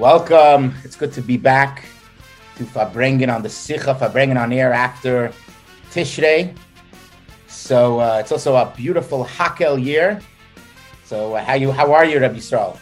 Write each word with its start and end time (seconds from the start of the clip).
Welcome. 0.00 0.72
It's 0.82 0.96
good 0.96 1.12
to 1.12 1.20
be 1.20 1.36
back 1.36 1.84
to 2.56 2.64
Farbrengen 2.64 3.28
on 3.28 3.42
the 3.42 3.50
Sicha, 3.50 3.94
Farbrengen 3.94 4.40
on 4.40 4.50
air 4.50 4.72
after 4.72 5.30
Tishrei. 5.90 6.56
So 7.48 8.00
uh, 8.00 8.16
it's 8.18 8.32
also 8.32 8.56
a 8.56 8.72
beautiful 8.74 9.26
Hakel 9.26 9.76
year. 9.76 10.18
So 11.04 11.34
uh, 11.34 11.44
how 11.44 11.52
you 11.52 11.70
how 11.70 11.92
are 11.92 12.06
you, 12.06 12.18
Rabbi 12.18 12.38
Yisrael? 12.38 12.78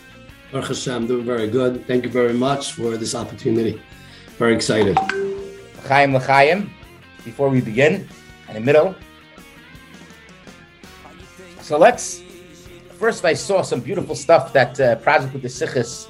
Baruch 0.53 0.69
Hashem, 0.69 1.09
doing 1.09 1.27
very 1.27 1.49
good. 1.51 1.85
Thank 1.89 2.05
you 2.05 2.11
very 2.11 2.35
much 2.35 2.75
for 2.75 2.97
this 2.97 3.17
opportunity. 3.17 3.83
Very 4.39 4.55
excited. 4.55 4.97
L'chaim, 5.83 6.15
l'chaim. 6.15 6.71
Before 7.25 7.49
we 7.49 7.61
begin, 7.61 8.07
in 8.47 8.55
the 8.55 8.61
middle. 8.61 8.95
So 11.63 11.79
let's. 11.79 12.23
First, 12.97 13.25
I 13.25 13.35
saw 13.35 13.63
some 13.63 13.81
beautiful 13.81 14.15
stuff 14.15 14.53
that 14.53 14.79
uh, 14.79 14.95
Project 15.03 15.35
Likkutei 15.35 15.51
Sichos 15.51 16.07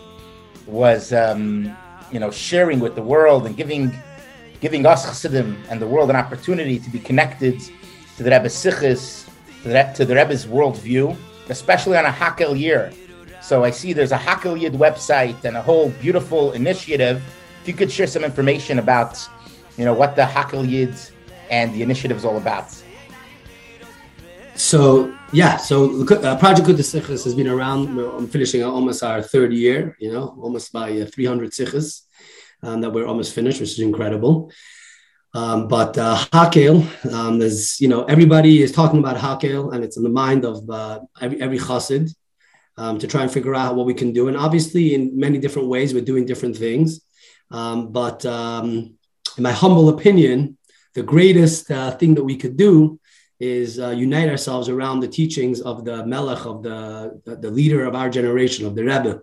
was, 0.69 1.13
um, 1.13 1.75
you 2.13 2.21
know, 2.21 2.31
sharing 2.31 2.79
with 2.79 2.95
the 2.95 3.03
world 3.03 3.47
and 3.47 3.57
giving, 3.57 3.93
giving 4.61 4.87
us 4.87 5.05
Chassidim 5.05 5.57
and 5.71 5.81
the 5.81 5.87
world 5.87 6.11
an 6.11 6.17
opportunity 6.17 6.79
to 6.79 6.91
be 6.91 6.99
connected 6.99 7.61
to 8.17 8.23
the 8.23 8.31
Rebbe's 8.31 8.55
Sichas, 8.55 9.29
to 9.63 9.69
the, 9.69 9.93
to 9.97 10.05
the 10.05 10.15
Rebbe's 10.15 10.47
worldview, 10.47 11.17
especially 11.49 11.97
on 11.97 12.05
a 12.05 12.11
Hakel 12.11 12.59
year. 12.59 12.93
So 13.41 13.65
I 13.65 13.71
see 13.71 13.93
there's 13.93 14.13
a 14.13 14.19
Hakel 14.19 14.61
Yid 14.61 14.75
website 14.75 15.43
and 15.45 15.57
a 15.57 15.63
whole 15.63 15.89
beautiful 16.03 16.53
initiative. 16.53 17.23
If 17.63 17.69
you 17.69 17.75
could 17.75 17.91
share 17.91 18.07
some 18.07 18.25
information 18.25 18.79
about, 18.79 19.27
you 19.79 19.85
know, 19.85 19.95
what 19.95 20.17
the 20.17 20.23
Hakel 20.23 20.69
Yid 20.69 20.95
and 21.51 21.75
the 21.75 21.83
initiative 21.83 22.17
is 22.17 22.25
all 22.25 22.37
about. 22.37 22.71
So 24.59 25.15
yeah, 25.33 25.57
so 25.57 26.03
uh, 26.03 26.37
Project 26.37 26.67
Likkutei 26.67 26.83
Sichos 26.83 27.23
has 27.23 27.35
been 27.37 27.47
around. 27.47 27.97
I'm 27.97 28.27
finishing 28.27 28.65
almost 28.65 29.05
our 29.05 29.23
third 29.23 29.53
year. 29.53 29.97
You 30.01 30.13
know, 30.13 30.37
almost 30.43 30.73
by 30.73 31.01
uh, 31.01 31.07
300 31.07 31.53
sichas 31.53 32.03
um, 32.65 32.81
that 32.81 32.91
we're 32.91 33.07
almost 33.07 33.37
finished, 33.37 33.61
which 33.61 33.71
is 33.71 33.79
incredible. 33.79 34.51
Um, 35.33 35.69
but 35.69 35.97
uh, 35.97 36.17
Hakel, 36.33 36.83
um, 37.13 37.41
is 37.41 37.81
you 37.81 37.87
know 37.87 38.03
everybody 38.07 38.61
is 38.61 38.73
talking 38.73 38.99
about 38.99 39.17
Hakel, 39.17 39.73
and 39.73 39.85
it's 39.85 39.97
in 39.97 40.03
the 40.03 40.09
mind 40.09 40.45
of 40.45 40.69
uh, 40.69 41.01
every 41.21 41.41
every 41.41 41.59
chassid 41.59 42.13
um, 42.77 42.99
to 42.99 43.07
try 43.07 43.23
and 43.23 43.31
figure 43.31 43.55
out 43.55 43.77
what 43.77 43.87
we 43.87 43.95
can 43.95 44.13
do. 44.13 44.27
And 44.27 44.37
obviously, 44.37 44.93
in 44.93 45.17
many 45.17 45.39
different 45.39 45.69
ways, 45.69 45.95
we're 45.95 46.05
doing 46.05 46.27
different 46.27 46.57
things. 46.57 47.01
Um, 47.53 47.93
but 47.93 48.27
um, 48.27 48.99
in 49.37 49.43
my 49.45 49.53
humble 49.53 49.89
opinion, 49.89 50.59
the 50.95 51.05
greatest 51.05 51.71
uh, 51.71 51.93
thing 51.93 52.17
that 52.17 52.25
we 52.25 52.37
could 52.37 52.57
do 52.57 52.99
is 53.41 53.79
uh, 53.79 53.91
unite 53.91 54.29
ourselves 54.29 54.69
around 54.69 55.01
the 55.01 55.09
teachings 55.09 55.61
of 55.61 55.85
the 55.85 56.05
Melech, 56.05 56.45
of 56.45 56.63
the, 56.63 57.21
the, 57.25 57.51
leader 57.51 57.85
of 57.85 57.95
our 57.95 58.11
generation, 58.11 58.67
of 58.67 58.75
the 58.75 58.85
Rebbe. 58.85 59.21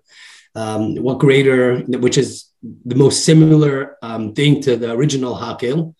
Um, 0.56 0.96
what 0.96 1.20
greater, 1.20 1.80
which 1.80 2.18
is 2.18 2.46
the 2.86 2.96
most 2.96 3.26
similar 3.26 3.98
um, 4.02 4.34
thing 4.34 4.62
to 4.62 4.78
the 4.78 4.92
original 4.92 5.36
Hakel. 5.36 5.94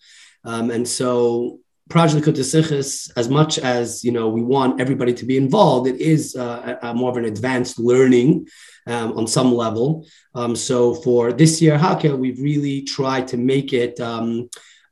Um, 0.44 0.70
and 0.70 0.88
so 0.88 1.58
Project 1.90 2.26
Likkutei 2.26 2.42
Sichos, 2.42 3.10
as 3.16 3.28
much 3.28 3.58
as 3.58 4.02
you 4.02 4.12
know, 4.12 4.28
we 4.28 4.42
want 4.42 4.80
everybody 4.80 5.12
to 5.14 5.24
be 5.24 5.36
involved. 5.36 5.86
It 5.86 6.00
is 6.00 6.34
uh, 6.34 6.78
a, 6.82 6.88
a 6.88 6.94
more 6.94 7.10
of 7.10 7.16
an 7.16 7.26
advanced 7.26 7.78
learning 7.78 8.48
um, 8.86 9.12
on 9.12 9.26
some 9.26 9.54
level. 9.54 10.06
Um, 10.34 10.56
so 10.56 10.94
for 10.94 11.32
this 11.32 11.60
year 11.60 11.78
Hakel, 11.78 12.18
we've 12.18 12.40
really 12.40 12.82
tried 12.82 13.28
to 13.28 13.36
make 13.36 13.72
it 13.72 14.00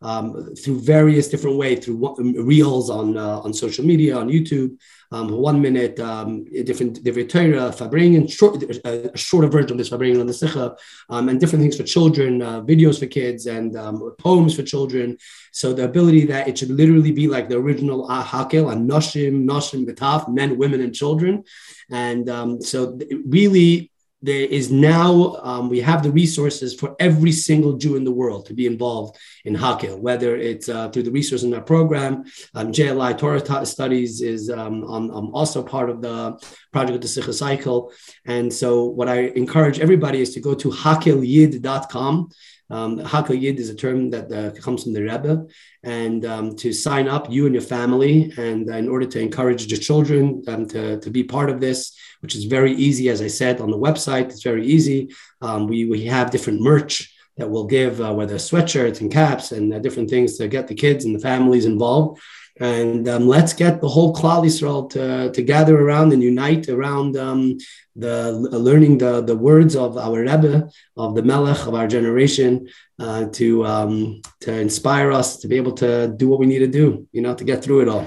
um, 0.05 0.55
through 0.55 0.80
various 0.80 1.28
different 1.28 1.56
ways, 1.56 1.84
through 1.84 2.06
um, 2.19 2.34
reels 2.47 2.91
on 2.91 3.16
uh, 3.16 3.41
on 3.41 3.52
social 3.55 3.84
media, 3.84 4.16
on 4.16 4.28
YouTube, 4.28 4.77
um, 5.10 5.33
one 5.33 5.60
minute, 5.62 5.98
um, 5.98 6.44
different 6.64 7.02
different 7.02 7.30
Torah, 7.30 7.72
Farbrengen, 7.78 8.30
short, 8.30 8.62
uh, 8.62 9.10
a 9.14 9.16
shorter 9.16 9.48
version 9.48 9.72
of 9.72 9.78
this 9.78 9.88
Farbrengen 9.88 10.20
on 10.20 10.27
the 10.27 10.34
Sikha, 10.34 10.77
um, 11.08 11.30
and 11.30 11.41
different 11.41 11.62
things 11.62 11.77
for 11.77 11.84
children, 11.84 12.42
uh, 12.42 12.60
videos 12.60 12.98
for 13.00 13.06
kids, 13.06 13.47
and 13.47 13.75
poems 14.19 14.55
for 14.55 14.62
children. 14.62 15.16
So 15.52 15.72
the 15.72 15.84
ability 15.84 16.26
that 16.26 16.48
it 16.48 16.59
should 16.59 16.71
literally 16.71 17.12
be 17.12 17.26
like 17.26 17.48
the 17.48 17.56
original 17.56 18.06
Hakel 18.06 18.71
and 18.71 18.88
Noshim, 18.88 19.44
Noshim, 19.44 19.86
Betaf, 19.86 20.28
men, 20.28 20.59
women, 20.59 20.82
and 20.82 20.94
children. 20.94 21.44
And 21.91 22.28
so 22.62 22.98
really 23.26 23.91
there 24.24 24.46
is 24.46 24.70
now 24.70 25.36
um, 25.42 25.68
we 25.68 25.80
have 25.80 26.02
the 26.02 26.10
resources 26.10 26.74
for 26.74 26.96
every 26.98 27.30
single 27.30 27.74
Jew 27.74 27.96
in 27.96 28.04
the 28.04 28.10
world 28.10 28.46
to 28.46 28.54
be 28.54 28.66
involved 28.66 29.18
in 29.44 29.54
Hakel, 29.54 29.98
whether 29.98 30.34
it's 30.34 30.68
uh, 30.68 30.88
through 30.88 31.02
the 31.02 31.10
resources 31.10 31.44
in 31.44 31.52
our 31.52 31.60
program. 31.60 32.24
Um, 32.54 32.72
JLI 32.72 33.18
Torah 33.18 33.66
Studies 33.66 34.22
is 34.22 34.48
um, 34.48 34.82
on, 34.84 35.10
um, 35.10 35.34
also 35.34 35.62
part 35.62 35.90
of 35.90 36.00
the 36.00 36.38
project 36.72 36.96
of 36.96 37.02
the 37.02 37.08
Sikha 37.08 37.34
cycle. 37.34 37.92
And 38.24 38.50
so, 38.50 38.84
what 38.84 39.08
I 39.10 39.26
encourage 39.42 39.78
everybody 39.78 40.22
is 40.22 40.32
to 40.34 40.41
go 40.41 40.54
to 40.54 40.70
hakelyid.com. 40.70 42.30
Um, 42.70 42.98
Hakel 42.98 43.41
Yid 43.41 43.58
is 43.58 43.69
a 43.69 43.75
term 43.75 44.10
that 44.10 44.32
uh, 44.32 44.58
comes 44.60 44.84
from 44.84 44.94
the 44.94 45.02
Rebbe, 45.02 45.47
and 45.82 46.25
um, 46.25 46.56
to 46.56 46.72
sign 46.72 47.08
up, 47.08 47.30
you 47.30 47.47
and 47.47 47.54
your 47.54 47.62
family, 47.62 48.32
and 48.38 48.70
uh, 48.70 48.76
in 48.76 48.88
order 48.88 49.06
to 49.06 49.20
encourage 49.20 49.66
the 49.66 49.76
children 49.76 50.42
um, 50.48 50.66
to, 50.69 50.98
to 51.00 51.10
be 51.10 51.22
part 51.22 51.50
of 51.50 51.60
this, 51.60 51.97
which 52.20 52.34
is 52.34 52.44
very 52.44 52.72
easy, 52.72 53.08
as 53.10 53.20
I 53.20 53.28
said 53.28 53.60
on 53.60 53.70
the 53.70 53.78
website, 53.78 54.30
it's 54.30 54.42
very 54.42 54.66
easy. 54.66 55.14
Um, 55.42 55.66
we, 55.66 55.84
we 55.84 56.06
have 56.06 56.30
different 56.30 56.60
merch 56.60 57.14
that 57.36 57.50
we'll 57.50 57.66
give, 57.66 58.00
uh, 58.00 58.14
whether 58.14 58.36
sweatshirts 58.36 59.00
and 59.00 59.12
caps 59.12 59.53
and 59.53 59.74
uh, 59.74 59.78
different 59.78 60.08
things 60.08 60.38
to 60.38 60.48
get 60.48 60.69
the 60.69 60.74
kids 60.74 61.04
and 61.04 61.14
the 61.14 61.20
families 61.20 61.66
involved. 61.66 62.20
And 62.60 63.09
um, 63.09 63.26
let's 63.26 63.53
get 63.53 63.81
the 63.81 63.88
whole 63.88 64.15
Klal 64.15 64.44
Yisrael 64.44 64.88
to, 64.91 65.32
to 65.32 65.42
gather 65.42 65.76
around 65.76 66.12
and 66.12 66.22
unite 66.22 66.69
around 66.69 67.16
um, 67.16 67.59
the 67.97 68.31
learning 68.32 68.98
the, 68.98 69.22
the 69.22 69.37
words 69.37 69.75
of 69.75 69.98
our 69.98 70.20
Rebbe, 70.20 70.70
of 70.97 71.16
the 71.16 71.22
Melech 71.22 71.66
of 71.66 71.75
our 71.75 71.88
generation, 71.88 72.69
uh, 73.00 73.26
to 73.32 73.66
um, 73.66 74.22
to 74.41 74.53
inspire 74.53 75.10
us 75.10 75.38
to 75.38 75.48
be 75.48 75.56
able 75.56 75.72
to 75.72 76.15
do 76.16 76.28
what 76.28 76.38
we 76.38 76.47
need 76.47 76.60
to 76.60 76.69
do, 76.69 77.09
you 77.10 77.22
know, 77.22 77.34
to 77.34 77.44
get 77.44 77.62
through 77.62 77.82
it 77.82 77.88
all. 77.88 78.06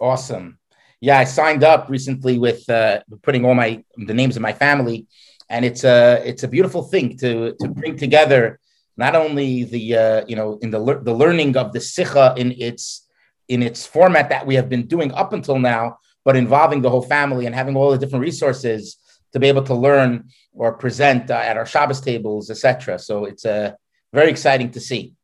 Awesome. 0.00 0.58
Yeah, 1.00 1.18
I 1.18 1.24
signed 1.24 1.62
up 1.62 1.90
recently 1.90 2.38
with 2.38 2.68
uh, 2.70 3.00
putting 3.22 3.44
all 3.44 3.54
my 3.54 3.84
the 3.96 4.14
names 4.14 4.36
of 4.36 4.42
my 4.42 4.54
family, 4.54 5.06
and 5.50 5.64
it's 5.64 5.84
a 5.84 6.22
it's 6.24 6.42
a 6.42 6.48
beautiful 6.48 6.84
thing 6.84 7.18
to 7.18 7.54
to 7.60 7.68
bring 7.68 7.98
together 7.98 8.60
not 8.96 9.14
only 9.14 9.64
the 9.64 9.96
uh, 9.96 10.24
you 10.26 10.36
know 10.36 10.58
in 10.62 10.70
the 10.70 11.00
the 11.02 11.12
learning 11.12 11.56
of 11.56 11.72
the 11.72 11.80
sicha 11.80 12.36
in 12.38 12.52
its 12.52 13.08
in 13.48 13.62
its 13.62 13.86
format 13.86 14.28
that 14.30 14.46
we 14.46 14.54
have 14.54 14.68
been 14.68 14.86
doing 14.86 15.12
up 15.12 15.32
until 15.32 15.58
now, 15.58 15.98
but 16.24 16.36
involving 16.36 16.82
the 16.82 16.90
whole 16.90 17.02
family 17.02 17.46
and 17.46 17.54
having 17.54 17.76
all 17.76 17.90
the 17.90 17.98
different 17.98 18.22
resources 18.22 18.96
to 19.32 19.40
be 19.40 19.48
able 19.48 19.62
to 19.64 19.74
learn 19.74 20.28
or 20.52 20.74
present 20.74 21.30
uh, 21.30 21.34
at 21.34 21.56
our 21.56 21.66
Shabbos 21.66 22.00
tables, 22.00 22.50
etc. 22.50 22.98
So 22.98 23.24
it's 23.24 23.44
uh, 23.44 23.72
very 24.12 24.30
exciting 24.30 24.70
to 24.72 24.80
see. 24.80 25.14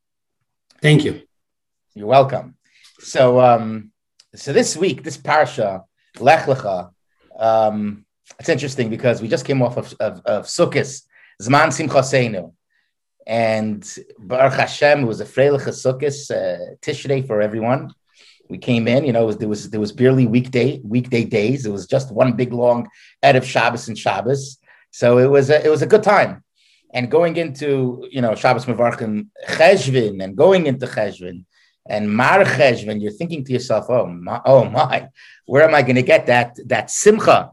Thank 0.81 1.05
you. 1.05 1.23
You're 1.95 2.07
welcome. 2.07 2.57
So, 3.01 3.41
um, 3.41 3.93
so 4.35 4.53
this 4.53 4.77
week, 4.77 5.03
this 5.03 5.17
parsha, 5.17 5.85
Lech 6.19 6.47
Lecha, 6.47 6.91
um, 7.39 8.05
it's 8.39 8.49
interesting 8.49 8.91
because 8.91 9.21
we 9.23 9.29
just 9.29 9.45
came 9.45 9.63
off 9.63 9.77
of, 9.77 9.95
of, 10.01 10.21
of 10.25 10.45
Sukkot, 10.47 11.03
Zman 11.43 11.73
Simcha 11.73 12.51
and 13.27 13.97
Baruch 14.19 14.55
Hashem, 14.55 15.03
was 15.03 15.21
a 15.21 15.25
Freiliche 15.25 15.69
Sukkot, 15.69 16.31
uh, 16.31 16.75
Tishrei 16.81 17.27
for 17.27 17.41
everyone 17.41 17.93
we 18.49 18.59
came 18.59 18.89
in, 18.89 19.05
you 19.05 19.13
know, 19.13 19.27
was, 19.27 19.37
there 19.37 19.49
was 19.49 19.71
there 19.71 19.81
was 19.81 19.93
barely 19.93 20.27
weekday 20.27 20.81
weekday 20.83 21.25
days. 21.25 21.67
It 21.67 21.73
was 21.73 21.87
just 21.87 22.13
one 22.13 22.33
big 22.33 22.53
long 22.53 22.89
Erev 23.23 23.45
Shabbos 23.45 23.89
and 23.89 23.99
Shabbos. 23.99 24.59
So 24.91 25.19
it 25.19 25.31
was 25.31 25.51
a, 25.51 25.65
it 25.65 25.69
was 25.69 25.83
a 25.83 25.87
good 25.87 26.03
time. 26.03 26.43
And 26.93 27.11
going 27.11 27.37
into 27.37 28.09
you 28.11 28.23
know 28.23 28.35
Shabbos 28.35 28.65
Mevarchim 28.65 29.29
Cheshvan 29.47 30.23
and 30.23 30.37
going 30.37 30.67
into 30.67 30.87
Cheshvan 30.87 31.45
and 31.87 32.15
Mar 32.15 32.45
Cheshvan, 32.45 33.01
you're 33.01 33.13
thinking 33.13 33.45
to 33.45 33.53
yourself, 33.53 33.87
oh 33.89 34.07
my, 34.07 34.41
oh 34.45 34.65
my, 34.65 35.09
where 35.47 35.65
am 35.65 35.75
I 35.75 35.83
going 35.83 35.97
to 35.97 36.03
get 36.03 36.27
that 36.27 36.59
that 36.67 36.91
simcha? 36.91 37.53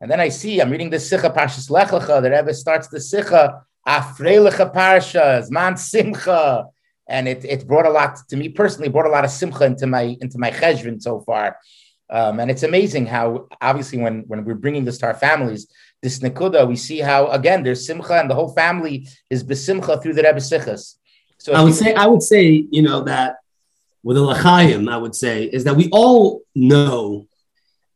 And 0.00 0.10
then 0.10 0.20
I 0.20 0.28
see 0.28 0.60
I'm 0.60 0.70
reading 0.70 0.90
the 0.90 1.00
Sikha 1.00 1.30
Parshas 1.30 1.70
Lech 1.70 1.88
Lecha. 1.88 2.22
The 2.22 2.30
Rebbe 2.30 2.52
starts 2.52 2.88
the 2.88 3.00
Sikha 3.00 3.64
Afreilecha 3.86 4.72
Parsha 4.74 5.48
Zman 5.48 5.78
Simcha 5.78 6.66
and 7.08 7.26
it, 7.26 7.44
it 7.44 7.66
brought 7.66 7.86
a 7.86 7.90
lot 7.90 8.18
to 8.28 8.36
me 8.36 8.48
personally 8.48 8.88
brought 8.88 9.06
a 9.06 9.10
lot 9.10 9.24
of 9.24 9.30
simcha 9.30 9.64
into 9.64 9.86
my 9.86 10.16
into 10.20 10.38
my 10.38 10.50
cheshvan 10.50 11.00
so 11.00 11.20
far. 11.20 11.56
Um, 12.10 12.40
and 12.40 12.50
it's 12.50 12.62
amazing 12.62 13.06
how 13.06 13.48
obviously 13.60 13.98
when 13.98 14.24
when 14.28 14.44
we're 14.44 14.54
bringing 14.54 14.84
this 14.84 14.98
to 14.98 15.06
our 15.06 15.14
families 15.14 15.66
this 16.00 16.20
nikuda 16.20 16.66
we 16.66 16.76
see 16.76 17.00
how 17.00 17.26
again 17.28 17.62
there's 17.62 17.86
simcha 17.86 18.14
and 18.20 18.30
the 18.30 18.34
whole 18.34 18.52
family 18.54 19.06
is 19.28 19.44
besimcha 19.44 20.02
through 20.02 20.14
the 20.14 20.22
rebbe 20.22 20.40
sichas. 20.40 20.96
So 21.38 21.52
i 21.52 21.62
would 21.62 21.74
say 21.74 21.94
i 21.94 22.06
would 22.06 22.22
say 22.22 22.66
you 22.70 22.82
know 22.82 23.02
that 23.02 23.36
with 24.02 24.16
the 24.16 24.22
lachayim 24.22 24.90
i 24.90 24.96
would 24.96 25.14
say 25.14 25.44
is 25.44 25.64
that 25.64 25.76
we 25.76 25.88
all 25.90 26.42
know 26.54 27.28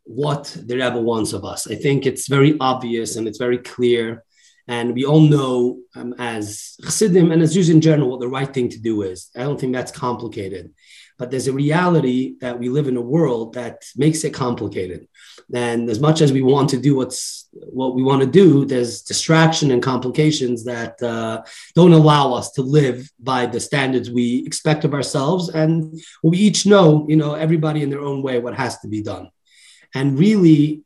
what 0.05 0.55
the 0.65 0.75
rebbe 0.75 0.99
wants 0.99 1.33
of 1.33 1.45
us. 1.45 1.69
I 1.69 1.75
think 1.75 2.05
it's 2.05 2.27
very 2.27 2.57
obvious 2.59 3.15
and 3.15 3.27
it's 3.27 3.37
very 3.37 3.57
clear 3.57 4.23
and 4.67 4.93
we 4.93 5.05
all 5.05 5.21
know 5.21 5.79
um, 5.95 6.13
as 6.17 6.75
Chassidim 6.81 7.31
and 7.31 7.41
as 7.41 7.53
Jews 7.53 7.69
in 7.69 7.81
general 7.81 8.09
what 8.09 8.19
the 8.19 8.29
right 8.29 8.51
thing 8.51 8.69
to 8.69 8.79
do 8.79 9.01
is. 9.01 9.29
I 9.35 9.39
don't 9.39 9.59
think 9.59 9.73
that's 9.73 9.91
complicated. 9.91 10.73
but 11.19 11.29
there's 11.31 11.47
a 11.47 11.53
reality 11.53 12.35
that 12.41 12.57
we 12.59 12.69
live 12.69 12.87
in 12.87 12.97
a 12.97 13.01
world 13.01 13.53
that 13.53 13.83
makes 13.95 14.23
it 14.23 14.33
complicated. 14.33 15.07
And 15.53 15.89
as 15.89 15.99
much 15.99 16.21
as 16.21 16.33
we 16.33 16.41
want 16.41 16.69
to 16.71 16.77
do 16.77 16.95
what's 16.95 17.47
what 17.51 17.93
we 17.95 18.03
want 18.03 18.21
to 18.21 18.27
do, 18.27 18.65
there's 18.65 19.01
distraction 19.03 19.71
and 19.71 19.81
complications 19.81 20.63
that 20.65 21.01
uh, 21.03 21.43
don't 21.75 21.93
allow 21.93 22.33
us 22.33 22.51
to 22.53 22.61
live 22.61 23.11
by 23.19 23.45
the 23.45 23.59
standards 23.59 24.09
we 24.09 24.43
expect 24.45 24.85
of 24.85 24.93
ourselves. 24.93 25.49
And 25.49 25.99
we 26.23 26.37
each 26.37 26.65
know, 26.65 27.05
you 27.07 27.15
know, 27.15 27.35
everybody 27.35 27.83
in 27.83 27.89
their 27.89 28.01
own 28.01 28.23
way 28.23 28.39
what 28.39 28.55
has 28.55 28.79
to 28.79 28.87
be 28.87 29.01
done. 29.01 29.29
And 29.93 30.17
really, 30.17 30.81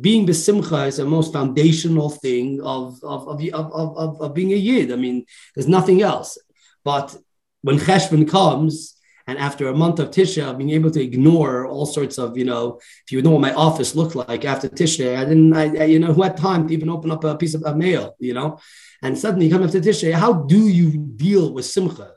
being 0.00 0.26
besimcha 0.26 0.88
is 0.88 0.96
the 0.96 1.04
most 1.04 1.32
foundational 1.32 2.10
thing 2.10 2.60
of, 2.62 2.98
of, 3.02 3.28
of, 3.28 3.42
of, 3.52 3.96
of, 3.96 4.20
of 4.20 4.34
being 4.34 4.52
a 4.52 4.56
yid. 4.56 4.92
I 4.92 4.96
mean, 4.96 5.26
there's 5.54 5.68
nothing 5.68 6.02
else. 6.02 6.38
But 6.84 7.16
when 7.62 7.78
Cheshvan 7.78 8.28
comes, 8.28 8.98
and 9.26 9.38
after 9.38 9.68
a 9.68 9.74
month 9.74 10.00
of 10.00 10.10
Tishrei, 10.10 10.56
being 10.58 10.70
able 10.70 10.90
to 10.90 11.02
ignore 11.02 11.66
all 11.66 11.86
sorts 11.86 12.18
of, 12.18 12.36
you 12.36 12.44
know, 12.44 12.80
if 13.06 13.12
you 13.12 13.22
know 13.22 13.30
what 13.30 13.40
my 13.40 13.54
office 13.54 13.94
looked 13.94 14.16
like 14.16 14.44
after 14.44 14.68
Tishrei, 14.68 15.16
I 15.16 15.24
didn't, 15.24 15.52
I, 15.52 15.82
I, 15.82 15.84
you 15.84 16.00
know, 16.00 16.12
who 16.12 16.22
had 16.22 16.36
time 16.36 16.66
to 16.66 16.74
even 16.74 16.88
open 16.88 17.10
up 17.10 17.22
a 17.22 17.36
piece 17.36 17.54
of 17.54 17.62
a 17.62 17.74
mail, 17.74 18.16
you 18.18 18.34
know? 18.34 18.58
And 19.00 19.16
suddenly 19.16 19.46
you 19.46 19.52
come 19.52 19.62
after 19.62 19.80
Tishrei, 19.80 20.12
how 20.12 20.32
do 20.32 20.68
you 20.68 20.96
deal 20.96 21.52
with 21.52 21.66
Simcha? 21.66 22.14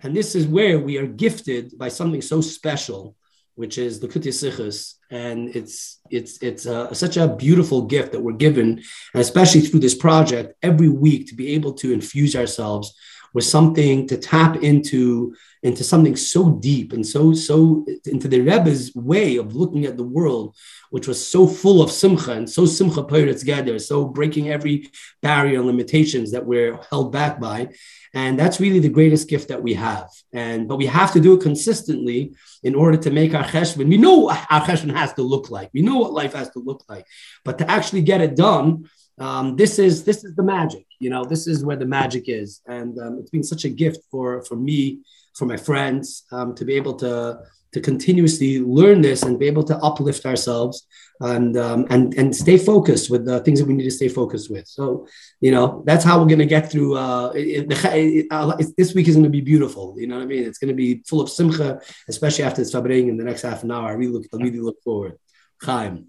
And 0.00 0.14
this 0.14 0.34
is 0.34 0.46
where 0.46 0.78
we 0.78 0.98
are 0.98 1.06
gifted 1.06 1.76
by 1.76 1.88
something 1.88 2.22
so 2.22 2.40
special, 2.40 3.16
which 3.54 3.78
is 3.78 3.98
the 3.98 4.06
Likkutei 4.06 4.28
Sichos. 4.28 4.94
And 5.10 5.54
it's 5.54 6.00
it's 6.10 6.42
it's 6.42 6.66
uh, 6.66 6.92
such 6.92 7.16
a 7.16 7.28
beautiful 7.28 7.82
gift 7.82 8.12
that 8.12 8.20
we're 8.20 8.32
given, 8.32 8.82
and 9.14 9.20
especially 9.20 9.60
through 9.60 9.80
this 9.80 9.94
project, 9.94 10.54
every 10.62 10.88
week 10.88 11.28
to 11.28 11.34
be 11.34 11.54
able 11.54 11.74
to 11.74 11.92
infuse 11.92 12.34
ourselves 12.34 12.94
with 13.32 13.44
something 13.44 14.08
to 14.08 14.16
tap 14.16 14.56
into 14.62 15.34
into 15.66 15.82
something 15.82 16.14
so 16.14 16.50
deep 16.50 16.92
and 16.92 17.04
so 17.04 17.34
so 17.34 17.84
into 18.04 18.28
the 18.28 18.40
Rebbe's 18.40 18.94
way 18.94 19.36
of 19.36 19.56
looking 19.56 19.84
at 19.84 19.96
the 19.96 20.04
world, 20.04 20.54
which 20.90 21.08
was 21.08 21.18
so 21.34 21.46
full 21.46 21.82
of 21.82 21.90
simcha 21.90 22.32
and 22.32 22.48
so 22.48 22.64
simcha 22.66 23.02
put 23.02 23.36
together, 23.36 23.76
so 23.80 24.04
breaking 24.04 24.48
every 24.48 24.88
barrier 25.22 25.58
and 25.58 25.66
limitations 25.66 26.30
that 26.30 26.46
we're 26.46 26.78
held 26.88 27.10
back 27.10 27.40
by, 27.40 27.68
and 28.14 28.38
that's 28.38 28.60
really 28.60 28.78
the 28.78 28.96
greatest 28.98 29.28
gift 29.28 29.48
that 29.48 29.60
we 29.60 29.74
have. 29.74 30.08
And 30.32 30.68
but 30.68 30.76
we 30.76 30.86
have 30.86 31.12
to 31.14 31.20
do 31.20 31.34
it 31.34 31.42
consistently 31.42 32.34
in 32.62 32.76
order 32.76 32.96
to 32.98 33.10
make 33.10 33.34
our 33.34 33.44
cheshvan. 33.44 33.88
We 33.88 33.98
know 33.98 34.18
what 34.18 34.46
our 34.48 34.62
cheshvan 34.62 34.94
has 34.94 35.14
to 35.14 35.22
look 35.22 35.50
like. 35.50 35.70
We 35.74 35.82
know 35.82 35.98
what 35.98 36.12
life 36.12 36.34
has 36.34 36.50
to 36.50 36.60
look 36.60 36.84
like, 36.88 37.06
but 37.44 37.58
to 37.58 37.68
actually 37.68 38.02
get 38.02 38.20
it 38.20 38.36
done 38.36 38.88
um, 39.18 39.56
this 39.56 39.78
is 39.78 40.04
this 40.04 40.24
is 40.24 40.34
the 40.34 40.42
magic 40.42 40.86
you 40.98 41.08
know 41.08 41.24
this 41.24 41.46
is 41.46 41.64
where 41.64 41.76
the 41.76 41.86
magic 41.86 42.24
is 42.28 42.60
and 42.66 42.98
um, 42.98 43.18
it's 43.18 43.30
been 43.30 43.42
such 43.42 43.64
a 43.64 43.70
gift 43.70 44.00
for 44.10 44.44
for 44.44 44.56
me 44.56 45.00
for 45.36 45.46
my 45.46 45.56
friends 45.56 46.24
um, 46.32 46.54
to 46.54 46.64
be 46.64 46.74
able 46.74 46.94
to 46.94 47.38
to 47.72 47.80
continuously 47.80 48.58
learn 48.60 49.02
this 49.02 49.22
and 49.22 49.38
be 49.38 49.46
able 49.46 49.62
to 49.62 49.76
uplift 49.78 50.24
ourselves 50.24 50.86
and 51.20 51.56
um, 51.56 51.86
and 51.90 52.14
and 52.14 52.34
stay 52.34 52.56
focused 52.56 53.10
with 53.10 53.24
the 53.26 53.40
things 53.40 53.58
that 53.58 53.66
we 53.66 53.74
need 53.74 53.84
to 53.84 53.90
stay 53.90 54.08
focused 54.08 54.50
with. 54.50 54.66
So 54.66 55.06
you 55.40 55.50
know 55.50 55.82
that's 55.86 56.04
how 56.04 56.18
we're 56.18 56.32
going 56.34 56.46
to 56.46 56.46
get 56.46 56.70
through 56.70 56.96
uh, 56.96 57.32
it, 57.34 57.70
it, 57.70 58.26
it, 58.30 58.76
this 58.76 58.94
week 58.94 59.08
is 59.08 59.16
going 59.16 59.24
to 59.24 59.38
be 59.38 59.40
beautiful 59.40 59.94
you 59.98 60.06
know 60.06 60.16
what 60.16 60.22
i 60.22 60.26
mean? 60.26 60.44
It's 60.44 60.58
going 60.58 60.74
to 60.74 60.74
be 60.74 61.02
full 61.06 61.20
of 61.20 61.28
simcha 61.28 61.80
especially 62.08 62.44
after 62.44 62.62
it's 62.62 62.72
fabring 62.72 63.08
in 63.08 63.16
the 63.16 63.24
next 63.24 63.42
half 63.42 63.62
an 63.62 63.70
hour. 63.70 63.88
I 63.88 63.92
really 63.92 64.12
look 64.12 64.26
I 64.32 64.36
really 64.36 64.60
look 64.60 64.80
forward. 64.82 65.18
Chaim. 65.62 66.06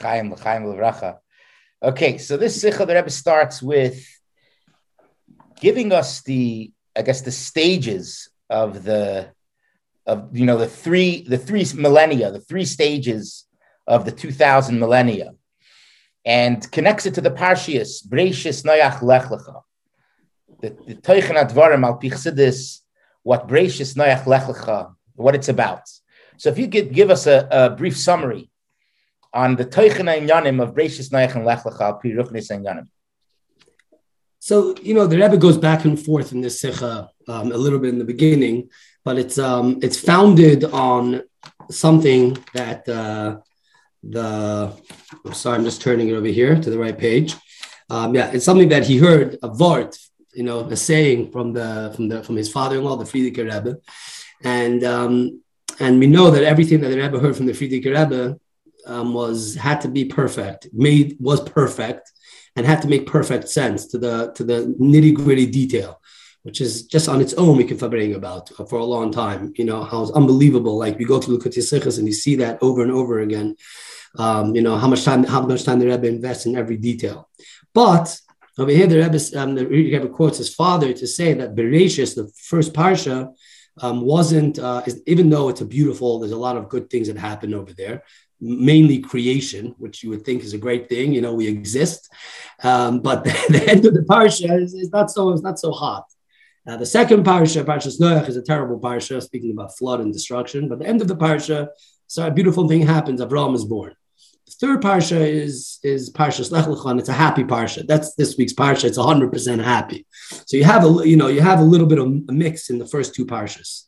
Chaim, 0.00 0.32
Chaim, 0.32 1.14
Okay, 1.82 2.16
so 2.16 2.38
this 2.38 2.60
Sikha, 2.60 2.86
the 2.86 2.94
Rebbe 2.94 3.10
starts 3.10 3.62
with 3.62 4.02
giving 5.60 5.92
us 5.92 6.22
the, 6.22 6.72
I 6.96 7.02
guess, 7.02 7.20
the 7.20 7.30
stages 7.30 8.30
of 8.50 8.84
the, 8.84 9.30
of 10.06 10.36
you 10.36 10.46
know, 10.46 10.58
the 10.58 10.66
three, 10.66 11.22
the 11.22 11.38
three 11.38 11.64
millennia, 11.74 12.30
the 12.30 12.40
three 12.40 12.64
stages 12.64 13.46
of 13.86 14.04
the 14.04 14.12
2000 14.12 14.78
millennia, 14.78 15.32
and 16.24 16.70
connects 16.72 17.06
it 17.06 17.14
to 17.14 17.20
the 17.20 17.30
Parshias, 17.30 18.06
Breishis 18.06 18.64
Noach 18.64 19.02
Lech 19.02 19.24
Lecha. 19.24 19.62
The 20.60 20.70
Teichen 20.94 21.36
Advarim 21.36 21.84
al 21.84 21.98
Pichsidis, 21.98 22.80
what 23.22 23.46
Breishis 23.46 23.94
Noach 23.94 24.26
Lech 24.26 24.44
Lecha, 24.44 24.94
what 25.14 25.34
it's 25.34 25.48
about. 25.48 25.82
So 26.38 26.48
if 26.48 26.58
you 26.58 26.68
could 26.68 26.92
give 26.92 27.10
us 27.10 27.26
a, 27.26 27.46
a 27.50 27.70
brief 27.70 27.96
summary 27.96 28.50
on 29.32 29.56
the 29.56 29.64
Teichen 29.64 30.06
Yanim 30.28 30.62
of 30.62 30.74
Breishis 30.74 31.10
Noach 31.10 31.34
and 31.34 31.44
Lech 31.44 31.64
Lecha 31.64 32.00
Pi 32.00 32.10
Ruchnis 32.10 32.50
Yanim. 32.50 32.88
So 34.38 34.74
you 34.82 34.94
know 34.94 35.06
the 35.06 35.18
Rebbe 35.18 35.36
goes 35.36 35.58
back 35.58 35.84
and 35.84 35.98
forth 35.98 36.32
in 36.32 36.40
this 36.40 36.60
Sikha 36.60 37.08
um, 37.28 37.52
a 37.52 37.56
little 37.56 37.78
bit 37.78 37.90
in 37.90 37.98
the 37.98 38.04
beginning, 38.04 38.70
but 39.04 39.18
it's 39.18 39.38
um, 39.38 39.78
it's 39.82 39.98
founded 39.98 40.64
on 40.64 41.22
something 41.70 42.36
that 42.54 42.88
uh, 42.88 43.38
the 44.02 44.72
I'm 45.24 45.34
sorry, 45.34 45.58
I'm 45.58 45.64
just 45.64 45.82
turning 45.82 46.08
it 46.08 46.14
over 46.14 46.26
here 46.26 46.60
to 46.60 46.70
the 46.70 46.78
right 46.78 46.96
page. 46.96 47.34
Um, 47.90 48.14
yeah, 48.14 48.30
it's 48.32 48.44
something 48.44 48.70
that 48.70 48.86
he 48.86 48.98
heard 48.98 49.34
a 49.42 49.48
vart, 49.48 49.96
you 50.34 50.42
know, 50.42 50.60
a 50.60 50.76
saying 50.76 51.32
from 51.32 51.52
the 51.52 51.92
from 51.94 52.08
the 52.08 52.22
from 52.22 52.36
his 52.36 52.50
father-in-law, 52.50 52.96
the 52.96 53.04
Frierdiker 53.04 53.44
Rebbe, 53.44 53.78
and 54.42 54.84
um, 54.84 55.42
and 55.80 55.98
we 55.98 56.06
know 56.06 56.30
that 56.30 56.44
everything 56.44 56.80
that 56.80 56.88
the 56.88 57.00
Rebbe 57.00 57.18
heard 57.18 57.36
from 57.36 57.46
the 57.46 57.52
Frierdiker 57.52 57.98
Rebbe 57.98 58.38
um, 58.86 59.14
was 59.14 59.54
had 59.54 59.80
to 59.82 59.88
be 59.88 60.04
perfect, 60.04 60.68
made 60.72 61.16
was 61.20 61.40
perfect, 61.40 62.10
and 62.56 62.66
had 62.66 62.82
to 62.82 62.88
make 62.88 63.06
perfect 63.06 63.48
sense 63.48 63.86
to 63.88 63.98
the 63.98 64.32
to 64.32 64.44
the 64.44 64.74
nitty 64.80 65.14
gritty 65.14 65.46
detail, 65.46 66.00
which 66.44 66.60
is 66.60 66.84
just 66.86 67.08
on 67.08 67.20
its 67.20 67.34
own 67.34 67.56
we 67.56 67.64
can 67.64 67.78
fabric 67.78 68.14
about 68.14 68.50
for 68.68 68.78
a 68.78 68.84
long 68.84 69.10
time. 69.10 69.52
You 69.56 69.64
know 69.64 69.82
how 69.82 70.02
it's 70.02 70.12
unbelievable. 70.12 70.78
Like 70.78 70.98
we 70.98 71.04
go 71.06 71.18
to 71.18 71.30
Likkutei 71.30 71.64
Sichos 71.64 71.98
and 71.98 72.06
you 72.06 72.12
see 72.12 72.36
that 72.36 72.58
over 72.62 72.82
and 72.82 72.92
over 72.92 73.20
again. 73.20 73.56
Um, 74.16 74.54
you 74.54 74.62
know 74.62 74.76
how 74.76 74.86
much 74.86 75.04
time 75.04 75.24
how 75.24 75.40
much 75.44 75.64
time 75.64 75.80
the 75.80 75.86
Rebbe 75.86 76.06
invests 76.06 76.46
in 76.46 76.56
every 76.56 76.76
detail, 76.76 77.28
but 77.72 78.06
over 78.58 78.70
here 78.70 78.86
the 78.86 78.98
Rebbe, 78.98 79.18
um, 79.40 79.54
the 79.56 79.66
Rebbe 79.66 80.08
quotes 80.08 80.38
his 80.38 80.54
father 80.54 80.92
to 80.92 81.06
say 81.06 81.32
that 81.34 81.56
Bereshis, 81.56 82.14
the 82.14 82.30
first 82.50 82.72
parsha, 82.72 83.32
um, 83.82 84.02
wasn't 84.02 84.58
uh, 84.58 84.82
even 85.06 85.30
though 85.30 85.48
it's 85.48 85.62
a 85.62 85.66
beautiful. 85.66 86.20
There's 86.20 86.38
a 86.40 86.46
lot 86.48 86.56
of 86.56 86.68
good 86.68 86.90
things 86.90 87.08
that 87.08 87.16
happen 87.16 87.54
over 87.54 87.72
there 87.72 88.04
mainly 88.40 88.98
creation, 88.98 89.74
which 89.78 90.02
you 90.02 90.10
would 90.10 90.24
think 90.24 90.42
is 90.42 90.52
a 90.52 90.58
great 90.58 90.88
thing. 90.88 91.12
You 91.12 91.22
know, 91.22 91.32
we 91.32 91.48
exist, 91.48 92.12
um, 92.62 93.00
but 93.00 93.24
the, 93.24 93.64
end 93.66 93.86
of 93.86 93.94
the 93.94 94.00
parsha 94.00 94.60
is, 94.60 94.74
is, 94.74 94.90
not 94.90 95.10
so 95.10 95.32
is 95.32 95.42
not 95.42 95.58
so 95.58 95.72
hot. 95.72 96.04
Uh, 96.66 96.76
the 96.78 96.86
second 96.86 97.24
parsha, 97.24 97.62
Parshas 97.62 98.00
Noach, 98.00 98.28
is 98.28 98.36
a 98.36 98.42
terrible 98.42 98.80
parsha, 98.80 99.22
speaking 99.22 99.50
about 99.50 99.76
flood 99.76 100.00
and 100.00 100.12
destruction. 100.12 100.68
But 100.68 100.78
the 100.78 100.86
end 100.86 101.02
of 101.02 101.08
the 101.08 101.16
parsha, 101.16 101.68
so 102.06 102.26
a 102.26 102.30
beautiful 102.30 102.66
thing 102.68 102.86
happens. 102.86 103.20
Abraham 103.20 103.54
is 103.54 103.64
born. 103.64 103.94
The 104.46 104.52
third 104.52 104.82
parsha 104.82 105.20
is 105.20 105.78
is 105.82 106.12
Parshas 106.12 106.50
Lech 106.50 106.66
Lecha. 106.66 106.98
It's 106.98 107.08
a 107.08 107.14
happy 107.14 107.44
parsha. 107.44 107.86
That's 107.86 108.14
this 108.14 108.36
week's 108.36 108.52
parsha. 108.52 108.84
It's 108.84 108.98
hundred 108.98 109.32
percent 109.32 109.62
happy. 109.62 110.06
So 110.46 110.56
you 110.56 110.64
have 110.64 110.84
a 110.84 111.08
you 111.08 111.16
know 111.16 111.28
you 111.28 111.40
have 111.40 111.60
a 111.60 111.64
little 111.64 111.86
bit 111.86 111.98
of 111.98 112.06
a 112.06 112.32
mix 112.32 112.70
in 112.70 112.78
the 112.78 112.86
first 112.86 113.14
two 113.14 113.26
parshas. 113.26 113.84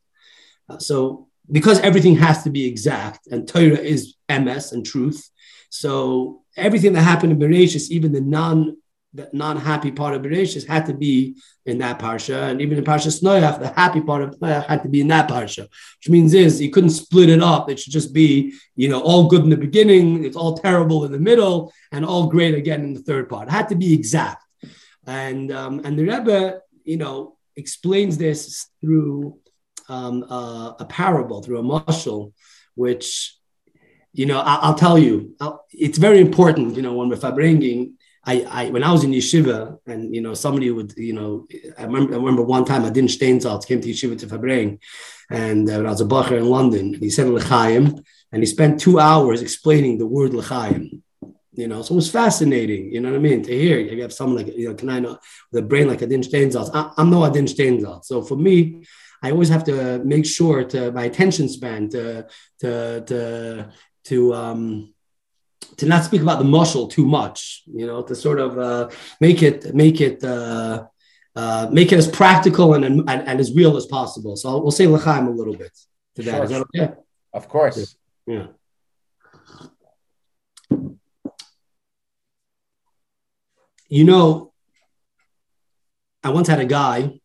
Uh, 0.68 0.78
so 0.78 1.28
because 1.50 1.78
everything 1.80 2.16
has 2.16 2.42
to 2.42 2.50
be 2.50 2.66
exact 2.66 3.26
and 3.28 3.46
Torah 3.46 3.78
is 3.78 4.16
MS 4.28 4.72
and 4.72 4.84
truth. 4.84 5.30
So 5.70 6.42
everything 6.56 6.94
that 6.94 7.02
happened 7.02 7.32
in 7.32 7.38
Bereshis, 7.38 7.90
even 7.90 8.12
the 8.12 8.20
non 8.20 8.76
the 9.14 9.28
non-happy 9.32 9.92
part 9.92 10.14
of 10.14 10.22
Bereshis 10.22 10.66
had 10.66 10.86
to 10.86 10.94
be 10.94 11.36
in 11.64 11.78
that 11.78 11.98
parsha, 11.98 12.50
and 12.50 12.60
even 12.60 12.78
in 12.78 12.84
Parsha 12.84 13.08
Noach, 13.22 13.58
the 13.58 13.68
happy 13.68 14.00
part 14.00 14.22
of 14.22 14.38
Noach 14.38 14.66
had 14.66 14.82
to 14.82 14.88
be 14.88 15.00
in 15.00 15.08
that 15.08 15.28
parsha. 15.28 15.62
Which 15.62 16.08
means 16.08 16.34
is 16.34 16.60
you 16.60 16.70
couldn't 16.70 16.90
split 16.90 17.28
it 17.28 17.42
up. 17.42 17.70
It 17.70 17.80
should 17.80 17.92
just 17.92 18.12
be, 18.12 18.54
you 18.76 18.88
know, 18.88 19.00
all 19.00 19.28
good 19.28 19.42
in 19.42 19.50
the 19.50 19.56
beginning, 19.56 20.24
it's 20.24 20.36
all 20.36 20.58
terrible 20.58 21.04
in 21.04 21.12
the 21.12 21.18
middle, 21.18 21.72
and 21.92 22.04
all 22.04 22.28
great 22.28 22.54
again 22.54 22.84
in 22.84 22.94
the 22.94 23.02
third 23.02 23.28
part. 23.28 23.48
It 23.48 23.52
had 23.52 23.68
to 23.70 23.74
be 23.74 23.94
exact. 23.94 24.44
And 25.06 25.50
um, 25.52 25.80
and 25.84 25.98
the 25.98 26.04
Rebbe, 26.04 26.60
you 26.84 26.98
know, 26.98 27.36
explains 27.56 28.18
this 28.18 28.68
through 28.80 29.38
um, 29.88 30.24
uh, 30.28 30.72
a 30.78 30.84
parable, 30.84 31.42
through 31.42 31.58
a 31.58 31.62
mashal, 31.62 32.32
which, 32.74 33.36
you 34.12 34.26
know, 34.26 34.40
I, 34.40 34.68
will 34.68 34.76
tell 34.76 34.98
you, 34.98 35.34
I'll, 35.40 35.64
it's 35.70 35.98
very 35.98 36.20
important, 36.20 36.76
you 36.76 36.82
know, 36.82 36.94
when 36.94 37.08
we're 37.08 37.32
bringing, 37.32 37.95
I, 38.26 38.46
I, 38.50 38.70
when 38.70 38.82
I 38.82 38.92
was 38.92 39.04
in 39.04 39.12
yeshiva 39.12 39.78
and, 39.86 40.14
you 40.14 40.20
know, 40.20 40.34
somebody 40.34 40.70
would, 40.70 40.94
you 40.96 41.12
know, 41.12 41.46
I 41.78 41.84
remember, 41.84 42.14
I 42.14 42.16
remember 42.16 42.42
one 42.42 42.64
time 42.64 42.84
Adin 42.84 43.06
Steinsaltz 43.06 43.66
came 43.66 43.80
to 43.80 43.88
yeshiva 43.88 44.18
to 44.18 44.26
Fabring 44.26 44.80
and 45.30 45.70
uh, 45.70 45.78
I 45.78 45.82
was 45.82 46.00
a 46.00 46.04
bacher 46.04 46.36
in 46.36 46.46
London, 46.46 46.94
and 46.94 47.02
he 47.02 47.10
said 47.10 47.28
L'chaim, 47.28 48.02
and 48.32 48.42
he 48.42 48.46
spent 48.46 48.80
two 48.80 48.98
hours 48.98 49.42
explaining 49.42 49.98
the 49.98 50.06
word 50.06 50.34
L'chaim 50.34 51.02
you 51.56 51.66
know, 51.66 51.80
so 51.80 51.94
it 51.94 51.96
was 51.96 52.10
fascinating, 52.10 52.92
you 52.92 53.00
know 53.00 53.10
what 53.10 53.16
I 53.16 53.20
mean, 53.20 53.42
to 53.42 53.50
hear. 53.50 53.78
You 53.78 54.02
have 54.02 54.12
someone 54.12 54.44
like, 54.44 54.54
you 54.54 54.68
know, 54.68 54.74
can 54.74 54.90
I 54.90 55.00
know 55.00 55.18
with 55.50 55.64
a 55.64 55.66
brain 55.66 55.88
like 55.88 56.02
Adin 56.02 56.20
Steinsaltz. 56.20 56.92
I'm 56.96 57.10
no 57.10 57.24
Adin 57.24 57.46
Steinsaltz. 57.46 58.04
So 58.04 58.20
for 58.22 58.36
me, 58.36 58.84
I 59.22 59.30
always 59.30 59.48
have 59.48 59.64
to 59.64 59.98
make 60.04 60.26
sure 60.26 60.64
to 60.64 60.92
my 60.92 61.04
attention 61.04 61.48
span 61.48 61.88
to 61.90 62.26
to 62.60 63.00
to 63.06 63.72
to 64.04 64.34
um 64.34 64.94
to 65.76 65.86
not 65.86 66.04
speak 66.04 66.22
about 66.22 66.38
the 66.38 66.44
muscle 66.44 66.88
too 66.88 67.04
much, 67.04 67.62
you 67.66 67.86
know, 67.86 68.02
to 68.02 68.14
sort 68.14 68.38
of 68.40 68.58
uh, 68.58 68.88
make 69.20 69.42
it 69.42 69.74
make 69.74 70.00
it 70.00 70.22
uh, 70.24 70.84
uh, 71.34 71.68
make 71.70 71.92
it 71.92 71.98
as 71.98 72.08
practical 72.08 72.74
and, 72.74 72.84
and, 72.84 73.08
and 73.08 73.40
as 73.40 73.54
real 73.54 73.76
as 73.76 73.86
possible. 73.86 74.36
So 74.36 74.58
we'll 74.62 74.70
say 74.70 74.86
l'chaim 74.86 75.26
a 75.26 75.30
little 75.30 75.56
bit. 75.56 75.72
to 76.16 76.22
that. 76.22 76.34
Sure. 76.34 76.44
Is 76.44 76.50
that 76.50 76.62
okay? 76.74 76.94
Of 77.32 77.48
course. 77.48 77.96
Yeah. 78.26 78.46
You 83.88 84.04
know, 84.04 84.52
I 86.24 86.30
once 86.30 86.48
had 86.48 86.58
a 86.60 86.64
guy. 86.64 87.20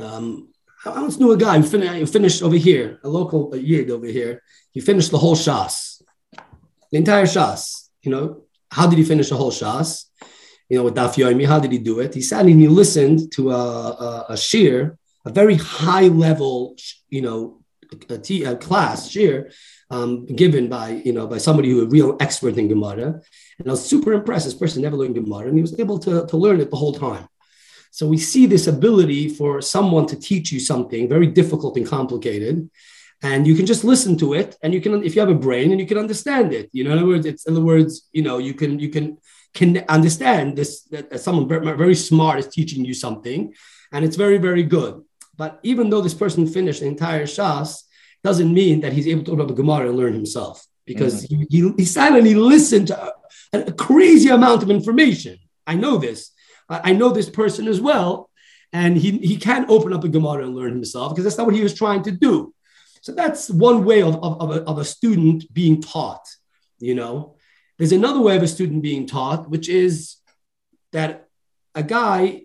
Um, 0.00 0.48
I 0.84 1.00
once 1.00 1.18
knew 1.18 1.32
a 1.32 1.36
guy 1.36 1.58
who 1.58 1.62
fin- 1.62 2.06
finished 2.06 2.42
over 2.42 2.56
here, 2.56 2.98
a 3.04 3.08
local 3.08 3.54
a 3.54 3.58
yid 3.58 3.90
over 3.90 4.06
here. 4.06 4.42
He 4.72 4.80
finished 4.80 5.10
the 5.10 5.18
whole 5.18 5.36
shas, 5.36 5.97
the 6.90 6.98
entire 6.98 7.24
shas. 7.24 7.88
You 8.02 8.10
know, 8.10 8.42
how 8.70 8.86
did 8.86 8.98
he 8.98 9.04
finish 9.04 9.28
the 9.28 9.36
whole 9.36 9.50
shas? 9.50 10.04
You 10.68 10.78
know, 10.78 10.84
with 10.84 10.94
Daf 10.94 11.14
Yomi, 11.14 11.46
how 11.46 11.58
did 11.58 11.72
he 11.72 11.78
do 11.78 12.00
it? 12.00 12.14
He 12.14 12.20
sat 12.20 12.46
and 12.46 12.60
he 12.60 12.68
listened 12.68 13.32
to 13.32 13.50
a, 13.50 13.54
a, 13.54 14.26
a 14.30 14.34
shiur, 14.34 14.98
a 15.24 15.30
very 15.30 15.54
high 15.56 16.08
level, 16.08 16.76
you 17.08 17.22
know, 17.22 17.60
a, 18.10 18.18
t- 18.18 18.44
a 18.44 18.54
class 18.56 19.08
shiur 19.08 19.50
um, 19.90 20.26
given 20.26 20.68
by 20.68 21.00
you 21.04 21.12
know 21.12 21.26
by 21.26 21.38
somebody 21.38 21.70
who 21.70 21.82
a 21.82 21.86
real 21.86 22.16
expert 22.20 22.56
in 22.58 22.68
Gemara. 22.68 23.20
And 23.58 23.68
I 23.68 23.70
was 23.70 23.84
super 23.84 24.12
impressed. 24.12 24.44
This 24.44 24.54
person 24.54 24.82
never 24.82 24.96
learned 24.96 25.14
Gemara, 25.14 25.48
and 25.48 25.56
he 25.56 25.62
was 25.62 25.78
able 25.78 25.98
to, 26.00 26.26
to 26.26 26.36
learn 26.36 26.60
it 26.60 26.70
the 26.70 26.76
whole 26.76 26.92
time. 26.92 27.26
So 27.90 28.06
we 28.06 28.18
see 28.18 28.46
this 28.46 28.66
ability 28.66 29.30
for 29.30 29.62
someone 29.62 30.06
to 30.08 30.16
teach 30.16 30.52
you 30.52 30.60
something 30.60 31.08
very 31.08 31.26
difficult 31.26 31.76
and 31.76 31.86
complicated, 31.86 32.70
and 33.22 33.46
you 33.46 33.54
can 33.54 33.66
just 33.66 33.84
listen 33.84 34.16
to 34.18 34.34
it, 34.34 34.56
and 34.62 34.72
you 34.72 34.80
can, 34.80 35.02
if 35.02 35.14
you 35.14 35.20
have 35.20 35.30
a 35.30 35.34
brain, 35.34 35.70
and 35.70 35.80
you 35.80 35.86
can 35.86 35.98
understand 35.98 36.52
it. 36.52 36.70
You 36.72 36.84
know, 36.84 36.92
in 36.92 36.98
other 36.98 37.06
words, 37.06 37.26
it's 37.26 37.46
in 37.46 37.54
other 37.54 37.64
words, 37.64 38.08
you 38.12 38.22
know, 38.22 38.38
you 38.38 38.54
can 38.54 38.78
you 38.78 38.90
can 38.90 39.18
can 39.54 39.84
understand 39.88 40.56
this 40.56 40.82
that 40.84 41.20
someone 41.20 41.48
very 41.48 41.94
smart 41.94 42.38
is 42.38 42.48
teaching 42.48 42.84
you 42.84 42.94
something, 42.94 43.54
and 43.92 44.04
it's 44.04 44.16
very 44.16 44.38
very 44.38 44.62
good. 44.62 45.02
But 45.36 45.60
even 45.62 45.90
though 45.90 46.00
this 46.00 46.14
person 46.14 46.46
finished 46.46 46.80
the 46.80 46.86
entire 46.86 47.24
shas, 47.24 47.82
doesn't 48.22 48.52
mean 48.52 48.80
that 48.80 48.92
he's 48.92 49.06
able 49.06 49.24
to 49.24 49.32
open 49.32 49.44
up 49.44 49.50
a 49.50 49.54
Gemara 49.54 49.88
and 49.88 49.96
learn 49.96 50.12
himself 50.12 50.66
because 50.84 51.24
mm-hmm. 51.24 51.42
he, 51.48 51.74
he, 51.76 51.84
he 51.84 52.28
he 52.28 52.34
listened 52.34 52.88
to 52.88 53.12
a, 53.52 53.58
a, 53.60 53.72
crazy 53.72 54.28
amount 54.30 54.62
of 54.62 54.70
information. 54.70 55.38
I 55.66 55.74
know 55.74 55.98
this. 55.98 56.30
I, 56.68 56.90
I 56.90 56.92
know 56.92 57.10
this 57.10 57.30
person 57.30 57.68
as 57.68 57.80
well. 57.80 58.30
And 58.72 58.98
he, 58.98 59.12
he 59.18 59.38
can't 59.38 59.70
open 59.70 59.94
up 59.94 60.04
a 60.04 60.08
Gemara 60.08 60.44
and 60.44 60.54
learn 60.54 60.72
himself 60.72 61.12
because 61.12 61.24
that's 61.24 61.38
not 61.38 61.46
what 61.46 61.56
he 61.56 61.62
was 61.62 61.74
trying 61.74 62.02
to 62.02 62.10
do. 62.10 62.52
So 63.00 63.12
that's 63.12 63.50
one 63.50 63.84
way 63.84 64.02
of, 64.02 64.16
of, 64.16 64.40
of, 64.40 64.50
a, 64.50 64.62
of 64.62 64.78
a 64.78 64.84
student 64.84 65.52
being 65.52 65.80
taught, 65.80 66.26
you 66.78 66.94
know. 66.94 67.36
There's 67.78 67.92
another 67.92 68.20
way 68.20 68.36
of 68.36 68.42
a 68.42 68.48
student 68.48 68.82
being 68.82 69.06
taught, 69.06 69.48
which 69.48 69.68
is 69.68 70.16
that 70.92 71.28
a 71.74 71.82
guy 71.82 72.42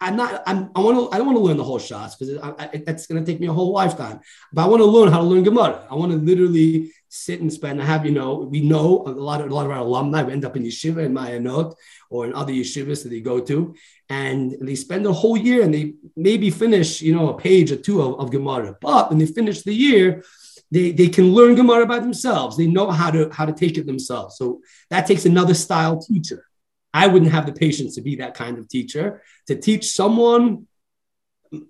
I'm 0.00 0.16
not. 0.16 0.42
I'm. 0.46 0.70
I 0.74 0.80
want 0.80 0.98
to. 0.98 1.14
I 1.14 1.16
don't 1.16 1.26
want 1.26 1.38
to 1.38 1.44
learn 1.44 1.56
the 1.56 1.64
whole 1.64 1.78
shas 1.78 2.18
because 2.18 2.38
that's 2.84 3.06
going 3.06 3.24
to 3.24 3.30
take 3.30 3.40
me 3.40 3.46
a 3.46 3.52
whole 3.52 3.72
lifetime. 3.72 4.20
But 4.52 4.64
I 4.64 4.68
want 4.68 4.80
to 4.80 4.84
learn 4.84 5.10
how 5.10 5.18
to 5.18 5.24
learn 5.24 5.42
Gemara. 5.42 5.86
I 5.90 5.94
want 5.94 6.12
to 6.12 6.18
literally 6.18 6.92
sit 7.08 7.40
and 7.40 7.52
spend. 7.52 7.80
I 7.80 7.84
have. 7.84 8.04
You 8.04 8.12
know, 8.12 8.34
we 8.36 8.60
know 8.60 9.04
a 9.06 9.10
lot 9.10 9.40
of 9.40 9.50
a 9.50 9.54
lot 9.54 9.66
of 9.66 9.72
our 9.72 9.78
alumni 9.78 10.28
end 10.30 10.44
up 10.44 10.56
in 10.56 10.64
yeshiva 10.64 11.04
in 11.04 11.14
Mayanot 11.14 11.74
or 12.10 12.26
in 12.26 12.34
other 12.34 12.52
yeshivas 12.52 13.02
that 13.02 13.10
they 13.10 13.20
go 13.20 13.40
to, 13.40 13.74
and 14.08 14.56
they 14.60 14.74
spend 14.74 15.06
a 15.06 15.12
whole 15.12 15.36
year 15.36 15.62
and 15.62 15.72
they 15.72 15.94
maybe 16.16 16.50
finish. 16.50 17.02
You 17.02 17.14
know, 17.14 17.30
a 17.30 17.38
page 17.38 17.72
or 17.72 17.76
two 17.76 18.02
of, 18.02 18.20
of 18.20 18.30
Gemara. 18.30 18.76
But 18.80 19.10
when 19.10 19.18
they 19.18 19.26
finish 19.26 19.62
the 19.62 19.74
year, 19.74 20.22
they, 20.70 20.90
they 20.90 21.08
can 21.08 21.32
learn 21.32 21.54
Gemara 21.54 21.86
by 21.86 22.00
themselves. 22.00 22.56
They 22.56 22.66
know 22.66 22.90
how 22.90 23.10
to 23.10 23.30
how 23.30 23.46
to 23.46 23.52
take 23.52 23.78
it 23.78 23.86
themselves. 23.86 24.36
So 24.36 24.60
that 24.90 25.06
takes 25.06 25.24
another 25.24 25.54
style 25.54 26.00
teacher. 26.00 26.44
I 26.92 27.06
wouldn't 27.06 27.32
have 27.32 27.46
the 27.46 27.52
patience 27.52 27.94
to 27.96 28.00
be 28.00 28.16
that 28.16 28.34
kind 28.34 28.58
of 28.58 28.68
teacher 28.68 29.22
to 29.48 29.54
teach 29.54 29.90
someone 29.90 30.66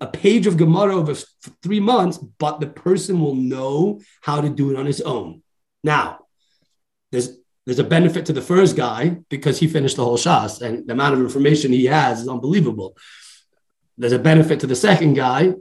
a 0.00 0.06
page 0.06 0.46
of 0.46 0.56
Gemara 0.56 0.94
over 0.94 1.14
three 1.62 1.80
months, 1.80 2.18
but 2.18 2.60
the 2.60 2.66
person 2.66 3.20
will 3.20 3.34
know 3.34 4.00
how 4.20 4.40
to 4.40 4.48
do 4.48 4.70
it 4.70 4.76
on 4.76 4.86
his 4.86 5.00
own. 5.00 5.42
Now, 5.82 6.20
there's 7.12 7.38
there's 7.64 7.78
a 7.80 7.84
benefit 7.84 8.26
to 8.26 8.32
the 8.32 8.42
first 8.42 8.76
guy 8.76 9.16
because 9.28 9.58
he 9.58 9.66
finished 9.66 9.96
the 9.96 10.04
whole 10.04 10.16
shas 10.16 10.62
and 10.62 10.86
the 10.86 10.92
amount 10.92 11.14
of 11.14 11.20
information 11.20 11.72
he 11.72 11.86
has 11.86 12.20
is 12.20 12.28
unbelievable. 12.28 12.96
There's 13.98 14.12
a 14.12 14.20
benefit 14.20 14.60
to 14.60 14.68
the 14.68 14.76
second 14.76 15.14
guy 15.14 15.54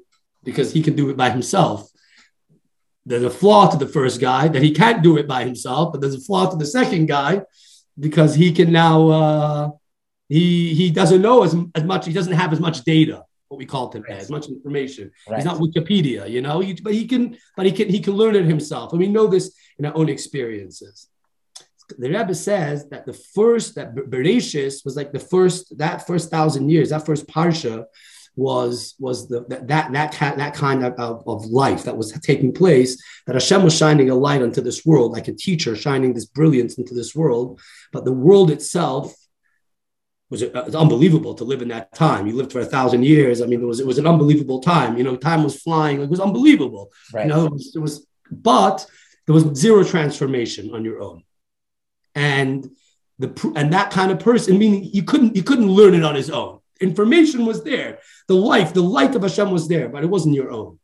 because 0.44 0.72
he 0.72 0.84
can 0.84 0.96
do 0.96 1.10
it 1.10 1.18
by 1.18 1.32
himself. 1.32 1.90
There's 3.08 3.24
a 3.24 3.30
flaw 3.32 3.70
to 3.72 3.78
the 3.78 3.88
first 3.88 4.22
guy 4.22 4.48
that 4.48 4.62
he 4.62 4.72
can't 4.72 5.02
do 5.02 5.18
it 5.18 5.28
by 5.28 5.46
himself, 5.46 5.92
but 5.92 6.02
there's 6.02 6.16
a 6.16 6.22
flaw 6.22 6.50
to 6.50 6.58
the 6.58 6.66
second 6.66 7.08
guy 7.08 7.42
because 8.00 8.36
he 8.36 8.52
can 8.52 8.72
now 8.72 9.10
uh, 9.10 9.70
he 10.30 10.74
he 10.76 10.92
doesn't 10.92 11.22
know 11.22 11.44
as, 11.44 11.56
as 11.74 11.84
much 11.84 12.06
he 12.06 12.14
doesn't 12.14 12.34
have 12.34 12.54
as 12.54 12.60
much 12.60 12.84
data 12.84 13.24
what 13.48 13.58
we 13.58 13.66
call 13.66 13.90
today 13.90 14.06
right. 14.10 14.22
as 14.22 14.30
much 14.30 14.48
information. 14.48 15.12
Right. 15.30 15.38
he's 15.38 15.46
not 15.46 15.58
wikipedia 15.58 16.30
you 16.30 16.42
know? 16.42 16.60
He, 16.60 16.74
but 16.74 16.94
he 16.94 17.08
can 17.08 17.38
but 17.56 17.66
he 17.66 17.72
can 17.72 17.90
he 17.90 18.00
can 18.00 18.14
learn 18.14 18.36
it 18.36 18.46
himself. 18.46 18.92
And 18.92 19.00
we 19.00 19.08
know 19.08 19.28
this 19.28 19.56
in 19.78 19.86
our 19.86 19.96
own 19.96 20.10
experiences. 20.10 21.08
The 22.00 22.10
Rebbe 22.10 22.34
says 22.34 22.90
that 22.90 23.06
the 23.06 23.14
first 23.14 23.76
that 23.76 23.94
Bereshis 23.96 24.84
was 24.84 24.96
like 24.96 25.12
the 25.12 25.20
first 25.20 25.78
that 25.78 26.08
first 26.08 26.32
thousand 26.32 26.70
years 26.70 26.90
that 26.90 27.06
first 27.06 27.28
parsha 27.28 27.86
was 28.36 28.96
was 29.00 29.28
the 29.28 29.46
that 29.48 29.68
that 29.68 29.92
that, 29.94 30.38
that 30.38 30.54
kind 30.54 30.84
of, 30.84 31.24
of 31.28 31.46
life 31.46 31.84
that 31.84 31.96
was 31.96 32.12
taking 32.20 32.54
place 32.54 33.02
that 33.26 33.36
Hashem 33.36 33.64
was 33.64 33.78
shining 33.78 34.10
a 34.10 34.16
light 34.16 34.42
onto 34.42 34.62
this 34.62 34.86
world 34.86 35.12
like 35.12 35.28
a 35.28 35.34
teacher 35.34 35.76
shining 35.76 36.14
this 36.14 36.26
brilliance 36.26 36.78
into 36.78 36.94
this 36.94 37.16
world. 37.16 37.62
But 37.94 38.06
the 38.06 38.14
world 38.14 38.52
itself 38.52 39.14
was 40.30 40.42
it, 40.42 40.54
was 40.54 40.76
unbelievable 40.76 41.36
to 41.36 41.44
live 41.44 41.62
in 41.62 41.68
that 41.70 41.94
time. 41.94 42.28
You 42.28 42.36
lived 42.36 42.52
for 42.52 42.60
a 42.60 42.66
thousand 42.66 43.04
years. 43.04 43.42
I 43.42 43.46
mean, 43.46 43.62
it 43.62 43.66
was 43.66 43.80
it 43.80 43.88
was 43.88 43.98
an 43.98 44.08
unbelievable 44.08 44.60
time. 44.60 44.98
You 44.98 45.04
know, 45.04 45.16
time 45.16 45.44
was 45.44 45.62
flying. 45.62 46.02
It 46.02 46.10
was 46.10 46.20
unbelievable. 46.20 46.92
Right. 47.14 47.26
You 47.26 47.30
know, 47.30 47.46
it 47.46 47.52
was, 47.52 47.76
it 47.76 47.80
was, 47.80 48.08
but 48.32 48.86
there 49.26 49.36
was 49.36 49.44
zero 49.56 49.84
transformation 49.84 50.74
on 50.74 50.84
your 50.84 51.02
own, 51.02 51.24
and 52.16 52.70
the 53.20 53.54
and 53.56 53.74
that 53.74 53.92
kind 53.92 54.12
of 54.12 54.20
person, 54.20 54.58
meaning 54.58 54.84
you 54.84 55.04
couldn't 55.04 55.36
you 55.36 55.44
couldn't 55.44 55.70
learn 55.70 55.94
it 55.94 56.04
on 56.04 56.16
his 56.16 56.30
own. 56.30 56.60
Information 56.82 57.46
was 57.46 57.64
there. 57.64 58.00
The 58.28 58.36
life, 58.36 58.74
the 58.74 58.82
light 58.82 59.16
of 59.16 59.22
Hashem 59.22 59.52
was 59.52 59.68
there, 59.68 59.88
but 59.90 60.04
it 60.04 60.08
wasn't 60.08 60.36
your 60.36 60.52
own. 60.52 60.80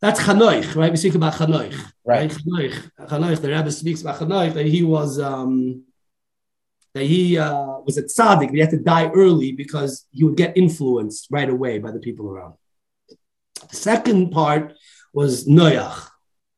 That's 0.00 0.20
Chanoich, 0.20 0.74
right? 0.74 0.90
We 0.90 0.98
speak 0.98 1.14
about 1.14 1.34
Chanoich, 1.34 1.72
right? 2.04 2.30
right? 2.30 2.30
Chanoich, 2.30 2.90
Chanoich. 3.00 3.40
The 3.40 3.48
Rebbe 3.48 3.70
speaks 3.70 4.02
about 4.02 4.18
Chanoich 4.18 4.52
that 4.54 4.66
he 4.66 4.82
was 4.82 5.18
um, 5.18 5.84
that 6.96 7.04
he 7.04 7.36
uh, 7.36 7.80
was 7.84 7.98
a 7.98 8.02
tzaddik. 8.02 8.52
He 8.52 8.58
had 8.58 8.70
to 8.70 8.78
die 8.78 9.10
early 9.10 9.52
because 9.52 10.06
he 10.12 10.24
would 10.24 10.38
get 10.38 10.56
influenced 10.56 11.26
right 11.30 11.50
away 11.50 11.78
by 11.78 11.90
the 11.90 12.00
people 12.00 12.30
around. 12.30 12.54
The 13.68 13.76
second 13.76 14.30
part 14.30 14.72
was 15.12 15.46
Noach, 15.46 16.08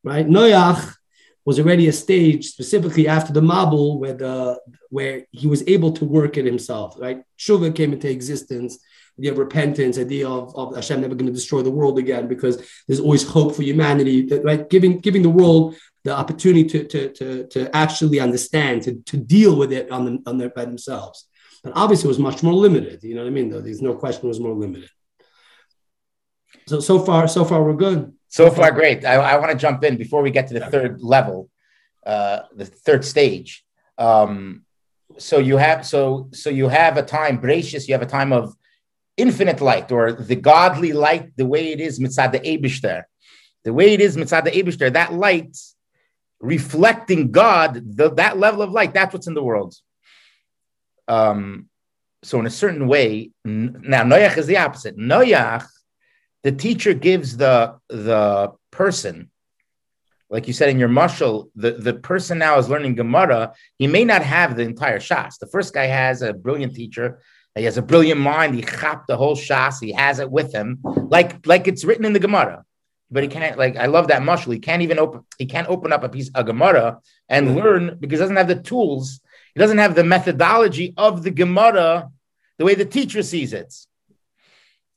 right? 0.01 0.25
Noach 0.25 0.95
was 1.43 1.59
already 1.59 1.89
a 1.89 1.91
stage 1.91 2.47
specifically 2.47 3.05
after 3.05 3.33
the 3.33 3.41
Mabul 3.41 3.99
where 3.99 4.13
the 4.13 4.61
where 4.89 5.25
he 5.31 5.47
was 5.47 5.61
able 5.67 5.91
to 5.93 6.05
work 6.05 6.37
it 6.37 6.45
himself, 6.45 6.95
right? 6.97 7.21
Shuvah 7.37 7.75
came 7.75 7.91
into 7.91 8.09
existence, 8.09 8.79
the 9.17 9.23
idea 9.23 9.33
of 9.33 9.39
repentance, 9.39 9.97
idea 9.97 10.29
of, 10.29 10.55
of 10.55 10.73
Hashem 10.73 11.01
never 11.01 11.15
going 11.15 11.27
to 11.33 11.33
destroy 11.33 11.61
the 11.63 11.77
world 11.79 11.99
again 11.99 12.29
because 12.29 12.65
there's 12.87 13.01
always 13.01 13.27
hope 13.27 13.55
for 13.55 13.63
humanity, 13.63 14.25
right? 14.41 14.69
Giving 14.69 14.99
giving 14.99 15.21
the 15.21 15.37
world 15.41 15.75
the 16.09 16.17
opportunity 16.17 16.65
to, 16.65 16.79
to, 16.93 17.13
to, 17.13 17.47
to 17.47 17.75
actually 17.75 18.19
understand, 18.19 18.81
to, 18.83 18.95
to 19.11 19.15
deal 19.15 19.55
with 19.55 19.71
it 19.71 19.91
on, 19.91 20.05
them, 20.05 20.23
on 20.25 20.37
their, 20.39 20.49
by 20.49 20.65
themselves. 20.65 21.27
But 21.63 21.73
obviously, 21.75 22.07
it 22.07 22.15
was 22.15 22.19
much 22.29 22.41
more 22.41 22.53
limited. 22.53 23.03
You 23.03 23.15
know 23.15 23.21
what 23.21 23.27
I 23.27 23.37
mean? 23.37 23.49
Though 23.49 23.61
there's 23.61 23.81
no 23.81 23.93
question, 23.93 24.25
it 24.25 24.33
was 24.35 24.39
more 24.39 24.57
limited. 24.65 24.89
So 26.67 26.79
so 26.79 26.99
far, 26.99 27.27
so 27.27 27.45
far, 27.45 27.63
we're 27.63 27.73
good. 27.73 28.13
So 28.27 28.49
far, 28.51 28.71
great. 28.71 29.05
I, 29.05 29.15
I 29.15 29.37
want 29.37 29.51
to 29.51 29.57
jump 29.57 29.83
in 29.83 29.97
before 29.97 30.21
we 30.21 30.31
get 30.31 30.47
to 30.49 30.53
the 30.53 30.65
third 30.73 31.01
level, 31.01 31.49
uh, 32.05 32.39
the 32.55 32.65
third 32.65 33.03
stage. 33.03 33.65
Um, 33.97 34.63
so 35.17 35.39
you 35.39 35.57
have 35.57 35.85
so 35.85 36.29
so 36.33 36.49
you 36.49 36.67
have 36.69 36.97
a 36.97 37.03
time 37.03 37.41
Bereshis. 37.41 37.87
You 37.87 37.93
have 37.95 38.07
a 38.09 38.13
time 38.19 38.31
of 38.39 38.55
infinite 39.17 39.61
light 39.61 39.91
or 39.91 40.11
the 40.13 40.35
godly 40.35 40.93
light, 40.93 41.25
the 41.35 41.45
way 41.53 41.71
it 41.73 41.79
is 41.87 41.99
mitzad 41.99 42.31
the 42.31 42.39
Abishter, 42.39 43.03
the 43.65 43.73
way 43.73 43.93
it 43.95 44.01
is 44.01 44.15
mitzad 44.15 44.43
the 44.45 44.51
Abishter. 44.59 44.87
That 44.93 45.13
light 45.13 45.55
reflecting 46.39 47.31
God, 47.31 47.97
the, 47.97 48.11
that 48.11 48.37
level 48.37 48.61
of 48.61 48.71
light, 48.71 48.93
that's 48.93 49.13
what's 49.13 49.27
in 49.27 49.33
the 49.33 49.43
world. 49.43 49.75
Um, 51.07 51.67
so 52.23 52.39
in 52.39 52.45
a 52.45 52.51
certain 52.51 52.87
way, 52.87 53.31
now 53.43 54.03
Noach 54.03 54.37
is 54.37 54.47
the 54.47 54.57
opposite. 54.57 54.97
Noach, 54.97 55.65
the 56.43 56.51
teacher 56.51 56.93
gives 56.93 57.37
the 57.37 57.77
the 57.89 58.53
person, 58.71 59.29
like 60.29 60.47
you 60.47 60.53
said 60.53 60.69
in 60.69 60.79
your 60.79 60.89
mushal, 60.89 61.49
the, 61.55 61.71
the 61.71 61.93
person 61.93 62.37
now 62.37 62.57
is 62.57 62.69
learning 62.69 62.95
Gemara. 62.95 63.53
He 63.77 63.87
may 63.87 64.05
not 64.05 64.21
have 64.21 64.55
the 64.55 64.63
entire 64.63 64.99
shas. 64.99 65.39
The 65.39 65.47
first 65.47 65.73
guy 65.73 65.85
has 65.85 66.21
a 66.21 66.33
brilliant 66.33 66.75
teacher. 66.75 67.21
He 67.55 67.65
has 67.65 67.77
a 67.77 67.81
brilliant 67.81 68.21
mind. 68.21 68.55
He 68.55 68.61
chap 68.61 69.05
the 69.07 69.17
whole 69.17 69.35
shas. 69.35 69.81
He 69.81 69.91
has 69.93 70.19
it 70.19 70.29
with 70.29 70.53
him, 70.53 70.79
like 70.83 71.45
like 71.45 71.67
it's 71.67 71.83
written 71.83 72.05
in 72.05 72.13
the 72.13 72.19
Gemara 72.19 72.65
but 73.11 73.23
he 73.23 73.29
can't 73.29 73.57
like 73.57 73.75
I 73.75 73.87
love 73.87 74.07
that 74.07 74.21
mushal. 74.21 74.53
He 74.53 74.59
can't 74.59 74.81
even 74.81 74.99
open 74.99 75.25
he 75.37 75.45
can't 75.45 75.67
open 75.67 75.91
up 75.91 76.03
a 76.03 76.09
piece 76.09 76.29
of 76.29 76.45
Gemara 76.45 76.99
and 77.27 77.47
mm-hmm. 77.47 77.57
learn 77.57 77.97
because 77.99 78.19
he 78.19 78.23
doesn't 78.23 78.35
have 78.35 78.47
the 78.47 78.61
tools. 78.61 79.19
He 79.53 79.59
doesn't 79.59 79.77
have 79.79 79.95
the 79.95 80.03
methodology 80.03 80.93
of 80.97 81.23
the 81.23 81.31
Gemara 81.31 82.09
the 82.57 82.65
way 82.65 82.75
the 82.75 82.85
teacher 82.85 83.23
sees 83.23 83.53
it. 83.53 83.73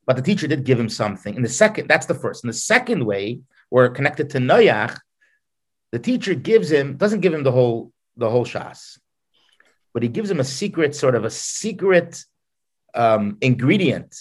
But 0.05 0.17
the 0.17 0.23
teacher 0.23 0.49
did 0.49 0.65
give 0.65 0.79
him 0.79 0.89
something. 0.89 1.37
And 1.37 1.45
the 1.45 1.49
second, 1.49 1.89
that's 1.89 2.07
the 2.07 2.15
first. 2.15 2.43
And 2.43 2.53
the 2.53 2.59
second 2.59 3.07
way, 3.07 3.41
or 3.71 3.89
connected 3.89 4.31
to 4.31 4.39
Noach, 4.39 4.99
the 5.93 5.99
teacher 5.99 6.35
gives 6.35 6.71
him 6.71 6.97
doesn't 6.97 7.21
give 7.21 7.33
him 7.33 7.45
the 7.45 7.53
whole 7.53 7.93
the 8.17 8.29
whole 8.29 8.45
shas, 8.45 8.99
but 9.95 10.03
he 10.03 10.09
gives 10.09 10.31
him 10.31 10.41
a 10.41 10.45
secret 10.45 10.95
sort 10.95 11.15
of 11.15 11.25
a 11.25 11.31
secret 11.31 12.25
um, 12.95 13.39
ingredient 13.41 14.15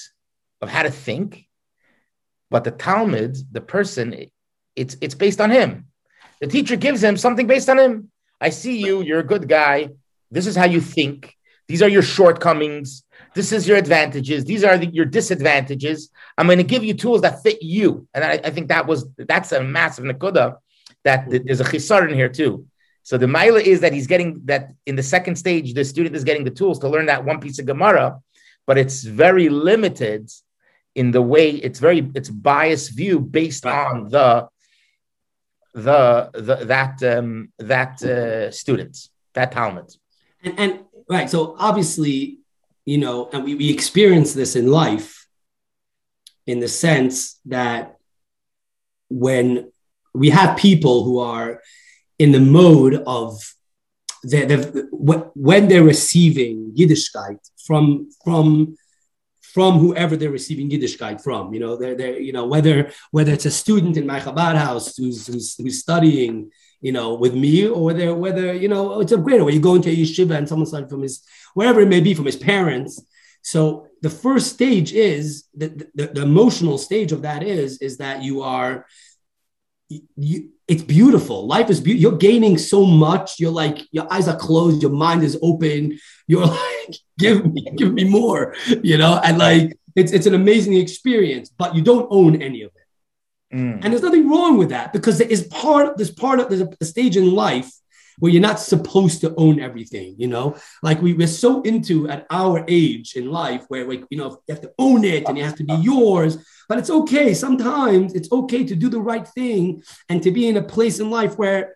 of 0.62 0.70
how 0.70 0.84
to 0.84 0.92
think. 0.92 1.48
But 2.52 2.66
the 2.66 2.72
Talmid, 2.72 3.38
the 3.52 3.62
person, 3.62 4.28
it's 4.76 4.98
it's 5.02 5.16
based 5.16 5.42
on 5.42 5.50
him. 5.50 5.88
The 6.42 6.48
teacher 6.48 6.76
gives 6.76 7.02
him 7.02 7.18
something 7.18 7.48
based 7.48 7.70
on 7.70 7.80
him. 7.80 8.12
I 8.40 8.50
see 8.50 8.78
you. 8.78 9.02
You're 9.02 9.20
a 9.20 9.32
good 9.34 9.48
guy. 9.48 9.92
This 10.30 10.46
is 10.46 10.56
how 10.56 10.66
you 10.66 10.82
think. 10.82 11.36
These 11.68 11.82
are 11.82 11.88
your 11.88 12.02
shortcomings. 12.02 13.04
This 13.34 13.54
is 13.54 13.68
your 13.68 13.78
advantages. 13.78 14.44
These 14.44 14.66
are 14.66 14.78
the, 14.78 14.88
your 14.88 15.06
disadvantages. 15.06 16.10
I'm 16.38 16.48
going 16.48 16.58
to 16.58 16.64
give 16.66 16.84
you 16.84 16.94
tools 16.94 17.22
that 17.22 17.42
fit 17.42 17.64
you. 17.64 18.08
And 18.14 18.24
I, 18.24 18.34
I 18.44 18.50
think 18.50 18.68
that 18.68 18.86
was 18.86 19.08
that's 19.18 19.54
a 19.54 19.64
massive 19.64 20.04
nakuda. 20.04 20.58
That 21.06 21.30
there's 21.30 21.62
a 21.62 21.64
chisar 21.64 22.08
in 22.08 22.14
here 22.14 22.30
too. 22.30 22.66
So 23.04 23.18
the 23.18 23.28
mila 23.28 23.62
is 23.62 23.80
that 23.82 23.94
he's 23.94 24.08
getting 24.08 24.42
that 24.46 24.74
in 24.86 24.96
the 24.96 25.04
second 25.04 25.36
stage, 25.38 25.74
the 25.74 25.86
student 25.86 26.16
is 26.16 26.26
getting 26.26 26.44
the 26.44 26.52
tools 26.52 26.80
to 26.80 26.90
learn 26.90 27.06
that 27.06 27.24
one 27.24 27.40
piece 27.40 27.60
of 27.60 27.66
Gemara, 27.66 28.20
but 28.68 28.78
it's 28.78 29.04
very 29.04 29.50
limited 29.50 30.30
in 30.96 31.12
the 31.12 31.22
way 31.22 31.52
it's 31.52 31.80
very 31.80 32.12
it's 32.16 32.30
biased 32.30 32.96
view 32.96 33.20
based 33.20 33.66
on 33.66 34.10
the 34.10 34.48
the, 35.74 36.30
the 36.34 36.66
that 36.66 37.02
um, 37.04 37.52
that 37.60 38.04
uh, 38.04 38.52
students 38.52 39.10
that 39.34 39.54
Talmid. 39.54 39.98
And, 40.44 40.60
and 40.60 40.80
right, 41.10 41.30
so 41.30 41.56
obviously, 41.58 42.40
you 42.86 42.98
know, 42.98 43.30
and 43.32 43.44
we, 43.46 43.56
we 43.56 43.70
experience 43.70 44.34
this 44.34 44.56
in 44.56 44.68
life 44.68 45.28
in 46.46 46.60
the 46.60 46.68
sense 46.68 47.40
that 47.46 47.96
when 49.10 49.72
we 50.14 50.30
have 50.30 50.58
people 50.58 51.04
who 51.04 51.20
are 51.20 51.62
in 52.20 52.32
the 52.32 52.40
mode 52.40 52.96
of 53.08 53.40
they 54.24 54.46
when 54.94 55.68
they're 55.68 55.84
receiving 55.84 56.74
Yiddishkeit 56.78 57.40
from 57.66 58.10
from 58.24 58.76
from 59.54 59.80
whoever 59.80 60.16
they're 60.16 60.32
receiving 60.32 60.70
Yiddishkeit 60.70 61.22
from. 61.22 61.54
You 61.54 61.60
know, 61.60 61.76
they're, 61.76 61.96
they're 61.96 62.20
you 62.20 62.34
know 62.34 62.46
whether 62.46 62.92
whether 63.12 63.32
it's 63.32 63.46
a 63.46 63.52
student 63.52 63.98
in 63.98 64.08
my 64.08 64.20
Chabad 64.20 64.56
house 64.56 64.96
who's, 64.98 65.28
who's, 65.28 65.56
who's 65.56 65.80
studying 65.80 66.52
you 66.82 66.92
know 66.92 67.14
with 67.14 67.36
me 67.36 67.68
or 67.68 67.84
whether 67.86 68.14
whether 68.16 68.54
you 68.54 68.68
know 68.68 69.02
it's 69.02 69.12
a 69.12 69.18
great 69.18 69.44
way 69.44 69.54
you 69.54 69.60
go 69.60 69.76
into 69.76 69.90
a 69.90 69.96
yeshiva 69.96 70.36
and 70.36 70.50
someone's 70.50 70.74
like 70.74 70.90
from 70.90 71.04
his 71.04 71.24
wherever 71.54 71.82
it 71.82 71.88
may 71.88 72.02
be 72.02 72.14
from 72.14 72.26
his 72.26 72.38
parents. 72.38 73.04
So 73.44 73.88
the 74.02 74.10
first 74.10 74.54
stage 74.54 74.94
is 74.94 75.46
the, 75.56 75.68
the, 75.96 76.08
the 76.08 76.22
emotional 76.22 76.78
stage 76.78 77.12
of 77.12 77.24
that 77.24 77.44
is 77.44 77.80
is 77.80 77.98
that 77.98 78.24
you 78.24 78.42
are 78.42 78.86
you, 80.16 80.50
it's 80.68 80.84
beautiful. 80.84 81.48
Life 81.48 81.70
is 81.70 81.82
beautiful. 81.82 82.02
You're 82.02 82.18
gaining 82.18 82.58
so 82.58 82.86
much. 82.86 83.40
You're 83.40 83.52
like, 83.52 83.80
your 83.92 84.12
eyes 84.12 84.28
are 84.28 84.38
closed, 84.38 84.82
your 84.82 84.92
mind 84.92 85.24
is 85.24 85.38
open. 85.42 86.00
You're 86.28 86.46
like, 86.60 86.96
give 87.20 87.46
me, 87.46 87.66
give 87.76 87.94
me 87.94 88.04
more, 88.04 88.56
you 88.82 88.98
know? 88.98 89.20
And 89.24 89.38
like, 89.38 89.78
it's, 89.96 90.12
it's 90.12 90.26
an 90.26 90.36
amazing 90.36 90.76
experience, 90.76 91.50
but 91.50 91.76
you 91.76 91.82
don't 91.82 92.08
own 92.10 92.42
any 92.42 92.62
of 92.62 92.72
it. 92.72 93.56
Mm. 93.58 93.84
And 93.84 93.92
there's 93.92 94.02
nothing 94.02 94.30
wrong 94.30 94.58
with 94.58 94.70
that 94.70 94.94
because 94.94 95.18
there 95.18 95.28
is 95.28 95.44
part, 95.48 95.98
there's 95.98 96.12
part 96.12 96.40
of, 96.40 96.48
there's 96.48 96.62
a, 96.62 96.70
a 96.80 96.86
stage 96.86 97.18
in 97.18 97.32
life 97.32 97.70
where 98.22 98.32
you're 98.32 98.40
not 98.40 98.60
supposed 98.60 99.20
to 99.20 99.34
own 99.36 99.60
everything, 99.60 100.14
you 100.20 100.28
know? 100.28 100.56
Like 100.84 101.02
we, 101.02 101.14
we're 101.14 101.26
so 101.26 101.64
into 101.64 102.08
at 102.08 102.28
our 102.30 102.64
age 102.68 103.16
in 103.16 103.32
life 103.32 103.66
where, 103.68 103.84
like, 103.90 104.06
you 104.12 104.18
know, 104.20 104.42
you 104.48 104.54
have 104.54 104.62
to 104.62 104.72
own 104.78 105.04
it 105.04 105.28
and 105.28 105.40
it 105.40 105.44
has 105.44 105.56
to 105.56 105.64
be 105.64 105.74
yours. 105.74 106.38
But 106.70 106.78
it's 106.78 106.92
okay. 106.92 107.34
Sometimes 107.34 108.14
it's 108.14 108.32
okay 108.32 108.64
to 108.64 108.76
do 108.76 108.90
the 108.90 109.02
right 109.02 109.28
thing 109.28 109.82
and 110.08 110.22
to 110.22 110.30
be 110.30 110.48
in 110.48 110.56
a 110.58 110.62
place 110.62 111.00
in 111.00 111.10
life 111.10 111.36
where 111.40 111.76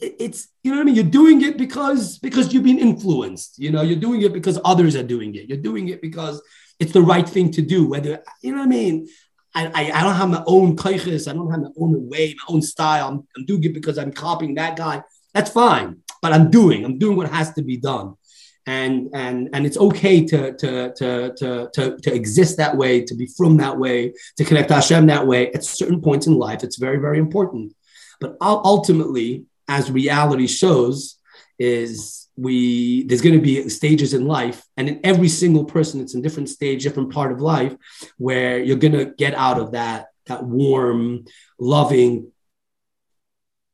it's 0.00 0.48
you 0.64 0.72
know 0.72 0.78
what 0.78 0.82
I 0.82 0.86
mean. 0.86 0.96
You're 0.96 1.04
doing 1.04 1.42
it 1.42 1.56
because 1.56 2.18
because 2.18 2.52
you've 2.52 2.64
been 2.64 2.78
influenced. 2.78 3.58
You 3.58 3.70
know, 3.70 3.82
you're 3.82 4.00
doing 4.00 4.22
it 4.22 4.32
because 4.32 4.58
others 4.64 4.96
are 4.96 5.04
doing 5.04 5.36
it. 5.36 5.48
You're 5.48 5.58
doing 5.58 5.88
it 5.88 6.02
because 6.02 6.42
it's 6.80 6.92
the 6.92 7.02
right 7.02 7.28
thing 7.28 7.52
to 7.52 7.62
do. 7.62 7.86
Whether 7.86 8.24
you 8.42 8.52
know 8.52 8.58
what 8.58 8.64
I 8.64 8.68
mean. 8.68 9.08
I, 9.52 9.66
I, 9.66 9.90
I 9.98 10.02
don't 10.04 10.14
have 10.14 10.28
my 10.28 10.44
own 10.46 10.76
kaiches. 10.76 11.28
I 11.28 11.34
don't 11.34 11.50
have 11.50 11.60
my 11.60 11.70
own 11.76 12.08
way, 12.08 12.36
my 12.36 12.54
own 12.54 12.62
style. 12.62 13.08
I'm, 13.08 13.26
I'm 13.36 13.44
doing 13.46 13.64
it 13.64 13.74
because 13.74 13.98
I'm 13.98 14.12
copying 14.12 14.54
that 14.54 14.76
guy. 14.76 15.02
That's 15.34 15.50
fine. 15.50 16.02
But 16.22 16.32
I'm 16.32 16.50
doing. 16.50 16.84
I'm 16.84 16.98
doing 16.98 17.16
what 17.16 17.30
has 17.30 17.52
to 17.54 17.62
be 17.62 17.76
done 17.76 18.14
and 18.66 19.08
and 19.14 19.48
and 19.52 19.66
it's 19.66 19.78
okay 19.78 20.24
to 20.24 20.52
to 20.54 20.92
to 20.94 21.34
to 21.34 21.70
to, 21.74 21.96
to 21.98 22.14
exist 22.14 22.56
that 22.58 22.76
way, 22.76 23.02
to 23.04 23.14
be 23.14 23.26
from 23.26 23.56
that 23.56 23.78
way, 23.78 24.12
to 24.36 24.44
connect 24.44 24.70
Hashem 24.70 25.06
that 25.06 25.26
way. 25.26 25.50
At 25.52 25.64
certain 25.64 26.00
points 26.00 26.26
in 26.26 26.34
life, 26.36 26.62
it's 26.62 26.76
very 26.76 26.98
very 26.98 27.18
important. 27.18 27.74
But 28.20 28.36
ultimately, 28.40 29.46
as 29.66 29.90
reality 29.90 30.46
shows, 30.46 31.18
is 31.58 32.28
we 32.36 33.04
there's 33.04 33.22
going 33.22 33.34
to 33.34 33.40
be 33.40 33.68
stages 33.68 34.12
in 34.14 34.26
life, 34.26 34.62
and 34.76 34.88
in 34.88 35.00
every 35.04 35.28
single 35.28 35.64
person, 35.64 36.00
it's 36.00 36.14
in 36.14 36.22
different 36.22 36.50
stage, 36.50 36.82
different 36.82 37.12
part 37.12 37.32
of 37.32 37.40
life, 37.40 37.74
where 38.18 38.62
you're 38.62 38.76
going 38.76 38.92
to 38.92 39.06
get 39.06 39.34
out 39.34 39.58
of 39.58 39.72
that 39.72 40.08
that 40.26 40.44
warm, 40.44 41.24
loving, 41.58 42.30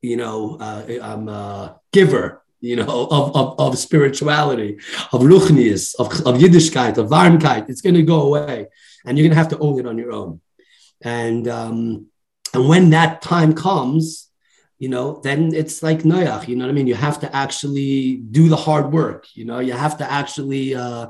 you 0.02 0.16
know, 0.16 0.56
uh, 0.60 0.84
I'm 1.02 1.28
a 1.28 1.80
giver 1.92 2.42
you 2.60 2.76
know, 2.76 3.06
of, 3.10 3.36
of, 3.36 3.60
of 3.60 3.78
spirituality, 3.78 4.78
of 5.12 5.20
ruchnius, 5.22 5.94
of, 5.98 6.08
of 6.26 6.40
Yiddishkeit, 6.40 6.98
of 6.98 7.08
Varmkeit. 7.08 7.68
It's 7.68 7.80
going 7.80 7.94
to 7.94 8.02
go 8.02 8.22
away, 8.22 8.66
and 9.04 9.16
you're 9.16 9.24
going 9.24 9.36
to 9.36 9.42
have 9.42 9.48
to 9.48 9.58
own 9.58 9.78
it 9.78 9.86
on 9.86 9.98
your 9.98 10.12
own. 10.12 10.40
And 11.02 11.46
um, 11.48 12.06
and 12.54 12.68
when 12.68 12.90
that 12.90 13.20
time 13.20 13.52
comes, 13.52 14.30
you 14.78 14.88
know, 14.88 15.20
then 15.22 15.54
it's 15.54 15.82
like 15.82 16.00
Noach. 16.00 16.48
You 16.48 16.56
know 16.56 16.64
what 16.64 16.70
I 16.70 16.74
mean? 16.74 16.86
You 16.86 16.94
have 16.94 17.20
to 17.20 17.36
actually 17.36 18.16
do 18.16 18.48
the 18.48 18.56
hard 18.56 18.92
work. 18.92 19.26
You 19.34 19.44
know, 19.44 19.58
you 19.58 19.72
have 19.72 19.98
to 19.98 20.10
actually 20.10 20.74
uh, 20.74 21.08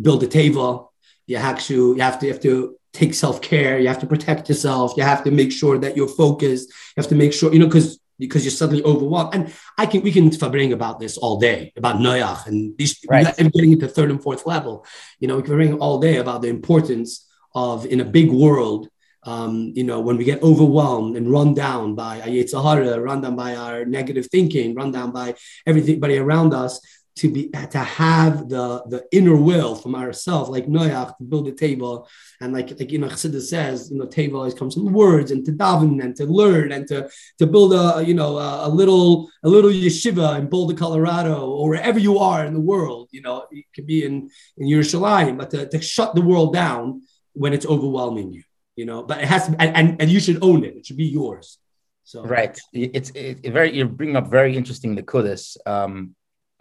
build 0.00 0.22
a 0.24 0.26
table. 0.26 0.92
You 1.26 1.36
have 1.36 1.62
to 1.66 1.94
you 1.94 2.02
have 2.02 2.18
to 2.20 2.26
you 2.26 2.32
have 2.32 2.42
to 2.42 2.76
take 2.92 3.14
self 3.14 3.40
care. 3.40 3.78
You 3.78 3.88
have 3.88 4.00
to 4.00 4.06
protect 4.06 4.48
yourself. 4.48 4.94
You 4.96 5.04
have 5.04 5.22
to 5.24 5.30
make 5.30 5.52
sure 5.52 5.78
that 5.78 5.96
you're 5.96 6.08
focused. 6.08 6.68
You 6.68 7.02
have 7.02 7.08
to 7.08 7.14
make 7.14 7.32
sure 7.32 7.52
you 7.52 7.60
know 7.60 7.66
because 7.66 8.00
because 8.18 8.44
you're 8.44 8.50
suddenly 8.50 8.82
overwhelmed. 8.82 9.34
And 9.34 9.54
I 9.76 9.86
can 9.86 10.02
we 10.02 10.12
can 10.12 10.30
fabring 10.30 10.72
about 10.72 10.98
this 11.00 11.16
all 11.16 11.38
day 11.38 11.72
about 11.76 11.96
Noach 11.96 12.46
and 12.46 12.76
these 12.76 12.98
right. 13.08 13.36
getting 13.36 13.72
into 13.72 13.88
third 13.88 14.10
and 14.10 14.22
fourth 14.22 14.46
level. 14.46 14.84
You 15.20 15.28
know, 15.28 15.36
we 15.36 15.42
can 15.42 15.54
bring 15.54 15.74
all 15.74 15.98
day 15.98 16.16
about 16.16 16.42
the 16.42 16.48
importance 16.48 17.26
of 17.54 17.86
in 17.86 18.00
a 18.00 18.04
big 18.04 18.30
world. 18.30 18.88
Um, 19.24 19.72
you 19.74 19.84
know, 19.84 20.00
when 20.00 20.16
we 20.16 20.24
get 20.24 20.42
overwhelmed 20.42 21.16
and 21.16 21.30
run 21.30 21.52
down 21.52 21.94
by 21.94 22.20
our 22.20 22.28
Yetzer 22.28 22.62
Hara, 22.62 23.00
run 23.00 23.20
down 23.20 23.36
by 23.36 23.56
our 23.56 23.84
negative 23.84 24.26
thinking, 24.26 24.74
run 24.74 24.92
down 24.92 25.10
by 25.10 25.34
everybody 25.66 26.16
around 26.16 26.54
us, 26.54 26.80
to 27.18 27.30
be 27.30 27.48
to 27.48 27.78
have 27.78 28.48
the 28.48 28.82
the 28.88 29.04
inner 29.12 29.36
will 29.36 29.74
from 29.74 29.94
ourselves, 29.94 30.48
like 30.50 30.66
Noach, 30.66 31.16
to 31.18 31.24
build 31.24 31.48
a 31.48 31.52
table, 31.52 32.08
and 32.40 32.52
like 32.52 32.70
like 32.78 32.90
you 32.92 32.98
know 32.98 33.08
Chassidus 33.08 33.48
says, 33.48 33.90
you 33.90 33.98
know, 33.98 34.06
table 34.06 34.38
always 34.38 34.54
comes 34.54 34.74
from 34.74 34.92
words 34.92 35.30
and 35.30 35.44
to 35.44 35.52
daven 35.52 36.02
and 36.02 36.14
to 36.16 36.24
learn 36.26 36.72
and 36.72 36.86
to 36.88 37.10
to 37.38 37.46
build 37.46 37.72
a 37.74 38.04
you 38.04 38.14
know 38.14 38.38
a, 38.38 38.68
a 38.68 38.70
little 38.70 39.30
a 39.42 39.48
little 39.48 39.70
yeshiva 39.70 40.38
in 40.38 40.48
Boulder, 40.48 40.74
Colorado, 40.74 41.50
or 41.50 41.70
wherever 41.70 41.98
you 41.98 42.18
are 42.18 42.44
in 42.44 42.54
the 42.54 42.60
world. 42.72 43.08
You 43.10 43.22
know, 43.22 43.46
it 43.50 43.66
could 43.74 43.86
be 43.86 44.04
in 44.04 44.30
in 44.56 44.68
Yerushalayim, 44.68 45.38
but 45.38 45.50
to, 45.50 45.68
to 45.68 45.80
shut 45.80 46.14
the 46.14 46.22
world 46.22 46.52
down 46.54 47.02
when 47.32 47.52
it's 47.52 47.66
overwhelming 47.66 48.32
you. 48.32 48.42
You 48.76 48.86
know, 48.86 49.02
but 49.02 49.18
it 49.18 49.24
has 49.24 49.48
to, 49.48 49.56
and, 49.60 49.76
and, 49.76 50.02
and 50.02 50.10
you 50.10 50.20
should 50.20 50.38
own 50.40 50.64
it. 50.64 50.76
It 50.76 50.86
should 50.86 50.96
be 50.96 51.06
yours. 51.06 51.58
So 52.04 52.24
right, 52.24 52.58
it's 52.72 53.10
it, 53.10 53.40
it 53.42 53.52
very 53.52 53.76
you 53.76 53.84
bring 53.86 54.16
up 54.16 54.28
very 54.30 54.56
interesting 54.56 54.94
the 54.94 55.02
kudus. 55.02 55.58
Um, 55.66 56.14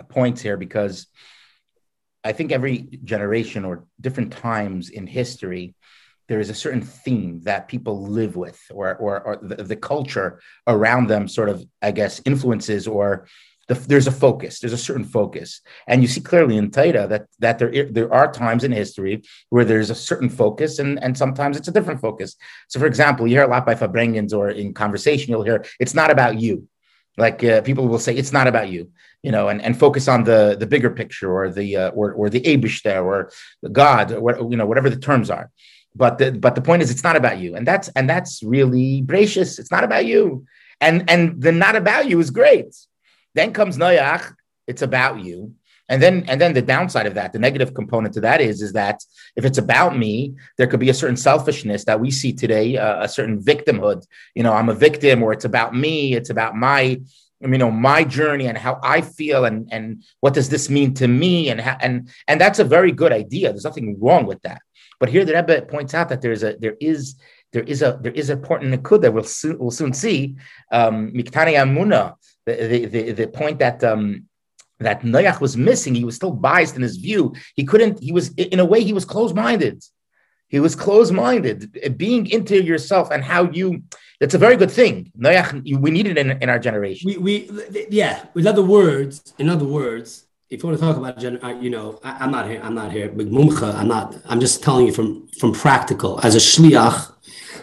points 0.03 0.41
here 0.41 0.57
because 0.57 1.07
I 2.23 2.33
think 2.33 2.51
every 2.51 2.99
generation 3.03 3.65
or 3.65 3.86
different 4.01 4.33
times 4.33 4.89
in 4.89 5.07
history, 5.07 5.75
there 6.27 6.39
is 6.39 6.49
a 6.49 6.53
certain 6.53 6.81
theme 6.81 7.41
that 7.43 7.69
people 7.69 8.03
live 8.03 8.36
with, 8.36 8.60
or 8.71 8.95
or, 8.97 9.21
or 9.21 9.38
the, 9.41 9.63
the, 9.63 9.75
culture 9.77 10.41
around 10.67 11.07
them 11.07 11.27
sort 11.27 11.47
of, 11.47 11.65
I 11.81 11.91
guess, 11.91 12.21
influences 12.25 12.86
or 12.86 13.27
the, 13.69 13.75
there's 13.75 14.07
a 14.07 14.12
focus. 14.12 14.60
There's 14.60 14.73
a 14.73 14.77
certain 14.77 15.05
focus, 15.05 15.62
and 15.88 16.01
you 16.01 16.07
see 16.07 16.19
clearly 16.19 16.57
in 16.57 16.69
Taita 16.69 17.07
that 17.07 17.27
that 17.39 17.60
there 17.60 17.89
there 17.89 18.13
are 18.13 18.31
times 18.31 18.65
in 18.65 18.73
history 18.73 19.23
where 19.49 19.63
there's 19.63 19.89
a 19.89 19.95
certain 19.95 20.29
focus, 20.29 20.79
and 20.79 21.01
and 21.01 21.17
sometimes 21.17 21.55
it's 21.55 21.69
a 21.69 21.71
different 21.71 22.01
focus. 22.01 22.36
So, 22.67 22.79
for 22.79 22.88
example, 22.88 23.25
you 23.25 23.36
hear 23.36 23.45
a 23.45 23.49
lot 23.49 23.65
by 23.65 23.75
Fabrengens 23.75 24.33
or 24.33 24.49
in 24.49 24.73
conversation, 24.73 25.31
you'll 25.31 25.43
hear 25.43 25.63
it's 25.79 25.93
not 25.93 26.12
about 26.12 26.41
you. 26.41 26.67
Like 27.17 27.43
uh, 27.43 27.62
people 27.62 27.88
will 27.88 27.99
say, 27.99 28.15
it's 28.15 28.32
not 28.32 28.47
about 28.47 28.69
you 28.69 28.91
you 29.23 29.32
know, 29.32 29.49
and, 29.49 29.62
and 29.62 29.77
focus 29.77 30.08
on 30.08 30.23
the 30.23 30.56
the 30.58 30.65
bigger 30.67 30.89
picture 30.89 31.30
or 31.30 31.49
the 31.49 31.75
uh, 31.75 31.89
or 31.89 32.13
or 32.13 32.30
the 32.30 32.41
Abishter 32.41 33.03
or 33.03 33.30
God 33.69 34.12
or 34.12 34.21
what, 34.21 34.39
you 34.39 34.56
know 34.58 34.65
whatever 34.65 34.89
the 34.89 34.95
terms 34.97 35.30
are. 35.30 35.51
But 35.95 36.17
the 36.17 36.32
but 36.32 36.56
the 36.56 36.62
point 36.62 36.82
is, 36.82 36.91
it's 36.91 37.03
not 37.03 37.15
about 37.17 37.39
you, 37.39 37.56
and 37.56 37.67
that's 37.67 37.89
and 37.89 38.10
that's 38.10 38.41
really 38.41 39.01
Bereshis. 39.01 39.60
It's 39.60 39.69
not 39.69 39.84
about 39.84 40.06
you, 40.06 40.45
and 40.80 41.10
and 41.10 41.41
the 41.41 41.51
not 41.51 41.75
about 41.75 42.08
you 42.08 42.19
is 42.19 42.30
great. 42.30 42.73
Then 43.34 43.51
comes 43.51 43.77
Noach. 43.77 44.34
It's 44.67 44.82
about 44.82 45.19
you, 45.19 45.56
And 45.89 46.02
then 46.02 46.26
and 46.28 46.39
then 46.41 46.54
the 46.54 46.62
downside 46.62 47.06
of 47.06 47.13
that, 47.13 47.32
the 47.34 47.39
negative 47.39 47.73
component 47.73 48.13
to 48.15 48.21
that 48.21 48.41
is 48.41 48.62
is 48.62 48.73
that 48.73 49.02
if 49.36 49.45
it's 49.45 49.58
about 49.58 49.97
me, 49.97 50.36
there 50.58 50.67
could 50.67 50.80
be 50.80 50.89
a 50.89 50.93
certain 50.93 51.15
selfishness 51.17 51.86
that 51.86 52.00
we 52.00 52.12
see 52.12 52.34
today, 52.34 52.78
uh, 52.78 53.04
a 53.04 53.08
certain 53.08 53.41
victimhood. 53.41 54.06
You 54.36 54.43
know, 54.43 54.54
I'm 54.54 54.69
a 54.69 54.73
victim, 54.73 55.23
or 55.23 55.32
it's 55.32 55.45
about 55.45 55.76
me, 55.76 56.13
it's 56.13 56.30
about 56.30 56.56
my 56.56 57.00
you 57.39 57.58
know 57.58 57.71
my 57.71 58.04
journey 58.04 58.47
and 58.47 58.58
how 58.58 58.80
I 58.84 59.02
feel 59.02 59.45
and 59.45 59.69
and 59.71 60.04
what 60.19 60.34
does 60.34 60.50
this 60.50 60.69
mean 60.69 60.93
to 60.95 61.08
me 61.08 61.50
and 61.50 61.62
how, 61.62 61.78
and 61.80 62.10
and 62.28 62.41
that's 62.41 62.60
a 62.60 62.63
very 62.63 62.91
good 62.91 63.13
idea. 63.13 63.50
There's 63.50 63.63
nothing 63.63 63.97
wrong 64.00 64.26
with 64.26 64.41
that. 64.41 64.62
But 65.00 65.10
here 65.10 65.23
the 65.23 65.36
Rebbe 65.36 65.62
points 65.63 65.93
out 65.93 66.10
that 66.10 66.21
there's 66.21 66.43
a 66.43 66.58
there 66.58 66.76
is 66.82 67.15
there 67.54 67.63
is 67.63 67.82
a 67.82 68.00
there 68.02 68.12
is 68.12 68.30
a 68.30 68.34
important 68.34 68.73
nikud 68.73 69.02
that 69.02 69.13
we'll 69.13 69.23
soon 69.23 69.58
we'll 69.60 69.71
soon 69.71 69.93
see. 69.93 70.36
Um, 70.71 71.12
Miktani 71.12 71.56
Amuna, 71.56 72.15
the, 72.45 72.86
the 72.86 73.12
the 73.12 73.28
point 73.28 73.60
that 73.60 73.84
um, 73.84 74.26
that 74.79 75.01
Noach 75.01 75.41
was 75.41 75.57
missing. 75.57 75.95
He 75.95 76.05
was 76.05 76.15
still 76.15 76.31
biased 76.31 76.75
in 76.75 76.81
his 76.81 76.97
view. 76.97 77.33
He 77.55 77.63
couldn't. 77.63 77.99
He 78.01 78.11
was 78.11 78.29
in 78.35 78.59
a 78.59 78.65
way 78.65 78.83
he 78.83 78.93
was 78.93 79.05
closed 79.05 79.35
minded. 79.35 79.83
He 80.49 80.59
was 80.59 80.75
closed 80.75 81.13
minded. 81.13 81.97
Being 81.97 82.27
into 82.27 82.61
yourself 82.63 83.11
and 83.11 83.23
how 83.23 83.51
you 83.51 83.83
that's 84.19 84.33
a 84.33 84.39
very 84.39 84.57
good 84.57 84.71
thing. 84.71 85.11
Noach, 85.17 85.79
We 85.79 85.91
need 85.91 86.07
it 86.07 86.17
in, 86.17 86.31
in 86.41 86.49
our 86.49 86.59
generation. 86.59 87.07
We, 87.07 87.17
we, 87.17 87.87
yeah. 87.89 88.25
In 88.35 88.47
other 88.47 88.63
words, 88.63 89.33
in 89.37 89.47
other 89.47 89.65
words, 89.65 90.25
if 90.49 90.63
you 90.63 90.69
want 90.69 90.79
to 90.79 90.85
talk 90.85 90.97
about, 90.97 91.23
uh, 91.23 91.59
you 91.59 91.69
know, 91.69 91.99
I, 92.03 92.23
am 92.23 92.31
not 92.31 92.47
here. 92.49 92.61
I'm 92.63 92.73
not 92.73 92.91
here. 92.91 93.09
but 93.09 93.27
mumcha, 93.27 93.75
I'm 93.75 93.87
not. 93.87 94.15
I'm 94.25 94.39
just 94.39 94.63
telling 94.63 94.87
you 94.87 94.93
from 94.93 95.27
from 95.39 95.53
practical 95.53 96.19
as 96.23 96.35
a 96.35 96.39
shliach 96.39 97.13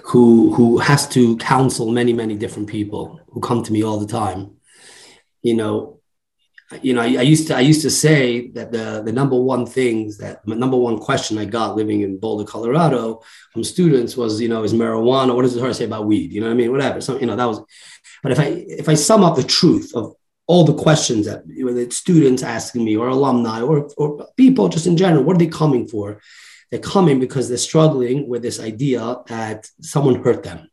who 0.04 0.52
who 0.54 0.78
has 0.78 1.08
to 1.08 1.36
counsel 1.38 1.90
many 1.90 2.12
many 2.12 2.36
different 2.36 2.68
people 2.68 3.20
who 3.30 3.40
come 3.40 3.62
to 3.64 3.72
me 3.72 3.82
all 3.82 3.98
the 3.98 4.06
time. 4.06 4.52
You 5.42 5.54
know, 5.54 6.00
you 6.82 6.94
know, 6.94 7.02
I, 7.02 7.04
I, 7.04 7.22
used 7.22 7.46
to 7.48 7.56
I 7.56 7.60
used 7.60 7.82
to 7.82 7.90
say 7.90 8.48
that 8.52 8.72
the 8.72 9.02
the 9.04 9.12
number 9.12 9.38
one 9.38 9.66
things 9.66 10.18
that 10.18 10.46
my 10.46 10.54
number 10.54 10.76
one 10.76 10.98
question 10.98 11.38
I 11.38 11.44
got 11.44 11.76
living 11.76 12.00
in 12.00 12.18
Boulder, 12.18 12.44
Colorado, 12.44 13.22
from 13.52 13.64
students 13.64 14.16
was, 14.16 14.40
you 14.40 14.48
know, 14.48 14.62
is 14.62 14.72
marijuana? 14.72 15.34
What 15.34 15.42
does 15.42 15.54
the 15.54 15.60
Torah 15.60 15.74
say 15.74 15.84
about 15.84 16.06
weed? 16.06 16.32
You 16.32 16.40
know 16.40 16.46
what 16.46 16.54
I 16.54 16.56
mean? 16.56 16.72
Whatever. 16.72 17.00
So 17.00 17.18
you 17.18 17.26
know 17.26 17.36
that 17.36 17.44
was. 17.44 17.60
But 18.22 18.32
if 18.32 18.40
I 18.40 18.64
if 18.66 18.88
I 18.88 18.94
sum 18.94 19.22
up 19.22 19.36
the 19.36 19.42
truth 19.42 19.92
of 19.94 20.14
all 20.46 20.64
the 20.64 20.74
questions 20.74 21.26
that 21.26 21.42
whether 21.46 21.80
it's 21.80 21.96
students 21.96 22.42
asking 22.42 22.84
me 22.84 22.96
or 22.96 23.08
alumni 23.08 23.60
or 23.60 23.90
or 23.98 24.26
people 24.36 24.68
just 24.68 24.86
in 24.86 24.96
general, 24.96 25.22
what 25.22 25.36
are 25.36 25.40
they 25.40 25.46
coming 25.46 25.86
for? 25.86 26.20
They're 26.70 26.80
coming 26.80 27.20
because 27.20 27.48
they're 27.48 27.58
struggling 27.58 28.28
with 28.28 28.42
this 28.42 28.58
idea 28.58 29.18
that 29.28 29.68
someone 29.80 30.22
hurt 30.22 30.42
them 30.42 30.70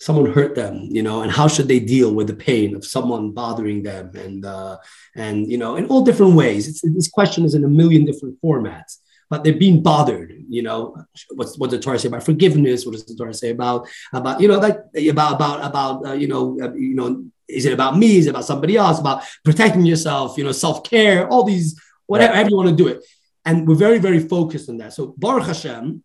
someone 0.00 0.32
hurt 0.32 0.54
them 0.54 0.88
you 0.90 1.02
know 1.02 1.22
and 1.22 1.30
how 1.30 1.48
should 1.48 1.68
they 1.68 1.80
deal 1.80 2.14
with 2.14 2.26
the 2.26 2.34
pain 2.34 2.74
of 2.74 2.84
someone 2.84 3.30
bothering 3.30 3.82
them? 3.82 4.10
And 4.14 4.44
uh, 4.44 4.76
and 5.14 5.50
you 5.50 5.58
know 5.58 5.76
in 5.76 5.86
all 5.86 6.02
different 6.02 6.34
ways. 6.34 6.68
It's, 6.68 6.80
this 6.82 7.08
question 7.08 7.44
is 7.44 7.54
in 7.54 7.64
a 7.64 7.68
million 7.68 8.04
different 8.04 8.40
formats 8.42 8.98
but 9.30 9.42
they're 9.42 9.54
being 9.54 9.82
bothered 9.82 10.34
you 10.48 10.62
know 10.62 10.96
what's 11.30 11.58
what 11.58 11.70
the 11.70 11.78
torah 11.78 11.98
say 11.98 12.08
about 12.08 12.24
forgiveness? 12.24 12.84
What 12.84 12.92
does 12.92 13.04
the 13.04 13.14
torah 13.14 13.34
say 13.34 13.50
about 13.50 13.88
about 14.12 14.40
you 14.40 14.48
know 14.48 14.58
like 14.58 14.78
about 15.08 15.34
about 15.34 15.64
about 15.64 16.06
uh, 16.06 16.12
you 16.12 16.28
know 16.28 16.58
uh, 16.60 16.72
you 16.74 16.94
know 16.94 17.24
is 17.48 17.66
it 17.66 17.72
about 17.72 17.98
me? 17.98 18.16
Is 18.16 18.26
it 18.26 18.30
about 18.30 18.44
somebody 18.44 18.76
else? 18.76 18.98
About 18.98 19.22
protecting 19.44 19.84
yourself 19.86 20.36
you 20.38 20.44
know 20.44 20.52
self-care 20.52 21.28
all 21.28 21.44
these 21.44 21.80
whatever 22.06 22.34
right. 22.34 22.48
you 22.48 22.56
want 22.56 22.68
to 22.68 22.76
do 22.76 22.88
it. 22.88 23.04
And 23.44 23.66
we're 23.66 23.74
very 23.74 23.98
very 23.98 24.20
focused 24.20 24.68
on 24.68 24.76
that. 24.78 24.92
So 24.92 25.14
baruch 25.18 25.46
hashem 25.46 26.02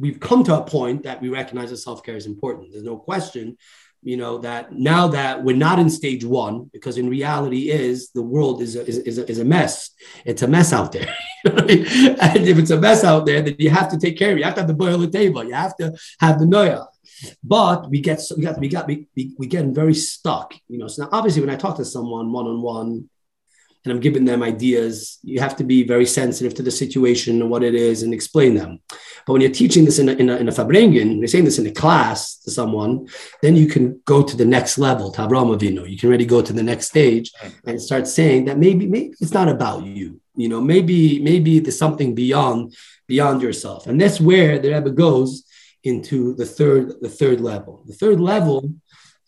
we've 0.00 0.18
come 0.18 0.42
to 0.44 0.56
a 0.56 0.64
point 0.64 1.02
that 1.04 1.20
we 1.20 1.28
recognize 1.28 1.70
that 1.70 1.76
self-care 1.76 2.16
is 2.16 2.26
important. 2.26 2.72
There's 2.72 2.84
no 2.84 2.96
question, 2.96 3.58
you 4.02 4.16
know, 4.16 4.38
that 4.38 4.72
now 4.72 5.08
that 5.08 5.44
we're 5.44 5.56
not 5.56 5.78
in 5.78 5.90
stage 5.90 6.24
one, 6.24 6.70
because 6.72 6.96
in 6.96 7.08
reality 7.08 7.70
is 7.70 8.10
the 8.10 8.22
world 8.22 8.62
is 8.62 8.76
a, 8.76 8.86
is, 8.86 8.98
is, 8.98 9.18
a, 9.18 9.30
is 9.30 9.38
a 9.38 9.44
mess. 9.44 9.90
It's 10.24 10.42
a 10.42 10.48
mess 10.48 10.72
out 10.72 10.92
there. 10.92 11.14
and 11.44 12.48
if 12.48 12.58
it's 12.58 12.70
a 12.70 12.80
mess 12.80 13.04
out 13.04 13.26
there, 13.26 13.42
then 13.42 13.56
you 13.58 13.70
have 13.70 13.90
to 13.90 13.98
take 13.98 14.18
care 14.18 14.30
of 14.30 14.36
it. 14.36 14.40
You 14.40 14.44
have 14.44 14.54
to 14.54 14.62
have 14.62 14.68
the 14.68 14.74
boil 14.74 14.98
the 14.98 15.10
table. 15.10 15.44
You 15.44 15.54
have 15.54 15.76
to 15.76 15.94
have 16.18 16.38
the 16.38 16.46
noya. 16.46 16.86
But 17.44 17.90
we 17.90 18.00
get 18.00 18.22
we 18.34 18.42
got 18.42 18.58
we 18.58 18.68
got 18.68 18.86
we, 18.86 19.06
we, 19.14 19.34
we 19.38 19.46
get 19.46 19.66
very 19.66 19.92
stuck, 19.92 20.54
you 20.68 20.78
know. 20.78 20.88
So 20.88 21.02
now 21.02 21.10
obviously 21.12 21.42
when 21.42 21.50
I 21.50 21.56
talk 21.56 21.76
to 21.76 21.84
someone 21.84 22.32
one 22.32 22.46
on 22.46 22.62
one, 22.62 23.10
and 23.84 23.92
I'm 23.92 24.00
giving 24.00 24.24
them 24.24 24.42
ideas, 24.42 25.18
you 25.22 25.40
have 25.40 25.56
to 25.56 25.64
be 25.64 25.84
very 25.84 26.04
sensitive 26.04 26.54
to 26.54 26.62
the 26.62 26.70
situation 26.70 27.40
and 27.40 27.50
what 27.50 27.62
it 27.62 27.74
is 27.74 28.02
and 28.02 28.12
explain 28.12 28.54
them. 28.54 28.80
But 29.26 29.32
when 29.32 29.42
you're 29.42 29.50
teaching 29.50 29.84
this 29.84 29.98
in 29.98 30.08
a, 30.08 30.12
in 30.12 30.28
a, 30.28 30.36
in 30.36 30.48
a 30.48 30.52
Fabrengen, 30.52 31.18
you're 31.18 31.28
saying 31.28 31.44
this 31.44 31.58
in 31.58 31.66
a 31.66 31.70
class 31.72 32.36
to 32.38 32.50
someone, 32.50 33.08
then 33.42 33.56
you 33.56 33.66
can 33.66 34.00
go 34.04 34.22
to 34.22 34.36
the 34.36 34.44
next 34.44 34.78
level, 34.78 35.12
Avinu. 35.12 35.88
You 35.88 35.98
can 35.98 36.08
really 36.08 36.26
go 36.26 36.42
to 36.42 36.52
the 36.52 36.62
next 36.62 36.88
stage 36.88 37.32
and 37.66 37.80
start 37.80 38.06
saying 38.06 38.46
that 38.46 38.58
maybe, 38.58 38.86
maybe 38.86 39.14
it's 39.20 39.34
not 39.34 39.48
about 39.48 39.84
you. 39.84 40.20
You 40.36 40.48
know, 40.48 40.60
maybe, 40.60 41.20
maybe 41.20 41.60
there's 41.60 41.78
something 41.78 42.14
beyond, 42.14 42.74
beyond 43.06 43.42
yourself. 43.42 43.86
And 43.86 44.00
that's 44.00 44.20
where 44.20 44.58
the 44.58 44.72
Rebbe 44.72 44.90
goes 44.90 45.44
into 45.84 46.34
the 46.34 46.46
third, 46.46 47.00
the 47.00 47.08
third 47.08 47.40
level. 47.40 47.82
The 47.86 47.94
third 47.94 48.20
level 48.20 48.72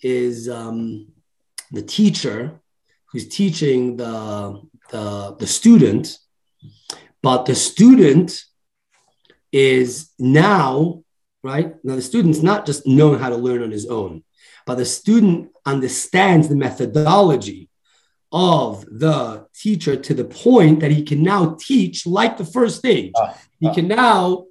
is 0.03 0.49
um, 0.49 1.09
the 1.71 1.83
teacher 1.83 2.61
who's 3.07 3.29
teaching 3.29 3.97
the, 3.97 4.63
the, 4.91 5.37
the 5.39 5.47
student, 5.47 6.19
but 7.23 7.45
the 7.45 7.55
student 7.55 8.45
is 9.53 10.11
now, 10.19 11.05
right? 11.43 11.75
Now, 11.85 11.97
the 11.97 12.03
student's 12.03 12.43
not 12.43 12.67
just 12.67 12.87
knowing 12.87 13.21
how 13.21 13.29
to 13.29 13.37
learn 13.37 13.63
on 13.63 13.71
his 13.71 13.87
own, 13.87 14.25
but 14.67 14.77
the 14.77 14.85
student 14.85 15.51
understands 15.67 16.49
the 16.49 16.57
methodology 16.57 17.69
of 18.33 18.87
the 18.87 19.47
teacher 19.55 19.95
to 19.95 20.15
the 20.15 20.25
point 20.25 20.81
that 20.81 20.91
he 20.91 21.03
can 21.03 21.23
now 21.23 21.57
teach 21.61 22.07
like 22.07 22.39
the 22.39 22.45
first 22.45 22.79
stage. 22.79 23.13
Uh, 23.15 23.25
uh. 23.25 23.35
He 23.61 23.75
can 23.75 23.89
now 23.89 24.47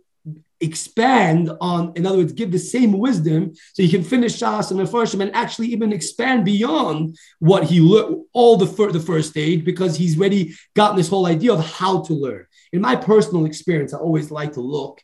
expand 0.62 1.52
on, 1.60 1.92
in 1.96 2.06
other 2.06 2.20
words, 2.20 2.34
give 2.34 2.52
the 2.52 2.60
same 2.60 2.94
wisdom 2.94 3.54
so 3.74 3.82
he 3.82 3.90
can 3.90 4.04
finish 4.04 4.38
Shas 4.38 4.70
and 4.70 4.80
Mefarshim 4.80 5.22
and 5.22 5.36
actually 5.36 5.68
even 5.68 5.92
expand 5.92 6.46
beyond 6.46 7.18
what 7.40 7.64
he 7.64 7.82
learned, 7.82 8.26
all 8.32 8.58
the, 8.58 8.68
fir- 8.68 8.92
the 8.92 9.00
first 9.00 9.32
stage, 9.32 9.66
because 9.66 9.98
he's 9.98 10.18
already 10.18 10.54
gotten 10.76 10.98
this 10.98 11.10
whole 11.10 11.26
idea 11.26 11.52
of 11.52 11.66
how 11.66 12.02
to 12.04 12.14
learn. 12.14 12.46
In 12.74 12.82
my 12.82 12.96
personal 12.96 13.46
experience, 13.46 13.94
I 13.94 13.98
always 13.98 14.32
like 14.32 14.54
to 14.54 14.62
look 14.62 15.02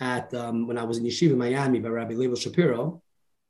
at 0.00 0.32
um, 0.34 0.66
when 0.66 0.78
I 0.78 0.84
was 0.84 0.98
in 0.98 1.04
Yeshiva 1.04 1.32
in 1.32 1.38
Miami 1.38 1.80
by 1.80 1.88
Rabbi 1.88 2.14
Leibel 2.14 2.40
Shapiro, 2.40 3.02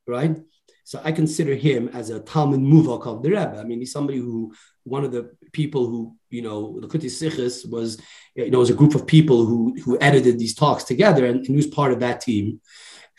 right? 0.07 0.35
So 0.83 0.99
I 1.03 1.11
consider 1.11 1.53
him 1.53 1.89
as 1.89 2.09
a 2.09 2.19
Talmid 2.19 2.65
Muvhak 2.65 3.05
of 3.05 3.21
the 3.21 3.29
Rebbe. 3.29 3.59
I 3.59 3.63
mean, 3.63 3.77
he's 3.77 3.91
somebody 3.91 4.17
who, 4.17 4.55
one 4.85 5.03
of 5.05 5.11
the 5.11 5.29
people 5.53 5.85
who, 5.85 6.15
you 6.31 6.41
know, 6.41 6.79
the 6.79 6.87
Likkutei 6.87 7.05
Sichos 7.05 7.69
was, 7.69 8.01
you 8.33 8.49
know, 8.49 8.57
was 8.57 8.71
a 8.71 8.73
group 8.73 8.95
of 8.95 9.05
people 9.05 9.45
who 9.45 9.75
who 9.83 9.99
edited 10.01 10.39
these 10.39 10.55
talks 10.55 10.83
together, 10.83 11.27
and, 11.27 11.37
and 11.37 11.47
he 11.47 11.55
was 11.55 11.67
part 11.67 11.93
of 11.93 11.99
that 11.99 12.21
team. 12.21 12.59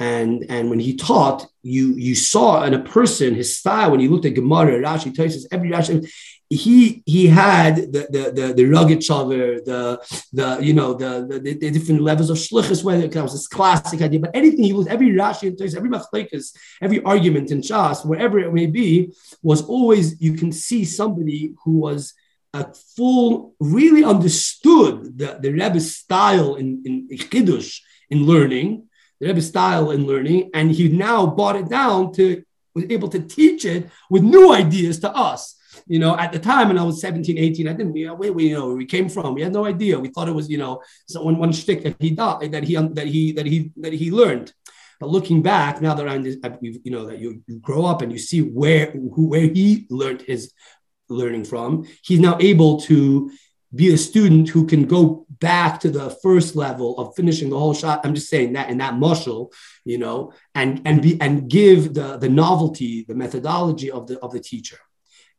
And 0.01 0.47
and 0.49 0.69
when 0.69 0.81
he 0.81 0.97
taught, 0.97 1.47
you 1.63 1.95
you 1.95 2.17
saw 2.17 2.65
in 2.65 2.75
a 2.75 2.83
person 2.83 3.37
his 3.37 3.57
style 3.57 3.93
when 3.93 4.01
you 4.01 4.11
looked 4.11 4.25
at 4.25 4.35
Gemara, 4.35 4.81
Rashi, 4.81 5.15
Tosis, 5.15 5.45
every 5.53 5.71
Rashi, 5.71 6.11
he 6.51 7.01
he 7.07 7.29
had 7.29 7.77
the 7.77 8.09
the 8.11 8.33
the, 8.35 8.55
the 8.55 8.65
Rogatchover, 8.65 9.65
the 9.65 10.01
the 10.33 10.59
you 10.61 10.75
know 10.75 10.95
the, 10.95 11.41
the, 11.41 11.55
the 11.55 11.71
different 11.71 12.03
levels 12.03 12.29
of 12.29 12.37
shlichus, 12.37 12.83
whether 12.83 13.05
it 13.05 13.13
comes. 13.13 13.33
this 13.33 13.47
classic 13.47 14.03
idea, 14.03 14.19
but 14.19 14.35
anything 14.35 14.65
he 14.65 14.73
was 14.73 14.89
every 14.89 15.11
Rashi 15.11 15.49
and 15.49 15.77
every 15.77 15.89
machlekes, 15.89 16.53
every 16.83 17.01
argument 17.05 17.53
in 17.53 17.61
Shas, 17.61 18.05
wherever 18.05 18.41
it 18.41 18.53
may 18.53 18.67
be, 18.67 19.13
was 19.43 19.63
always 19.63 20.21
you 20.21 20.35
can 20.35 20.51
see 20.51 20.85
somebody 20.85 21.55
who 21.65 21.79
was 21.79 22.15
a 22.53 22.75
full, 22.97 23.55
really 23.61 24.03
understood 24.03 25.17
the, 25.17 25.39
the 25.41 25.53
Rebbe's 25.53 25.95
style 25.95 26.57
in 26.57 26.83
in 26.85 27.17
Kiddush 27.17 27.81
in 28.11 28.27
learning, 28.27 28.89
the 29.21 29.29
Rebbe's 29.29 29.47
style 29.47 29.93
in 29.93 30.05
learning, 30.05 30.51
and 30.53 30.73
he 30.73 30.89
now 30.89 31.29
brought 31.29 31.55
it 31.55 31.69
down 31.69 32.13
to 32.15 32.43
was 32.75 32.87
able 32.91 33.09
to 33.09 33.21
teach 33.21 33.65
it 33.65 33.89
with 34.11 34.23
new 34.23 34.53
ideas 34.53 34.99
to 35.01 35.11
us 35.13 35.57
you 35.91 35.99
know, 35.99 36.17
at 36.17 36.31
the 36.31 36.39
time 36.39 36.69
when 36.69 36.79
I 36.79 36.85
was 36.85 37.01
17, 37.01 37.37
18, 37.37 37.67
I 37.67 37.73
didn't, 37.73 37.93
know, 37.93 38.13
uh, 38.13 38.15
where 38.15 38.33
we, 38.33 38.51
you 38.51 38.55
know, 38.55 38.69
where 38.69 38.77
we 38.77 38.87
came 38.87 39.09
from. 39.09 39.35
We 39.35 39.43
had 39.43 39.53
no 39.53 39.67
idea. 39.67 39.99
We 39.99 40.11
thought 40.11 40.29
it 40.29 40.35
was, 40.35 40.49
you 40.49 40.57
know, 40.57 40.81
one, 41.17 41.37
one 41.37 41.51
shtick 41.51 41.83
that 41.83 41.97
he 41.99 42.11
died, 42.11 42.53
that 42.53 42.63
he, 42.63 42.77
that 42.77 43.09
he, 43.09 43.33
that 43.33 43.45
he, 43.45 43.73
that 43.77 43.93
he 43.93 44.13
learned. 44.13 44.53
But 45.01 45.09
looking 45.09 45.43
back, 45.43 45.83
now 45.83 45.95
that 45.95 46.09
I'm, 46.09 46.25
you 46.25 46.93
know, 46.93 47.07
that 47.07 47.19
you, 47.19 47.43
you 47.49 47.59
grow 47.59 47.87
up 47.87 48.03
and 48.03 48.13
you 48.13 48.21
see 48.21 48.41
where, 48.41 48.93
who, 48.93 49.27
where 49.31 49.49
he 49.49 49.89
learned 49.91 50.23
his 50.23 50.53
learning 51.09 51.45
from, 51.45 51.89
he's 52.05 52.21
now 52.21 52.39
able 52.39 52.81
to 52.83 53.33
be 53.75 53.93
a 53.93 53.99
student 53.99 54.49
who 54.49 54.69
can 54.69 54.85
go 54.85 55.27
back 55.41 55.81
to 55.81 55.91
the 55.91 56.11
first 56.23 56.55
level 56.55 56.97
of 56.99 57.17
finishing 57.17 57.51
the 57.51 57.59
whole 57.59 57.75
shot. 57.75 58.03
I'm 58.05 58.15
just 58.15 58.31
saying 58.31 58.53
that 58.53 58.71
in 58.71 58.79
that 58.79 58.95
muscle, 58.95 59.53
you 59.85 59.99
know, 59.99 60.35
and 60.55 60.83
and 60.85 61.03
be 61.03 61.21
and 61.21 61.51
give 61.51 61.95
the 61.95 62.17
the 62.17 62.29
novelty, 62.29 63.05
the 63.09 63.15
methodology 63.17 63.91
of 63.91 64.07
the 64.07 64.21
of 64.21 64.33
the 64.33 64.41
teacher 64.41 64.79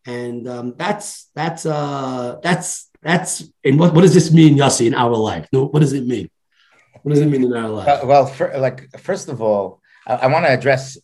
and 0.06 0.48
um, 0.48 0.74
that's 0.78 1.30
that's 1.36 1.66
uh, 1.66 2.40
that's 2.42 2.90
that's 3.02 3.44
and 3.64 3.80
what, 3.80 3.94
what 3.94 4.02
does 4.02 4.14
this 4.14 4.32
mean, 4.32 4.58
Yossi, 4.58 4.88
in 4.88 4.94
our 4.94 5.16
life? 5.16 5.48
No, 5.52 5.66
what 5.66 5.80
does 5.80 5.94
it 5.94 6.06
mean? 6.06 6.30
What 7.02 7.14
does 7.14 7.22
it 7.22 7.28
mean 7.28 7.44
in 7.44 7.54
our 7.54 7.70
life? 7.70 7.88
Uh, 7.88 8.06
well, 8.06 8.26
for, 8.26 8.56
like 8.58 8.90
first 9.00 9.28
of 9.30 9.42
all, 9.42 9.82
I, 10.08 10.14
I 10.16 10.28
want 10.28 10.46
to 10.46 10.52
address. 10.52 10.98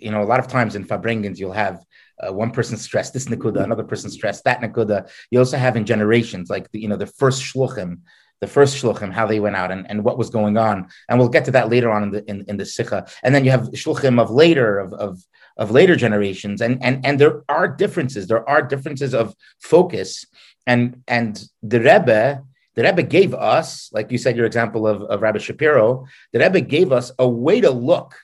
You 0.00 0.10
know, 0.10 0.22
a 0.22 0.24
lot 0.24 0.40
of 0.40 0.48
times 0.48 0.74
in 0.74 0.84
Fabrengens, 0.84 1.38
you'll 1.38 1.52
have 1.52 1.82
uh, 2.18 2.32
one 2.32 2.50
person 2.50 2.76
stressed 2.76 3.14
this 3.14 3.26
nakuda, 3.26 3.62
another 3.62 3.84
person 3.84 4.10
stressed 4.10 4.44
that 4.44 4.60
nakuda. 4.60 5.10
You 5.30 5.38
also 5.38 5.56
have 5.56 5.76
in 5.76 5.86
generations, 5.86 6.50
like 6.50 6.70
the, 6.70 6.80
you 6.80 6.88
know 6.88 6.96
the 6.96 7.06
first 7.06 7.42
shluchim, 7.42 8.00
the 8.40 8.46
first 8.46 8.82
shluchim, 8.82 9.12
how 9.12 9.26
they 9.26 9.40
went 9.40 9.56
out 9.56 9.70
and, 9.70 9.88
and 9.88 10.04
what 10.04 10.18
was 10.18 10.30
going 10.30 10.56
on, 10.56 10.88
and 11.08 11.18
we'll 11.18 11.28
get 11.28 11.44
to 11.46 11.52
that 11.52 11.70
later 11.70 11.90
on 11.90 12.02
in 12.02 12.10
the 12.10 12.30
in, 12.30 12.44
in 12.48 12.56
the 12.56 12.66
sikha. 12.66 13.06
And 13.22 13.34
then 13.34 13.44
you 13.44 13.50
have 13.50 13.70
shluchim 13.70 14.20
of 14.20 14.30
later 14.30 14.78
of, 14.78 14.92
of 14.92 15.22
of 15.56 15.70
later 15.70 15.96
generations, 15.96 16.60
and 16.60 16.82
and 16.82 17.04
and 17.06 17.18
there 17.18 17.42
are 17.48 17.68
differences. 17.68 18.26
There 18.26 18.48
are 18.48 18.62
differences 18.62 19.14
of 19.14 19.34
focus, 19.60 20.26
and 20.66 21.02
and 21.08 21.42
the 21.62 21.80
Rebbe. 21.80 22.42
The 22.74 22.82
Rebbe 22.82 23.04
gave 23.04 23.34
us, 23.34 23.88
like 23.92 24.10
you 24.10 24.18
said, 24.18 24.36
your 24.36 24.46
example 24.46 24.88
of, 24.88 25.02
of 25.02 25.22
Rabbi 25.22 25.38
Shapiro, 25.38 26.06
the 26.32 26.40
Rebbe 26.40 26.60
gave 26.60 26.90
us 26.90 27.12
a 27.20 27.28
way 27.28 27.60
to 27.60 27.70
look, 27.70 28.16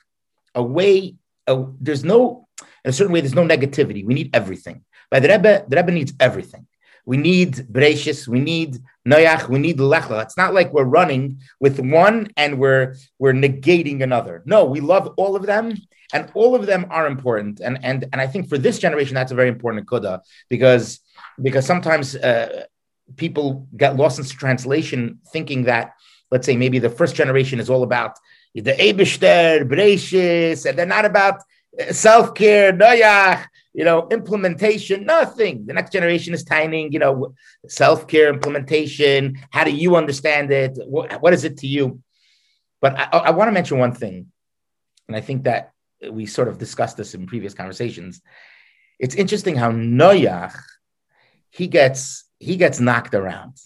a 0.56 0.62
way, 0.62 1.14
a, 1.46 1.66
there's 1.78 2.02
no 2.02 2.48
in 2.84 2.90
a 2.90 2.92
certain 2.92 3.12
way, 3.12 3.20
there's 3.20 3.34
no 3.34 3.46
negativity. 3.46 4.04
We 4.04 4.14
need 4.14 4.34
everything. 4.34 4.84
By 5.10 5.20
the 5.20 5.28
Rebbe, 5.28 5.64
the 5.68 5.76
Rebbe 5.76 5.92
needs 5.92 6.12
everything. 6.18 6.66
We 7.06 7.16
need 7.16 7.54
Bereshis, 7.54 8.28
we 8.28 8.40
need 8.40 8.78
Noach, 9.06 9.48
we 9.48 9.58
need 9.58 9.78
Lechla. 9.78 10.22
It's 10.22 10.36
not 10.36 10.54
like 10.54 10.72
we're 10.72 10.84
running 10.84 11.40
with 11.58 11.78
one 11.80 12.28
and 12.36 12.58
we're 12.58 12.96
we're 13.18 13.32
negating 13.32 14.02
another. 14.02 14.42
No, 14.44 14.64
we 14.64 14.80
love 14.80 15.14
all 15.16 15.36
of 15.36 15.46
them, 15.46 15.76
and 16.12 16.30
all 16.34 16.54
of 16.54 16.66
them 16.66 16.86
are 16.90 17.06
important. 17.06 17.60
And 17.60 17.78
and 17.82 18.06
and 18.12 18.20
I 18.20 18.26
think 18.26 18.48
for 18.48 18.58
this 18.58 18.78
generation, 18.78 19.14
that's 19.14 19.32
a 19.32 19.34
very 19.34 19.48
important 19.48 19.86
kuda 19.86 20.20
because 20.48 21.00
because 21.40 21.66
sometimes 21.66 22.16
uh, 22.16 22.64
people 23.16 23.66
get 23.76 23.96
lost 23.96 24.18
in 24.18 24.24
translation, 24.24 25.20
thinking 25.32 25.64
that 25.64 25.94
let's 26.30 26.46
say 26.46 26.56
maybe 26.56 26.78
the 26.78 26.90
first 26.90 27.14
generation 27.14 27.60
is 27.60 27.70
all 27.70 27.82
about 27.82 28.18
the 28.54 28.72
Eibishter, 28.72 29.68
Bereshis, 29.68 30.66
and 30.66 30.78
they're 30.78 30.86
not 30.86 31.04
about 31.04 31.42
self 31.90 32.34
care, 32.34 32.72
noyach, 32.72 33.46
you 33.72 33.84
know, 33.84 34.08
implementation, 34.10 35.04
nothing. 35.04 35.66
The 35.66 35.74
next 35.74 35.92
generation 35.92 36.34
is 36.34 36.44
timing, 36.44 36.92
you 36.92 36.98
know, 36.98 37.34
self 37.68 38.06
care 38.08 38.28
implementation. 38.28 39.38
How 39.50 39.64
do 39.64 39.70
you 39.70 39.96
understand 39.96 40.50
it? 40.50 40.78
What, 40.86 41.20
what 41.22 41.32
is 41.32 41.44
it 41.44 41.58
to 41.58 41.66
you? 41.66 42.02
But 42.80 42.98
I, 42.98 43.04
I 43.04 43.30
want 43.30 43.48
to 43.48 43.52
mention 43.52 43.78
one 43.78 43.92
thing, 43.92 44.26
and 45.06 45.16
I 45.16 45.20
think 45.20 45.44
that 45.44 45.72
we 46.10 46.26
sort 46.26 46.48
of 46.48 46.58
discussed 46.58 46.96
this 46.96 47.14
in 47.14 47.26
previous 47.26 47.54
conversations. 47.54 48.20
It's 48.98 49.14
interesting 49.14 49.56
how 49.56 49.70
Noyach 49.70 50.58
he 51.50 51.66
gets 51.66 52.24
he 52.38 52.56
gets 52.56 52.80
knocked 52.80 53.14
around. 53.14 53.56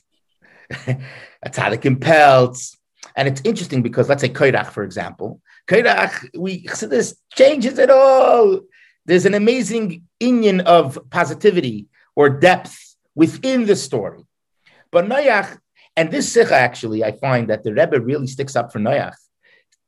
a 0.71 1.51
tzaddik 1.51 1.85
in 1.85 1.97
peltz. 1.97 2.77
And 3.17 3.29
it's 3.29 3.43
interesting 3.45 3.83
because 3.83 4.09
let's 4.09 4.23
say 4.23 4.31
Koirach, 4.31 4.71
for 4.71 4.83
example, 4.83 5.41
Kairach, 5.69 6.31
we 6.37 6.67
this 6.89 7.17
changes 7.35 7.79
it 7.79 7.91
all. 7.91 8.61
There's 9.07 9.27
an 9.27 9.35
amazing 9.35 10.05
union 10.19 10.61
of 10.63 10.99
positivity 11.11 11.87
or 12.17 12.31
depth 12.31 12.97
within 13.15 13.67
the 13.67 13.77
story. 13.77 14.25
But 14.91 15.07
Noach, 15.07 15.59
and 15.97 16.11
this 16.11 16.33
sikha 16.33 16.55
actually, 16.55 17.05
I 17.05 17.13
find 17.13 17.51
that 17.51 17.65
the 17.65 17.75
Rebbe 17.75 18.01
really 18.01 18.27
sticks 18.27 18.57
up 18.57 18.73
for 18.73 18.79
Noach, 18.79 19.15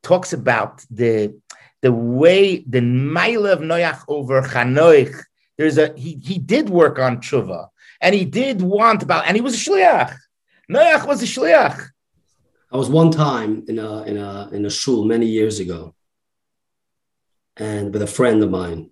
talks 0.03 0.33
about 0.33 0.85
the 0.91 1.39
the 1.83 1.93
way 1.93 2.65
the 2.69 2.81
mile 2.81 3.47
of 3.47 3.61
Noach 3.61 4.03
over 4.09 4.43
Chanoich. 4.43 5.15
There's 5.57 5.79
a 5.79 5.93
he 5.97 6.21
he 6.23 6.39
did 6.39 6.69
work 6.69 6.99
on 6.99 7.19
tshuva, 7.19 7.69
and 8.01 8.15
he 8.15 8.25
did 8.25 8.61
want 8.61 9.03
about, 9.03 9.27
and 9.27 9.37
he 9.37 9.41
was 9.41 9.55
a 9.55 9.71
shliach. 9.71 10.17
Noach 10.71 11.07
was 11.07 11.23
a 11.23 11.27
shliach. 11.27 11.89
I 12.71 12.77
was 12.77 12.91
one 12.91 13.11
time 13.11 13.65
in 13.69 13.79
a 13.79 14.03
in 14.03 14.17
a 14.19 14.51
in 14.53 14.67
a 14.67 14.71
shul 14.71 15.05
many 15.05 15.27
years 15.27 15.61
ago, 15.61 15.95
and 17.57 17.93
with 17.93 18.03
a 18.03 18.07
friend 18.07 18.43
of 18.43 18.51
mine, 18.51 18.91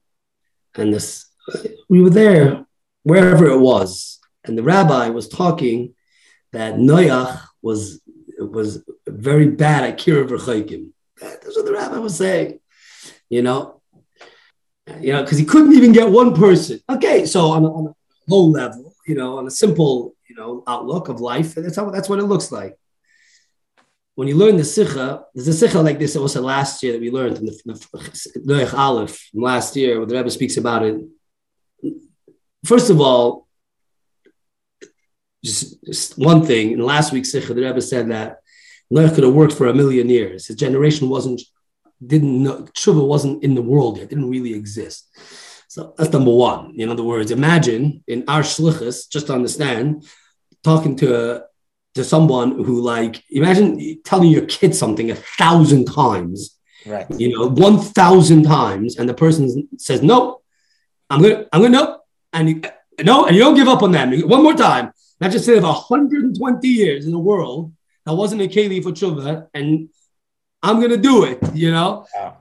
and 0.77 0.93
this 0.93 1.27
we 1.89 2.03
were 2.03 2.11
there 2.11 2.65
wherever 3.03 3.47
it 3.47 3.59
was, 3.59 4.21
and 4.45 4.57
the 4.57 4.63
rabbi 4.63 5.09
was 5.09 5.29
talking 5.29 5.95
that 6.53 6.75
Noach 6.75 7.41
was 7.63 8.01
was 8.39 8.85
very 9.07 9.49
bad 9.49 9.85
at 9.85 9.99
kiruv 9.99 10.29
rechokim. 10.29 10.91
That's 11.21 11.57
what 11.57 11.67
the 11.67 11.73
rabbi 11.73 11.99
was 11.99 12.17
saying, 12.17 12.61
you 13.29 13.43
know, 13.43 13.81
you 15.01 15.13
know, 15.13 15.23
because 15.23 15.39
he 15.39 15.45
couldn't 15.45 15.75
even 15.75 15.93
get 15.93 16.11
one 16.11 16.35
person. 16.35 16.81
Okay, 16.91 17.27
so 17.27 17.47
on 17.47 17.65
a, 17.65 17.73
on 17.73 17.87
a 17.89 17.95
low 18.29 18.45
level, 18.45 18.95
you 19.07 19.15
know, 19.15 19.39
on 19.39 19.47
a 19.47 19.51
simple, 19.51 20.15
you 20.29 20.37
know, 20.37 20.63
outlook 20.67 21.09
of 21.09 21.21
life, 21.21 21.55
that's 21.55 21.77
how 21.77 21.91
that's 21.91 22.09
what 22.09 22.19
it 22.19 22.25
looks 22.25 22.51
like 22.51 22.77
when 24.15 24.29
you 24.29 24.37
learn 24.37 24.57
the 24.57 24.65
Sikha, 24.65 25.25
there's 25.35 25.49
a 25.49 25.53
Sikha 25.53 25.81
like 25.81 25.99
this 25.99 26.13
that 26.15 26.21
was 26.21 26.37
last 26.37 26.83
year 26.83 26.93
that 26.93 27.01
we 27.01 27.11
learned 27.11 27.39
in 27.39 27.47
the, 27.47 28.33
the 28.45 28.77
Aleph 28.77 29.29
last 29.35 29.75
year, 29.75 29.99
where 29.99 30.07
the 30.07 30.15
Rebbe 30.15 30.31
speaks 30.31 30.57
about 30.57 30.85
it. 30.85 31.01
First 32.65 32.91
of 32.91 33.01
all, 33.01 33.49
just, 35.45 35.85
just 35.85 36.17
one 36.17 36.47
thing, 36.47 36.73
in 36.73 36.79
last 36.79 37.13
week's 37.13 37.33
Sikha, 37.33 37.53
the 37.55 37.63
Rebbe 37.63 37.81
said 37.81 38.11
that 38.11 38.39
Noach 38.93 39.15
could 39.15 39.25
have 39.25 39.35
worked 39.35 39.53
for 39.53 39.67
a 39.67 39.75
million 39.75 40.09
years. 40.09 40.47
His 40.47 40.57
generation 40.57 41.09
wasn't, 41.09 41.43
didn't 42.05 42.43
know, 42.43 42.63
Tshuva 42.73 43.07
wasn't 43.07 43.43
in 43.43 43.55
the 43.55 43.63
world 43.63 43.99
yet, 43.99 44.09
didn't 44.09 44.31
really 44.31 44.55
exist. 44.55 45.09
So 45.69 45.93
that's 45.99 46.13
number 46.13 46.33
one. 46.33 46.75
In 46.77 46.89
other 46.89 47.03
words, 47.03 47.33
imagine 47.33 48.05
in 48.07 48.25
our 48.29 48.43
shlichus, 48.43 49.11
just 49.11 49.27
to 49.27 49.35
understand, 49.35 50.07
talking 50.63 50.95
to 50.97 51.21
a 51.21 51.43
to 51.95 52.05
someone 52.05 52.53
who 52.65 52.81
like 52.81 53.23
imagine 53.31 54.01
telling 54.05 54.31
your 54.31 54.47
kid 54.47 54.75
something 54.75 55.11
a 55.11 55.15
thousand 55.15 55.85
times 55.87 56.59
right. 56.87 57.07
you 57.19 57.37
know 57.37 57.49
1000 57.49 58.43
times 58.43 58.97
and 58.97 59.09
the 59.09 59.15
person 59.15 59.69
says 59.79 60.03
no 60.03 60.41
i'm 61.11 61.23
gonna 61.23 61.47
i'm 61.53 61.63
gonna 61.63 61.71
no 61.71 62.01
and 62.35 62.49
you, 62.51 62.63
no 63.03 63.27
and 63.27 63.35
you 63.35 63.43
don't 63.43 63.55
give 63.55 63.69
up 63.69 63.83
on 63.83 63.93
them. 63.93 64.13
One 64.29 64.43
more 64.43 64.55
time. 64.55 64.93
Not 65.21 65.31
just 65.31 65.47
say 65.47 65.57
of 65.57 65.63
120 65.63 66.69
years 66.69 67.07
in 67.07 67.13
the 67.13 67.19
world 67.19 67.73
that 68.05 68.13
wasn't 68.13 68.43
a 68.43 68.49
keli 68.49 68.83
for 68.83 68.91
tshuva 68.91 69.49
and 69.55 69.89
i'm 70.63 70.81
gonna 70.81 70.97
do 70.97 71.25
it 71.25 71.39
you 71.55 71.71
know? 71.71 72.07
Wow. 72.15 72.39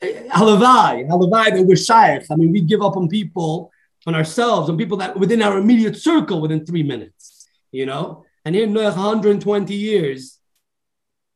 halavai 0.00 1.08
halavai 1.08 1.50
that 1.54 1.64
we're 1.66 1.76
shaykh. 1.76 2.24
I 2.30 2.36
mean 2.36 2.52
we 2.52 2.60
give 2.60 2.82
up 2.82 2.96
on 2.96 3.08
people 3.08 3.70
on 4.06 4.14
ourselves 4.14 4.70
on 4.70 4.78
people 4.78 4.96
that 4.98 5.18
within 5.18 5.42
our 5.42 5.58
immediate 5.58 5.96
circle 5.96 6.40
within 6.40 6.64
three 6.64 6.82
minutes 6.82 7.48
you 7.72 7.84
know 7.84 8.24
and 8.44 8.54
here 8.54 8.66
Noach 8.66 8.96
120 8.96 9.74
years, 9.74 10.38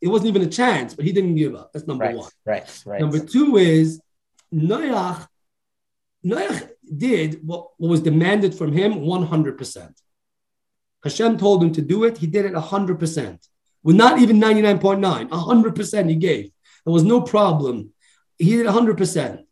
it 0.01 0.09
wasn't 0.09 0.29
even 0.29 0.43
a 0.43 0.51
chance, 0.51 0.95
but 0.95 1.05
he 1.05 1.13
didn't 1.13 1.37
give 1.37 1.55
up. 1.55 1.73
That's 1.73 1.87
number 1.87 2.05
right, 2.05 2.17
one. 2.17 2.31
Right, 2.45 2.83
right. 2.85 3.01
Number 3.01 3.19
two 3.19 3.57
is 3.57 4.01
Noach, 4.53 5.27
Noach 6.25 6.71
did 6.97 7.47
what, 7.47 7.71
what 7.79 7.89
was 7.89 8.01
demanded 8.01 8.55
from 8.55 8.73
him 8.73 8.95
100%. 8.95 9.95
Hashem 11.03 11.39
told 11.39 11.63
him 11.63 11.73
to 11.73 11.83
do 11.83 12.05
it. 12.05 12.19
He 12.19 12.27
did 12.27 12.45
it 12.45 12.53
100%. 12.53 13.49
With 13.83 13.97
not 13.97 14.19
even 14.21 14.41
99.9, 14.41 15.29
100% 15.29 16.09
he 16.09 16.17
gave. 16.17 16.51
There 16.85 16.93
was 16.93 17.05
no 17.05 17.21
problem. 17.21 17.93
He 18.39 18.57
did 18.57 18.67
100%. 18.67 19.45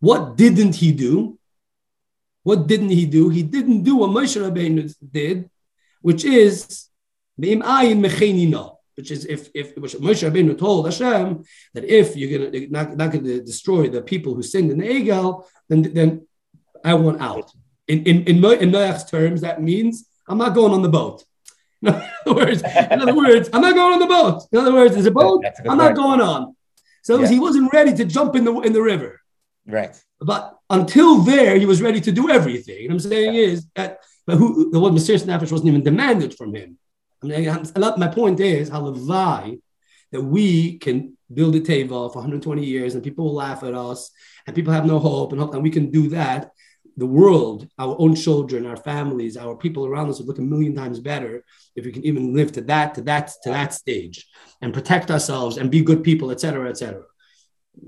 What 0.00 0.36
didn't 0.36 0.76
he 0.76 0.92
do? 0.92 1.38
What 2.42 2.66
didn't 2.66 2.88
he 2.88 3.06
do? 3.06 3.28
He 3.28 3.42
didn't 3.42 3.82
do 3.82 3.96
what 3.96 4.10
Moshe 4.10 4.40
Rabbeinu 4.40 4.92
did, 5.12 5.48
which 6.00 6.24
is 6.24 6.88
which 8.94 9.10
is 9.10 9.24
if 9.26 9.48
if 9.54 9.76
which 9.76 9.94
Moshe 9.94 10.22
Rabbeinu 10.28 10.58
told 10.58 10.86
Hashem 10.86 11.44
that 11.74 11.84
if 11.84 12.16
you're 12.16 12.38
gonna 12.38 12.58
you're 12.58 12.70
not, 12.70 12.96
not 12.96 13.12
to 13.12 13.40
destroy 13.40 13.88
the 13.88 14.02
people 14.02 14.34
who 14.34 14.42
sinned 14.42 14.70
in 14.70 14.78
the 14.78 14.86
Egel, 14.86 15.44
then 15.68 15.82
then 15.94 16.26
I 16.84 16.94
want 16.94 17.20
out. 17.20 17.50
In 17.88 18.04
in 18.04 18.24
in, 18.24 18.44
in 18.44 18.70
Noach's 18.70 19.04
terms, 19.04 19.40
that 19.40 19.62
means 19.62 20.06
I'm 20.28 20.38
not 20.38 20.54
going 20.54 20.72
on 20.72 20.82
the 20.82 20.88
boat. 20.88 21.24
In 21.82 21.88
other 21.88 22.34
words, 22.34 22.62
in 22.62 23.00
other 23.00 23.14
words, 23.14 23.50
I'm 23.52 23.60
not 23.60 23.74
going 23.74 23.94
on 23.94 23.98
the 23.98 24.06
boat. 24.06 24.42
In 24.52 24.58
other 24.58 24.72
words, 24.72 24.94
there's 24.94 25.06
a 25.06 25.10
boat. 25.10 25.44
A 25.44 25.70
I'm 25.70 25.78
not 25.78 25.96
going 25.96 26.20
on. 26.20 26.54
So 27.02 27.20
yeah. 27.20 27.28
he 27.28 27.40
wasn't 27.40 27.72
ready 27.72 27.92
to 27.96 28.04
jump 28.04 28.36
in 28.36 28.44
the 28.44 28.54
in 28.60 28.72
the 28.72 28.82
river. 28.82 29.20
Right. 29.66 30.00
But 30.20 30.56
until 30.70 31.22
there, 31.22 31.58
he 31.58 31.66
was 31.66 31.82
ready 31.82 32.00
to 32.02 32.12
do 32.12 32.30
everything. 32.30 32.84
And 32.84 32.92
I'm 32.92 33.00
saying 33.00 33.34
yeah. 33.34 33.42
is 33.42 33.66
that, 33.74 33.98
but 34.26 34.36
who 34.36 34.70
the 34.70 34.78
what 34.78 34.92
Mesiris 34.92 35.24
Nefesh 35.24 35.50
wasn't 35.50 35.70
even 35.70 35.82
demanded 35.82 36.34
from 36.34 36.54
him. 36.54 36.78
I 37.22 37.26
mean, 37.26 37.66
my 37.98 38.08
point 38.08 38.40
is, 38.40 38.70
halavai, 38.70 39.60
that 40.10 40.22
we 40.22 40.78
can 40.78 41.16
build 41.32 41.54
a 41.56 41.60
teva 41.60 42.12
for 42.12 42.18
120 42.18 42.64
years 42.64 42.94
and 42.94 43.02
people 43.02 43.24
will 43.24 43.34
laugh 43.34 43.62
at 43.62 43.74
us 43.74 44.10
and 44.46 44.54
people 44.54 44.72
have 44.72 44.84
no 44.84 44.98
hope 44.98 45.32
and 45.32 45.40
hope 45.40 45.54
and 45.54 45.62
we 45.62 45.70
can 45.70 45.90
do 45.90 46.08
that. 46.10 46.50
The 46.98 47.06
world, 47.06 47.66
our 47.78 47.96
own 47.98 48.14
children, 48.14 48.66
our 48.66 48.76
families, 48.76 49.38
our 49.38 49.56
people 49.56 49.86
around 49.86 50.10
us 50.10 50.18
would 50.18 50.28
look 50.28 50.38
a 50.38 50.42
million 50.42 50.74
times 50.74 51.00
better 51.00 51.42
if 51.74 51.86
we 51.86 51.92
can 51.92 52.04
even 52.04 52.34
live 52.34 52.52
to 52.52 52.60
that, 52.62 52.94
to 52.96 53.02
that, 53.02 53.28
to 53.44 53.50
that 53.50 53.72
stage 53.72 54.26
and 54.60 54.74
protect 54.74 55.10
ourselves 55.10 55.56
and 55.56 55.70
be 55.70 55.80
good 55.80 56.04
people, 56.04 56.30
etc., 56.30 56.68
etc. 56.68 57.02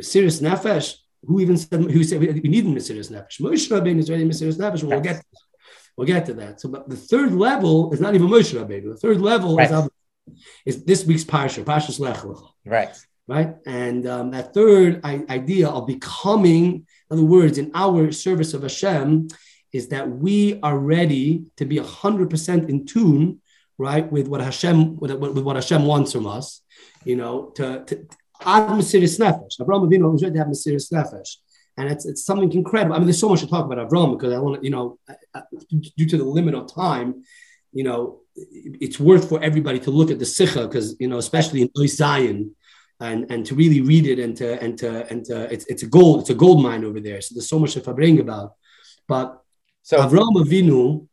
Serious 0.01 0.40
nefesh. 0.40 0.94
Who 1.27 1.40
even 1.40 1.57
said 1.57 1.81
who 1.81 2.05
said 2.05 2.20
we 2.20 2.29
need 2.29 2.77
a 2.77 2.81
serious 2.81 3.11
nefesh? 3.11 3.40
Moshe 3.40 3.70
Rabbeinu 3.70 3.99
is 3.99 4.11
ready, 4.11 4.31
serious 4.33 4.57
nefesh. 4.57 4.83
We'll 4.83 5.01
get 5.01 5.23
We'll 5.96 6.07
get 6.07 6.26
to 6.26 6.35
that. 6.35 6.61
So, 6.61 6.68
but 6.68 6.88
the 6.88 6.96
third 6.96 7.33
level 7.33 7.92
is 7.92 8.00
not 8.00 8.14
even 8.14 8.28
Moshe 8.28 8.52
Rabbeinu. 8.52 8.90
The 8.92 8.96
third 8.96 9.20
level 9.20 9.57
right. 9.57 9.70
is, 9.70 9.88
is 10.66 10.85
this 10.85 11.04
week's 11.04 11.24
parsha, 11.24 11.64
Parshas 11.64 12.00
Lech 12.00 12.24
Right. 12.64 12.96
Right. 13.26 13.54
And 13.64 14.07
um, 14.07 14.30
that 14.33 14.52
third 14.52 15.00
I- 15.04 15.24
idea 15.30 15.68
of 15.68 15.87
becoming 15.87 16.87
In 17.11 17.18
other 17.18 17.24
words, 17.24 17.59
in 17.59 17.70
our 17.74 18.12
service 18.12 18.54
of 18.54 18.62
Hashem, 18.62 19.28
is 19.72 19.88
that 19.88 20.09
we 20.09 20.61
are 20.62 20.78
ready 20.78 21.44
to 21.57 21.64
be 21.64 21.76
100% 21.76 22.68
in 22.68 22.87
tune, 22.87 23.40
right, 23.78 24.11
with 24.11 24.28
what 24.28 24.40
Hashem, 24.40 24.96
with, 24.98 25.12
with 25.12 25.44
what 25.44 25.57
Hashem 25.57 25.85
wants 25.85 26.12
from 26.12 26.26
us, 26.26 26.61
you 27.04 27.16
know, 27.16 27.50
to, 27.57 27.85
to 27.87 28.07
Ad 28.40 28.68
Mesiris 28.68 29.18
Nefesh. 29.18 29.61
Abraham 29.61 29.88
Avinu 29.88 30.12
was 30.12 30.22
ready 30.22 30.35
to 30.35 30.38
have 30.38 30.48
Mesiris 30.48 30.92
Nefesh. 30.92 31.37
And 31.77 31.91
it's, 31.91 32.07
it's 32.07 32.25
something 32.25 32.53
incredible. 32.53 32.95
I 32.95 32.99
mean, 32.99 33.07
there's 33.07 33.19
so 33.19 33.29
much 33.29 33.41
to 33.41 33.49
talk 33.49 33.65
about 33.65 33.89
Avram 33.89 34.17
because 34.17 34.33
I 34.33 34.39
want 34.39 34.61
to, 34.61 34.65
you 34.65 34.71
know, 34.71 34.99
due 35.97 36.07
to 36.07 36.17
the 36.17 36.25
limit 36.25 36.55
of 36.55 36.73
time, 36.73 37.25
you 37.73 37.85
know, 37.85 38.21
it's 38.37 39.01
worth 39.01 39.29
for 39.29 39.43
everybody 39.43 39.81
to 39.81 39.91
look 39.91 40.11
at 40.11 40.19
the 40.19 40.27
Sikha 40.27 40.67
because, 40.67 40.97
you 41.01 41.09
know, 41.09 41.19
especially 41.19 41.63
in 41.63 41.69
Ois 41.77 41.97
Zion, 41.97 42.55
and 43.01 43.31
and 43.31 43.45
to 43.47 43.55
really 43.55 43.81
read 43.81 44.07
it 44.07 44.19
and 44.19 44.37
to 44.37 44.63
and 44.63 44.79
to 44.79 45.07
and 45.11 45.25
to, 45.25 45.53
it's 45.53 45.67
it's 45.67 45.83
a 45.83 45.87
gold 45.87 46.21
it's 46.21 46.31
a 46.31 46.35
gold 46.35 46.63
mine 46.63 46.85
over 46.85 47.01
there. 47.01 47.21
So 47.21 47.35
there's 47.35 47.49
so 47.49 47.59
much 47.59 47.75
to 47.75 47.95
bring 47.95 48.21
about. 48.21 48.55
But 49.09 49.43
so 49.83 49.99
Avraham 49.99 50.37
Avinu 50.37 51.07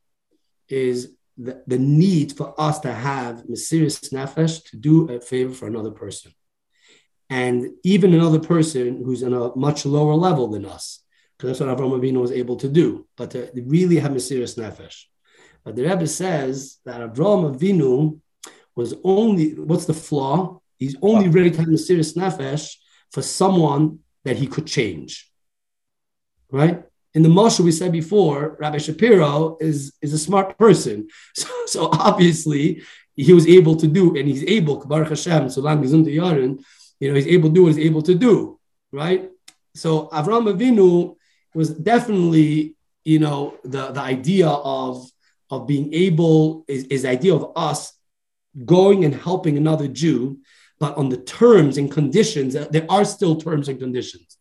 is 0.69 1.13
the, 1.38 1.63
the 1.67 1.80
need 1.80 2.38
for 2.38 2.54
us 2.60 2.80
to 2.82 2.93
have 2.93 3.43
Mesiris 3.43 4.13
Nefesh 4.13 4.63
to 4.69 4.78
do 4.78 5.10
a 5.10 5.19
favor 5.19 5.54
for 5.54 5.67
another 5.67 5.91
person. 5.91 6.32
And 7.31 7.69
even 7.83 8.13
another 8.13 8.39
person 8.39 9.03
who's 9.05 9.23
on 9.23 9.33
a 9.33 9.55
much 9.55 9.85
lower 9.85 10.15
level 10.15 10.49
than 10.49 10.65
us, 10.65 10.99
because 11.37 11.57
that's 11.57 11.65
what 11.65 11.75
Avraham 11.75 11.97
Avinu 11.97 12.19
was 12.19 12.31
able 12.33 12.57
to 12.57 12.67
do, 12.67 13.07
but 13.15 13.31
to 13.31 13.49
really 13.55 13.99
have 13.99 14.11
a 14.11 14.15
Mesiris 14.15 14.57
Nefesh. 14.59 15.05
But 15.63 15.77
the 15.77 15.83
Rebbe 15.83 16.07
says 16.07 16.79
that 16.83 16.99
Avraham 16.99 17.55
Avinu 17.55 18.19
was 18.75 18.95
only, 19.05 19.53
what's 19.53 19.85
the 19.85 19.93
flaw? 19.93 20.59
He's 20.77 20.97
only 21.01 21.29
ready 21.29 21.51
to 21.51 21.57
have 21.59 21.69
a 21.69 21.71
Mesiris 21.71 22.17
Nefesh 22.17 22.75
for 23.11 23.21
someone 23.21 23.99
that 24.25 24.35
he 24.35 24.45
could 24.45 24.67
change. 24.67 25.31
Right? 26.51 26.83
In 27.13 27.21
the 27.23 27.29
Moshe 27.29 27.61
we 27.61 27.71
said 27.71 27.93
before, 27.93 28.57
Rabbi 28.59 28.77
Shapiro 28.77 29.55
is, 29.61 29.93
is 30.01 30.11
a 30.11 30.19
smart 30.19 30.57
person. 30.57 31.07
So, 31.33 31.47
so 31.65 31.89
obviously 31.93 32.83
he 33.15 33.31
was 33.31 33.47
able 33.47 33.77
to 33.77 33.87
do, 33.87 34.17
and 34.17 34.27
he's 34.27 34.43
able, 34.43 34.85
Baruch 34.85 35.09
Hashem, 35.09 35.49
so 35.49 35.61
long 35.61 35.81
as 35.85 35.93
you 37.01 37.09
know, 37.09 37.15
he's 37.15 37.27
able 37.27 37.49
to 37.49 37.55
do 37.55 37.63
what 37.63 37.75
he's 37.75 37.85
able 37.85 38.01
to 38.03 38.15
do, 38.15 38.59
right? 38.93 39.29
So 39.75 40.07
Avram 40.07 40.53
Avinu 40.53 41.15
was 41.53 41.71
definitely, 41.71 42.75
you 43.03 43.19
know, 43.19 43.57
the, 43.63 43.91
the 43.91 43.99
idea 43.99 44.47
of, 44.47 45.05
of 45.49 45.67
being 45.67 45.93
able, 45.93 46.63
is, 46.69 46.85
is 46.85 47.01
the 47.01 47.09
idea 47.09 47.35
of 47.35 47.51
us 47.57 47.91
going 48.63 49.03
and 49.03 49.13
helping 49.13 49.57
another 49.57 49.87
Jew, 49.87 50.39
but 50.79 50.95
on 50.95 51.09
the 51.09 51.17
terms 51.17 51.77
and 51.77 51.91
conditions, 51.91 52.55
uh, 52.55 52.67
there 52.69 52.85
are 52.89 53.03
still 53.03 53.35
terms 53.35 53.67
and 53.67 53.79
conditions 53.79 54.37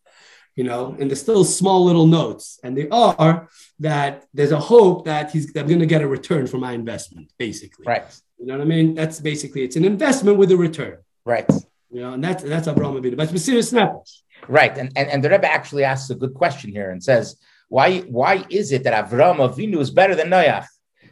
you 0.55 0.65
know, 0.65 0.95
and 0.99 1.09
there's 1.09 1.21
still 1.21 1.45
small 1.45 1.85
little 1.85 2.05
notes, 2.05 2.59
and 2.63 2.77
they 2.77 2.89
are 2.89 3.47
that 3.79 4.25
there's 4.33 4.51
a 4.51 4.59
hope 4.59 5.05
that 5.05 5.31
he's 5.31 5.55
I'm 5.55 5.67
going 5.67 5.79
to 5.79 5.85
get 5.85 6.01
a 6.01 6.07
return 6.07 6.45
for 6.45 6.57
my 6.57 6.73
investment, 6.73 7.31
basically. 7.39 7.85
Right. 7.87 8.03
You 8.37 8.47
know 8.47 8.57
what 8.57 8.61
I 8.61 8.65
mean? 8.65 8.93
That's 8.93 9.19
basically 9.19 9.63
it's 9.63 9.77
an 9.77 9.85
investment 9.85 10.37
with 10.37 10.51
a 10.51 10.57
return. 10.57 10.97
Right. 11.25 11.49
Know, 11.91 12.13
and 12.13 12.23
that's 12.23 12.43
that's 12.43 12.67
Abraham 12.67 12.95
Avinu. 13.01 13.17
But 13.17 13.37
serious 13.37 13.69
snappers. 13.69 14.23
Right, 14.47 14.75
and, 14.77 14.91
and 14.95 15.09
and 15.09 15.23
the 15.23 15.29
Rebbe 15.29 15.51
actually 15.51 15.83
asks 15.83 16.09
a 16.09 16.15
good 16.15 16.33
question 16.33 16.71
here 16.71 16.89
and 16.89 17.03
says, 17.03 17.35
why 17.67 17.99
why 17.99 18.45
is 18.49 18.71
it 18.71 18.83
that 18.83 19.09
Avram 19.09 19.37
Avinu 19.37 19.79
is 19.79 19.91
better 19.91 20.15
than 20.15 20.29
Noach? 20.29 20.65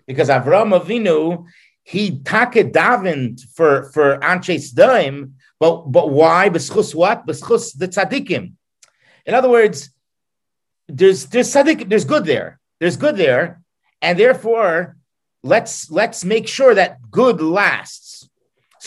Because 0.07 0.29
Avram 0.29 0.77
Avinu 0.79 1.45
he 1.83 2.19
take 2.19 2.71
davened 2.71 3.41
for 3.55 3.91
for 3.93 4.17
Anshei 4.19 4.57
Sedom, 4.57 5.33
but 5.59 5.91
but 5.91 6.09
why? 6.11 6.49
B'schus 6.49 6.93
what? 6.93 7.25
B'schus 7.25 7.77
the 7.77 7.87
tzaddikim. 7.87 8.53
In 9.25 9.33
other 9.33 9.49
words, 9.49 9.89
there's 10.87 11.25
there's 11.27 11.51
something 11.51 11.87
there's 11.89 12.05
good 12.05 12.25
there. 12.25 12.59
There's 12.79 12.97
good 12.97 13.17
there, 13.17 13.61
and 14.01 14.17
therefore 14.17 14.97
let's 15.43 15.89
let's 15.91 16.23
make 16.23 16.47
sure 16.47 16.73
that 16.75 16.97
good 17.09 17.41
lasts. 17.41 18.09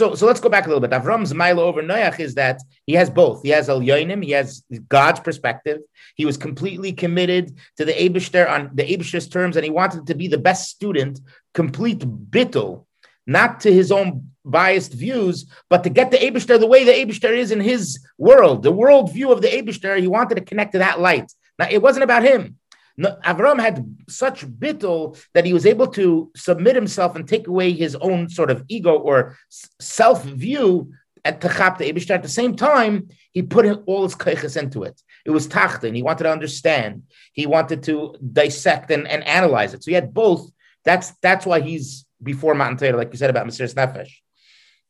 So 0.03 0.17
so 0.17 0.27
let's 0.27 0.41
go 0.41 0.49
back 0.49 0.67
a 0.67 0.69
little 0.69 0.81
bit. 0.81 0.91
Avram's 0.91 1.33
milo 1.33 1.63
over 1.63 1.81
Noach 1.81 2.19
is 2.19 2.35
that 2.35 2.61
he 2.87 2.95
has 2.95 3.09
both. 3.09 3.41
He 3.45 3.51
has 3.51 3.69
El 3.69 3.83
Yoinim, 3.83 4.25
he 4.25 4.33
has 4.33 4.65
God's 4.89 5.21
perspective. 5.21 5.79
He 6.17 6.25
was 6.25 6.37
completely 6.37 6.93
committed 6.93 7.57
to 7.77 7.85
the 7.85 7.93
Abishter 7.93 8.51
on 8.51 8.71
the 8.75 8.83
Abishter's 8.83 9.29
terms, 9.29 9.55
and 9.55 9.65
he 9.65 9.71
wanted 9.71 10.09
to 10.09 10.17
be 10.17 10.27
the 10.27 10.39
best 10.39 10.71
student, 10.71 11.21
complete 11.55 12.01
bittul, 12.01 12.85
not 13.29 13.61
to 13.61 13.73
his 13.73 13.93
own 13.93 14.33
biased 14.45 14.93
views, 14.93 15.47
but 15.71 15.85
to 15.85 15.89
get 15.89 16.11
the 16.11 16.19
Abishter 16.19 16.59
the 16.59 16.67
way 16.67 16.83
the 16.83 16.91
Abishter 16.91 17.31
is 17.31 17.53
in 17.53 17.61
his 17.61 18.05
world, 18.19 18.65
the 18.65 18.73
world 18.73 19.13
view 19.13 19.31
of 19.31 19.41
the 19.41 19.47
Abishter, 19.47 20.01
he 20.01 20.09
wanted 20.09 20.35
to 20.35 20.41
connect 20.41 20.73
to 20.73 20.79
that 20.79 20.99
light. 20.99 21.31
Now, 21.61 21.69
it 21.71 21.81
wasn't 21.81 22.03
about 22.03 22.25
him. 22.25 22.57
No, 22.97 23.17
Avram 23.25 23.61
had 23.61 23.97
such 24.09 24.47
bittul 24.47 25.19
that 25.33 25.45
he 25.45 25.53
was 25.53 25.67
able 25.67 25.87
to 25.89 26.31
submit 26.37 26.75
himself 26.75 27.17
and 27.17 27.27
take 27.27 27.47
away 27.47 27.73
his 27.73 27.95
own 27.97 28.29
sort 28.29 28.51
of 28.51 28.65
ego 28.69 28.97
or 28.99 29.37
self 29.81 30.25
view 30.25 30.93
at 31.25 31.41
Tachap 31.41 31.79
the. 31.79 32.15
At 32.15 32.23
the 32.23 32.29
same 32.29 32.57
time, 32.57 33.09
he 33.33 33.43
put 33.43 33.67
all 33.87 34.03
his 34.03 34.15
kaiches 34.15 34.61
into 34.61 34.83
it. 34.83 35.01
It 35.25 35.31
was 35.31 35.47
tachtin. 35.49 35.95
He 35.95 36.03
wanted 36.03 36.25
to 36.25 36.33
understand. 36.33 37.05
He 37.33 37.47
wanted 37.47 37.85
to 37.85 38.17
dissect 38.33 38.91
and, 38.91 39.07
and 39.07 39.25
analyze 39.25 39.73
it. 39.75 39.85
So 39.85 39.91
he 39.91 39.95
had 39.95 40.13
both. 40.13 40.51
That's 40.85 41.13
that's 41.23 41.47
why 41.47 41.61
he's 41.61 42.05
before 42.23 42.55
Matan 42.55 42.77
Torah, 42.77 42.97
like 42.97 43.13
you 43.13 43.19
said 43.19 43.31
about 43.31 43.47
Mesiris 43.47 43.75
Nefesh. 43.75 44.11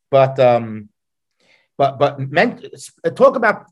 But 0.09 0.39
um, 0.39 0.89
but 1.77 1.99
but 1.99 2.19
meant, 2.19 2.65
talk 3.15 3.35
about 3.35 3.65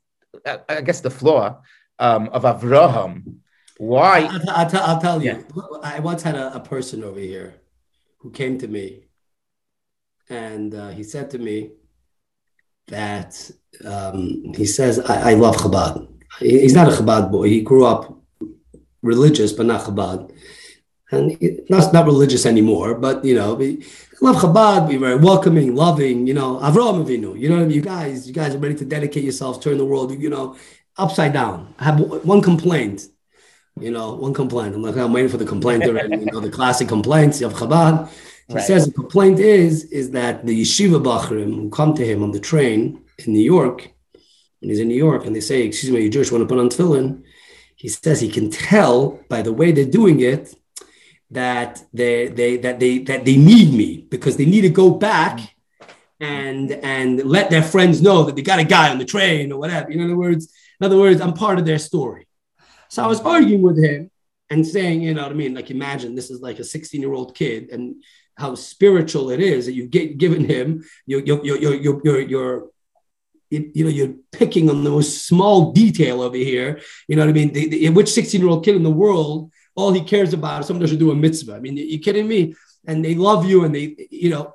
uh, 0.46 0.58
I 0.70 0.82
guess 0.82 1.02
the 1.02 1.10
flaw 1.10 1.62
um, 2.00 2.30
of 2.30 2.44
Avraham. 2.44 3.41
Why? 3.82 4.30
I'll, 4.32 4.50
I'll, 4.52 4.70
t- 4.70 4.78
I'll 4.78 5.02
tell 5.02 5.24
you. 5.24 5.44
I 5.82 6.00
once 6.02 6.22
had 6.22 6.36
a, 6.36 6.56
a, 6.56 6.60
person 6.60 7.04
over 7.04 7.20
here 7.20 7.56
who 8.20 8.30
came 8.30 8.60
to 8.60 8.68
me, 8.68 9.06
and 10.30 10.76
uh, 10.76 10.90
he 10.90 11.02
said 11.04 11.32
to 11.32 11.40
me 11.40 11.72
that 12.90 13.50
um, 13.84 14.54
he 14.56 14.68
says, 14.68 15.00
I, 15.00 15.32
I 15.32 15.34
love 15.34 15.56
Chabad." 15.56 16.08
He's 16.38 16.76
not 16.76 16.90
a 16.90 16.92
Chabad 16.92 17.32
boy. 17.32 17.48
He 17.48 17.62
grew 17.62 17.84
up 17.86 18.16
religious, 19.02 19.52
but 19.52 19.66
not 19.66 19.82
Chabad 19.82 20.32
and 21.12 21.36
not, 21.68 21.92
not 21.92 22.06
religious 22.06 22.46
anymore, 22.46 22.94
but 22.94 23.26
you 23.26 23.34
know, 23.34 23.56
we 23.56 23.84
love 24.22 24.36
Chabad, 24.36 24.90
be 24.90 24.98
very 24.98 25.16
welcoming, 25.16 25.76
loving, 25.76 26.28
you 26.28 26.36
know, 26.36 26.60
Avraham 26.60 27.04
Avinu, 27.04 27.38
you 27.38 27.50
know 27.50 27.56
what 27.56 27.64
I 27.64 27.66
mean? 27.66 27.76
You 27.76 27.82
guys, 27.82 28.28
you 28.28 28.34
guys 28.34 28.54
are 28.54 28.60
ready 28.60 28.76
to 28.76 28.86
dedicate 28.86 29.24
yourselves, 29.24 29.58
turn 29.58 29.80
the 29.80 29.86
world, 29.86 30.12
you 30.22 30.30
know, 30.30 30.56
upside 30.98 31.34
down. 31.34 31.74
I 31.80 31.86
have 31.86 32.00
one 32.00 32.44
complaint, 32.44 33.08
you 33.82 33.92
know, 33.92 34.14
one 34.14 34.34
complaint. 34.34 34.76
I'm 34.76 34.82
like, 34.82 34.96
I'm 34.98 35.14
waiting 35.14 35.30
for 35.30 35.38
the 35.38 35.46
complaint 35.46 35.84
already, 35.84 36.18
you 36.18 36.26
know, 36.26 36.40
the 36.40 36.50
classic 36.50 36.88
complaints 36.88 37.42
of 37.42 37.54
Chabad. 37.54 38.10
He 38.48 38.56
right. 38.56 38.64
says 38.64 38.86
the 38.86 38.94
complaint 38.94 39.40
is, 39.40 39.86
is 39.86 40.12
that 40.12 40.46
the 40.46 40.62
yeshiva 40.62 41.02
bachrim 41.02 41.56
who 41.56 41.70
come 41.70 41.94
to 41.96 42.06
him 42.06 42.24
on 42.24 42.32
the 42.32 42.40
train 42.40 43.04
in 43.20 43.34
New 43.34 43.40
York, 43.40 43.90
when 44.60 44.70
he's 44.70 44.80
in 44.80 44.88
New 44.88 44.96
York, 44.96 45.26
and 45.26 45.36
they 45.36 45.42
say, 45.42 45.64
excuse 45.64 45.92
me, 45.92 46.02
you 46.02 46.10
Jewish 46.10 46.32
want 46.32 46.42
to 46.42 46.48
put 46.48 46.60
on 46.60 46.70
tefillin, 46.70 47.24
he 47.76 47.88
says 47.88 48.22
he 48.22 48.30
can 48.30 48.52
tell 48.52 49.20
by 49.28 49.42
the 49.42 49.54
way 49.54 49.72
they're 49.72 49.86
doing 49.86 50.20
it 50.20 50.54
that 51.32 51.84
they 51.94 52.28
they 52.28 52.58
that 52.58 52.80
they 52.80 53.00
that 53.00 53.26
they 53.26 53.38
need 53.38 53.74
me 53.74 54.06
because 54.10 54.38
they 54.38 54.46
need 54.46 54.62
to 54.62 54.70
go 54.70 54.92
back 54.92 55.40
and 56.20 56.72
and 56.72 57.24
let 57.24 57.50
their 57.50 57.64
friends 57.64 58.02
know 58.02 58.24
that 58.24 58.36
they 58.36 58.44
got 58.44 58.60
a 58.60 58.64
guy 58.64 58.90
on 58.90 59.00
the 59.00 59.06
train 59.06 59.52
or 59.52 59.60
whatever. 59.60 59.90
In 59.90 60.04
other 60.04 60.16
words, 60.16 60.54
in 60.80 60.86
other 60.86 60.98
words, 60.98 61.22
I'm 61.22 61.34
part 61.34 61.58
of 61.58 61.66
their 61.66 61.80
story. 61.80 62.28
So 62.92 63.02
I 63.02 63.08
was 63.08 63.22
arguing 63.22 63.62
with 63.62 63.82
him 63.82 64.12
and 64.50 64.68
saying, 64.68 65.02
you 65.02 65.14
know 65.14 65.24
what 65.24 65.32
I 65.32 65.36
mean? 65.36 65.54
Like 65.54 65.72
imagine 65.72 66.14
this 66.14 66.30
is 66.30 66.42
like 66.42 66.60
a 66.60 66.64
16 66.64 67.00
year 67.00 67.14
old 67.14 67.34
kid 67.34 67.70
and 67.70 68.04
how 68.38 68.56
spiritual 68.56 69.30
it 69.30 69.40
is 69.40 69.66
that 69.66 69.74
you've 69.74 69.92
get, 69.92 70.18
given 70.18 70.44
him. 70.44 70.84
You're 71.06 71.22
you're 71.22 71.46
you're 71.46 71.58
you're 71.76 72.02
you're, 72.04 72.20
you're 72.20 72.68
you 73.50 73.84
know, 73.86 73.90
you're 73.90 74.16
picking 74.34 74.70
on 74.70 74.84
the 74.84 74.90
most 74.90 75.26
small 75.26 75.72
detail 75.72 76.22
over 76.22 76.36
here. 76.36 76.82
You 77.08 77.16
know 77.16 77.24
what 77.24 77.30
I 77.30 77.34
mean? 77.34 77.54
The, 77.54 77.68
the, 77.70 77.90
which 77.90 78.12
16 78.12 78.42
year 78.42 78.50
old 78.50 78.66
kid 78.66 78.76
in 78.76 78.84
the 78.84 78.92
world 78.92 79.52
all 79.74 79.94
he 79.94 80.02
cares 80.02 80.34
about 80.34 80.60
is 80.60 80.68
someone 80.68 80.86
should 80.86 81.00
do 81.00 81.12
a 81.12 81.16
mitzvah. 81.16 81.56
I 81.56 81.60
mean, 81.60 81.78
you 81.78 82.00
kidding 82.00 82.28
me? 82.28 82.56
And 82.86 83.06
they 83.06 83.16
love 83.16 83.46
you, 83.46 83.64
and 83.64 83.74
they, 83.74 83.96
you 84.10 84.32
know. 84.32 84.54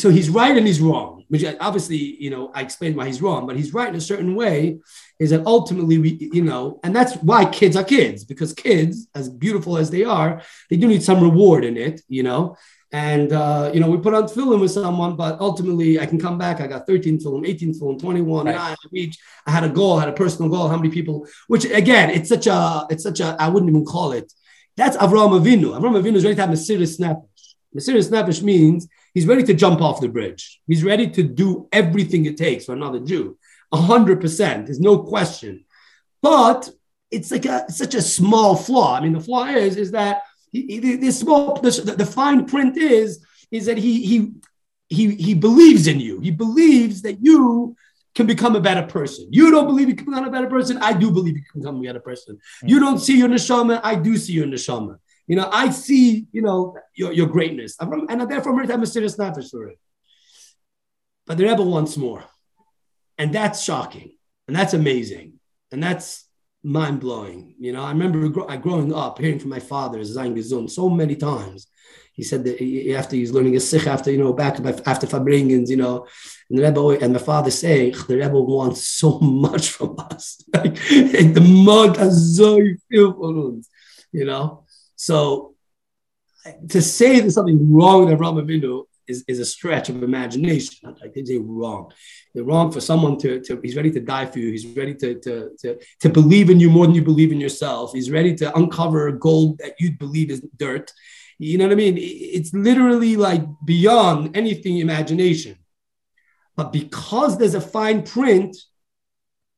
So 0.00 0.10
he's 0.10 0.30
right 0.30 0.56
and 0.56 0.66
he's 0.66 0.80
wrong. 0.80 1.24
Which 1.28 1.44
obviously, 1.60 1.96
you 1.96 2.28
know, 2.28 2.50
I 2.54 2.62
explained 2.62 2.96
why 2.96 3.06
he's 3.06 3.22
wrong, 3.22 3.46
but 3.46 3.54
he's 3.56 3.72
right 3.72 3.88
in 3.88 3.94
a 3.94 4.00
certain 4.00 4.34
way. 4.34 4.80
Is 5.20 5.30
that 5.30 5.46
ultimately 5.46 5.98
we, 5.98 6.30
you 6.32 6.42
know, 6.42 6.80
and 6.82 6.94
that's 6.96 7.14
why 7.18 7.44
kids 7.44 7.76
are 7.76 7.84
kids 7.84 8.24
because 8.24 8.52
kids, 8.52 9.06
as 9.14 9.28
beautiful 9.28 9.78
as 9.78 9.90
they 9.90 10.02
are, 10.02 10.42
they 10.70 10.76
do 10.76 10.88
need 10.88 11.04
some 11.04 11.22
reward 11.22 11.64
in 11.64 11.76
it, 11.76 12.00
you 12.08 12.24
know. 12.24 12.56
And, 12.92 13.32
uh, 13.32 13.70
you 13.72 13.78
know, 13.78 13.88
we 13.88 13.98
put 13.98 14.14
on 14.14 14.24
tefillin 14.24 14.60
with 14.60 14.72
someone, 14.72 15.14
but 15.14 15.40
ultimately 15.40 16.00
I 16.00 16.06
can 16.06 16.18
come 16.18 16.36
back. 16.36 16.60
I 16.60 16.66
got 16.66 16.88
13 16.88 17.18
tefillin, 17.18 17.46
18 17.46 17.74
tefillin, 17.74 18.00
21, 18.00 18.46
right. 18.46 18.56
nine, 18.56 18.76
each. 18.92 19.16
I 19.46 19.52
had 19.52 19.62
a 19.62 19.68
goal, 19.68 19.98
I 19.98 20.00
had 20.00 20.08
a 20.08 20.14
personal 20.14 20.50
goal. 20.50 20.68
How 20.68 20.76
many 20.76 20.90
people, 20.90 21.28
which 21.46 21.64
again, 21.64 22.10
it's 22.10 22.28
such 22.28 22.48
a, 22.48 22.86
it's 22.90 23.04
such 23.04 23.20
a, 23.20 23.36
I 23.38 23.48
wouldn't 23.48 23.70
even 23.70 23.84
call 23.84 24.12
it. 24.12 24.32
That's 24.76 24.96
Avraham 24.96 25.40
Avinu. 25.40 25.78
Avraham 25.78 26.02
Avinu 26.02 26.16
is 26.16 26.24
ready 26.24 26.34
to 26.34 26.40
have 26.40 26.50
Mesiris 26.50 26.98
Nefesh. 26.98 27.24
Mesiris 27.76 28.10
Nefesh 28.10 28.42
means 28.42 28.88
he's 29.14 29.26
ready 29.26 29.42
to 29.44 29.54
jump 29.54 29.80
off 29.80 30.00
the 30.00 30.08
bridge. 30.08 30.60
He's 30.66 30.84
ready 30.84 31.08
to 31.10 31.22
do 31.22 31.68
everything 31.72 32.26
it 32.26 32.36
takes 32.36 32.64
for 32.64 32.72
another 32.72 33.00
Jew. 33.00 33.38
100%. 33.72 34.66
There's 34.66 34.80
no 34.80 34.98
question. 35.02 35.64
but 36.22 36.68
it's 37.10 37.30
like 37.30 37.44
a 37.44 37.70
such 37.70 37.94
a 37.94 38.02
small 38.02 38.54
flaw. 38.56 38.96
I 38.96 39.00
mean, 39.00 39.12
the 39.12 39.20
flaw 39.20 39.46
is 39.46 39.76
is 39.76 39.90
that 39.90 40.22
he, 40.52 40.80
he, 40.80 40.96
the 40.96 41.10
small 41.10 41.60
the, 41.60 41.94
the 41.96 42.06
fine 42.06 42.44
print 42.44 42.76
is 42.76 43.24
is 43.50 43.66
that 43.66 43.78
he 43.78 44.04
he 44.04 44.32
he 44.88 45.14
he 45.16 45.34
believes 45.34 45.86
in 45.86 46.00
you. 46.00 46.20
He 46.20 46.30
believes 46.30 47.02
that 47.02 47.18
you 47.20 47.76
can 48.14 48.26
become 48.26 48.56
a 48.56 48.60
better 48.60 48.86
person. 48.86 49.28
You 49.30 49.50
don't 49.50 49.66
believe 49.66 49.88
you 49.88 49.94
can 49.94 50.06
become 50.06 50.24
a 50.24 50.30
better 50.30 50.48
person. 50.48 50.78
I 50.78 50.92
do 50.92 51.10
believe 51.10 51.36
you 51.36 51.44
can 51.50 51.60
become 51.60 51.76
a 51.76 51.82
better 51.82 52.00
person. 52.00 52.38
You 52.62 52.78
hmm. 52.78 52.84
don't 52.84 52.98
see 52.98 53.18
your 53.18 53.28
neshama. 53.28 53.80
I 53.82 53.94
do 53.94 54.16
see 54.16 54.32
your 54.32 54.46
neshama. 54.46 54.98
You 55.30 55.36
know, 55.36 55.48
I 55.52 55.70
see, 55.70 56.26
you 56.32 56.42
know, 56.42 56.76
your, 56.92 57.12
your 57.12 57.28
greatness. 57.28 57.76
I'm 57.78 57.88
from, 57.88 58.06
and 58.08 58.28
therefore, 58.28 58.60
I'm 58.60 58.82
a 58.82 58.86
serious 58.86 59.14
story. 59.14 59.78
But 61.24 61.38
the 61.38 61.44
Rebbe 61.44 61.62
wants 61.62 61.96
more. 61.96 62.24
And 63.16 63.32
that's 63.32 63.62
shocking. 63.62 64.16
And 64.48 64.56
that's 64.56 64.74
amazing. 64.74 65.34
And 65.70 65.80
that's 65.80 66.26
mind 66.64 66.98
blowing. 66.98 67.54
You 67.60 67.72
know, 67.72 67.84
I 67.84 67.92
remember 67.92 68.28
growing 68.56 68.92
up 68.92 69.20
hearing 69.20 69.38
from 69.38 69.50
my 69.50 69.60
father, 69.60 70.00
Zayn 70.00 70.34
Gezun, 70.36 70.68
so 70.68 70.90
many 70.90 71.14
times 71.14 71.68
he 72.12 72.24
said 72.24 72.42
that 72.42 72.58
he, 72.58 72.92
after 72.96 73.14
he's 73.14 73.30
learning 73.30 73.54
a 73.54 73.60
sikh, 73.60 73.86
after, 73.86 74.10
you 74.10 74.18
know, 74.18 74.32
back 74.32 74.58
after 74.84 75.06
Farbrengens, 75.06 75.68
you 75.68 75.76
know, 75.76 76.08
and 76.50 76.58
the 76.58 76.64
Rebbe, 76.64 77.04
and 77.04 77.12
my 77.12 77.20
father 77.20 77.52
say, 77.52 77.92
the 77.92 78.16
Rebbe 78.16 78.40
wants 78.40 78.84
so 78.84 79.18
much 79.20 79.70
from 79.70 79.94
us. 79.96 80.42
like, 80.54 80.74
the 80.74 81.40
mud 81.40 81.96
you 84.12 84.24
know. 84.24 84.64
So 85.00 85.54
to 86.68 86.82
say 86.82 87.20
there's 87.20 87.34
something 87.34 87.72
wrong 87.72 88.04
with 88.04 88.18
Avraham 88.18 88.44
Avinu 88.44 88.84
is, 89.08 89.24
is 89.26 89.38
a 89.38 89.46
stretch 89.46 89.88
of 89.88 90.02
imagination. 90.02 90.94
Like 91.00 91.14
they 91.14 91.24
say 91.24 91.38
wrong. 91.38 91.90
They're 92.34 92.44
wrong 92.44 92.70
for 92.70 92.82
someone 92.82 93.16
to, 93.20 93.40
to 93.40 93.58
he's 93.62 93.76
ready 93.76 93.90
to 93.92 94.00
die 94.00 94.26
for 94.26 94.40
you. 94.40 94.50
He's 94.50 94.66
ready 94.66 94.94
to, 94.96 95.18
to, 95.20 95.50
to, 95.60 95.78
to 96.00 96.08
believe 96.10 96.50
in 96.50 96.60
you 96.60 96.68
more 96.68 96.84
than 96.84 96.94
you 96.94 97.02
believe 97.02 97.32
in 97.32 97.40
yourself. 97.40 97.94
He's 97.94 98.10
ready 98.10 98.34
to 98.36 98.54
uncover 98.54 99.10
gold 99.12 99.56
that 99.60 99.80
you 99.80 99.96
believe 99.96 100.30
is 100.30 100.46
dirt. 100.58 100.92
You 101.38 101.56
know 101.56 101.64
what 101.64 101.72
I 101.72 101.76
mean? 101.76 101.94
It's 101.96 102.52
literally 102.52 103.16
like 103.16 103.42
beyond 103.64 104.36
anything 104.36 104.78
imagination. 104.78 105.56
But 106.56 106.74
because 106.74 107.38
there's 107.38 107.54
a 107.54 107.60
fine 107.62 108.02
print, 108.02 108.54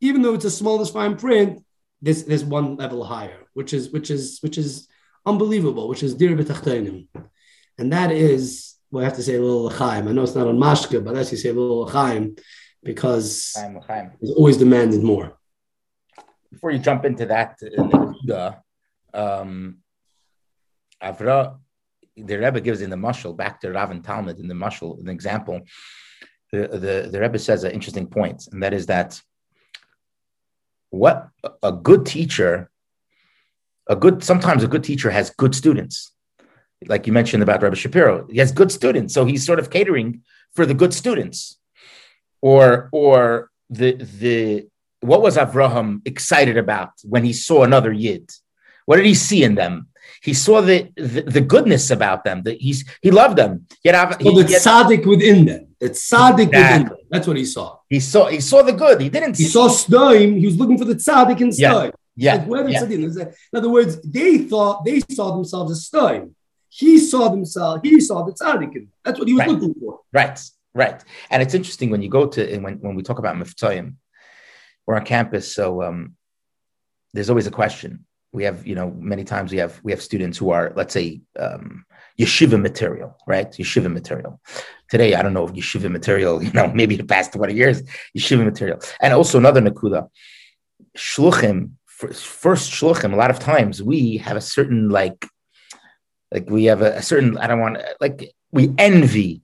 even 0.01 0.23
though 0.23 0.35
it's 0.35 0.45
the 0.45 0.53
smallest 0.53 0.93
fine 0.93 1.17
print, 1.17 1.65
there's, 2.01 2.23
there's 2.23 2.45
one 2.45 2.77
level 2.77 3.03
higher, 3.03 3.41
which 3.55 3.73
is 3.73 3.91
which 3.91 4.09
is 4.09 4.39
which 4.41 4.57
is 4.57 4.89
unbelievable, 5.25 5.89
which 5.89 6.03
is 6.03 6.15
dir 6.15 6.37
b'tachtenim. 6.37 7.09
And 7.79 7.93
that 7.93 8.11
is, 8.13 8.77
well, 8.91 9.03
I 9.03 9.07
have 9.07 9.17
to 9.17 9.23
say 9.23 9.37
a 9.37 9.41
little 9.41 9.65
l'chaim. 9.65 10.09
I 10.09 10.13
know 10.13 10.23
it's 10.23 10.35
not 10.35 10.47
on 10.47 10.59
mashka, 10.59 11.03
but 11.05 11.17
I 11.17 11.21
actually 11.21 11.39
say 11.39 11.51
a 11.51 11.55
little 11.55 11.81
l'chaim 11.81 12.37
because 12.83 13.55
it's 14.21 14.33
always 14.33 14.57
demanded 14.57 15.03
more. 15.03 15.39
Before 16.51 16.71
you 16.71 16.79
jump 16.79 17.05
into 17.05 17.27
that, 17.27 17.59
uh, 18.31 18.53
um, 19.15 19.79
Avra, 21.03 21.59
the 22.17 22.37
Rebbe 22.37 22.61
gives 22.61 22.83
in 22.83 22.91
the 22.91 22.97
Mashal 22.97 23.37
back 23.37 23.61
to 23.61 23.73
Rav 23.73 23.91
and 23.91 24.05
Talmid 24.05 24.39
in 24.39 24.49
the 24.49 24.55
Mashal 24.55 25.01
an 25.01 25.09
example. 25.09 25.63
The, 26.53 26.69
the, 26.69 27.09
the 27.11 27.21
Rebbe 27.21 27.39
says 27.39 27.65
an 27.65 27.73
interesting 27.73 28.07
point, 28.07 28.47
and 28.53 28.63
that 28.63 28.75
is 28.75 28.87
that 28.87 29.21
what 30.91 31.29
a 31.63 31.73
good 31.73 32.05
teacher, 32.05 32.71
a 33.89 33.97
good 33.97 34.23
sometimes 34.23 34.63
a 34.63 34.69
good 34.69 34.85
teacher 34.85 35.11
has 35.11 35.31
good 35.31 35.55
students. 35.55 36.13
Like 36.87 37.07
you 37.07 37.13
mentioned 37.13 37.43
about 37.43 37.63
Rabbi 37.63 37.77
Shapiro, 37.77 38.27
he 38.31 38.39
has 38.39 38.51
good 38.53 38.73
students, 38.73 39.15
so 39.15 39.25
he's 39.25 39.47
sort 39.47 39.59
of 39.59 39.71
catering 39.71 40.23
for 40.55 40.67
the 40.67 40.75
good 40.75 40.93
students. 40.93 41.59
Or 42.41 42.89
or 42.93 43.51
the 43.71 43.93
the 43.95 44.67
what 45.01 45.23
was 45.23 45.37
Avraham 45.37 46.01
excited 46.05 46.57
about 46.57 46.91
when 47.05 47.25
he 47.25 47.33
saw 47.33 47.65
another 47.65 47.93
Yid? 47.93 48.31
What 48.87 48.97
did 48.97 49.07
he 49.07 49.15
see 49.15 49.45
in 49.45 49.55
them? 49.55 49.89
He 50.23 50.35
saw 50.35 50.61
the, 50.61 50.89
the, 50.97 51.23
the 51.23 51.41
goodness 51.41 51.91
about 51.91 52.25
them. 52.25 52.43
That 52.43 52.61
he's 52.61 52.85
he 53.01 53.11
loved 53.11 53.37
them. 53.37 53.67
Yet, 53.85 54.21
he, 54.21 54.25
well, 54.25 54.37
the 54.37 54.45
tzaddik 54.45 55.07
within 55.07 55.45
them. 55.47 55.69
It's 55.81 56.11
tzaddik 56.11 56.49
exactly. 56.49 56.61
within 56.61 56.85
them. 56.89 56.97
That's 57.11 57.27
what 57.27 57.37
he 57.37 57.45
saw. 57.45 57.79
He 57.89 58.01
saw 58.01 58.27
he 58.27 58.41
saw 58.41 58.63
the 58.63 58.73
good. 58.73 59.01
He 59.01 59.09
didn't. 59.09 59.37
He 59.37 59.45
see. 59.45 59.51
saw 59.51 59.69
Snoim. 59.69 60.39
He 60.39 60.47
was 60.47 60.57
looking 60.57 60.79
for 60.79 60.85
the 60.85 60.95
tzaddik 60.95 61.41
in 61.41 61.51
Snoim. 61.51 61.87
Yeah. 61.87 61.91
Like 62.17 62.25
yeah. 62.25 62.45
In 62.45 63.35
other 63.55 63.71
words, 63.71 64.01
they 64.03 64.39
thought 64.39 64.85
they 64.85 65.01
saw 65.01 65.35
themselves 65.35 65.73
as 65.73 65.89
Snoim. 65.89 66.33
He 66.69 66.99
saw 66.99 67.29
themselves. 67.29 67.81
He 67.83 68.01
saw 68.01 68.23
the 68.23 68.33
tzaddik. 68.33 68.89
That's 69.05 69.19
what 69.19 69.29
he 69.29 69.35
was 69.35 69.41
right. 69.41 69.51
looking 69.51 69.75
for. 69.75 70.01
Right. 70.13 70.39
Right. 70.75 71.03
And 71.31 71.43
it's 71.43 71.55
interesting 71.55 71.91
when 71.91 72.03
you 72.03 72.09
go 72.09 72.27
to 72.29 72.59
when 72.59 72.75
when 72.77 72.95
we 72.95 73.03
talk 73.03 73.19
about 73.19 73.37
Miftoyim, 73.37 73.97
we're 74.87 74.97
on 74.97 75.05
campus, 75.05 75.55
so 75.55 75.83
um, 75.83 76.17
there's 77.13 77.29
always 77.31 77.47
a 77.47 77.51
question 77.51 78.07
we 78.33 78.45
have 78.45 78.67
you 78.67 78.75
know 78.75 78.91
many 78.99 79.25
times 79.25 79.53
we 79.53 79.59
have 79.59 79.79
we 79.83 79.93
have 79.93 80.03
students 80.03 80.39
who 80.39 80.51
are 80.51 80.73
let's 80.75 80.95
say 80.95 81.21
um, 81.39 81.85
yeshiva 82.19 82.61
material 82.61 83.17
right 83.27 83.53
yeshiva 83.53 83.93
material 83.93 84.41
today 84.89 85.15
i 85.15 85.23
don't 85.23 85.35
know 85.35 85.47
if 85.47 85.53
yeshiva 85.53 85.91
material 85.91 86.43
you 86.47 86.53
know 86.53 86.69
maybe 86.69 86.97
the 86.97 87.05
past 87.05 87.33
20 87.33 87.55
years 87.55 87.83
yeshiva 88.17 88.45
material 88.45 88.79
and 89.01 89.13
also 89.13 89.39
another 89.39 89.61
nakuda 89.61 90.09
shluchim 90.97 91.71
first 92.09 92.73
shluchim 92.73 93.13
a 93.13 93.17
lot 93.17 93.31
of 93.31 93.39
times 93.39 93.83
we 93.83 94.17
have 94.17 94.37
a 94.37 94.41
certain 94.41 94.89
like 94.89 95.27
like 96.31 96.49
we 96.49 96.65
have 96.65 96.83
a, 96.83 96.97
a 96.97 97.03
certain 97.03 97.37
i 97.39 97.47
don't 97.47 97.61
want 97.61 97.79
like 98.01 98.35
we 98.53 98.73
envy 98.79 99.43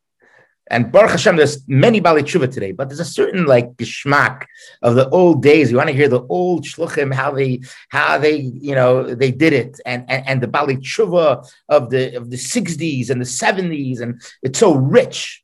and 0.71 0.93
Baruch 0.93 1.13
Hashem, 1.13 1.37
there's 1.37 1.67
many 1.67 2.01
Bali 2.01 2.23
Tshuva 2.23 2.53
today, 2.53 2.73
but 2.73 2.89
there's 2.89 3.01
a 3.01 3.05
certain 3.05 3.47
like 3.47 3.75
geschmack 3.77 4.45
of 4.83 4.95
the 4.95 5.09
old 5.11 5.43
days. 5.43 5.71
You 5.71 5.79
want 5.79 5.89
to 5.89 5.95
hear 5.95 6.09
the 6.09 6.27
old 6.29 6.65
shluchim, 6.65 7.13
how 7.13 7.31
they, 7.31 7.61
how 7.89 8.19
they, 8.19 8.37
you 8.37 8.75
know, 8.75 9.15
they 9.15 9.31
did 9.31 9.53
it, 9.53 9.81
and 9.87 10.05
and, 10.09 10.27
and 10.27 10.43
the 10.43 10.49
Bali 10.49 10.77
Tshuva 10.77 11.49
of 11.69 11.91
the 11.91 12.15
of 12.17 12.31
the 12.31 12.37
60s 12.37 13.11
and 13.11 13.21
the 13.21 13.25
70s, 13.25 14.01
and 14.01 14.21
it's 14.43 14.59
so 14.59 14.75
rich. 14.75 15.43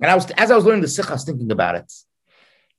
And 0.00 0.10
I 0.10 0.14
was 0.14 0.30
as 0.32 0.50
I 0.50 0.56
was 0.56 0.64
learning 0.64 0.82
the 0.82 0.88
Sikh, 0.88 1.10
I 1.10 1.14
was 1.14 1.24
thinking 1.24 1.52
about 1.52 1.76
it. 1.76 1.92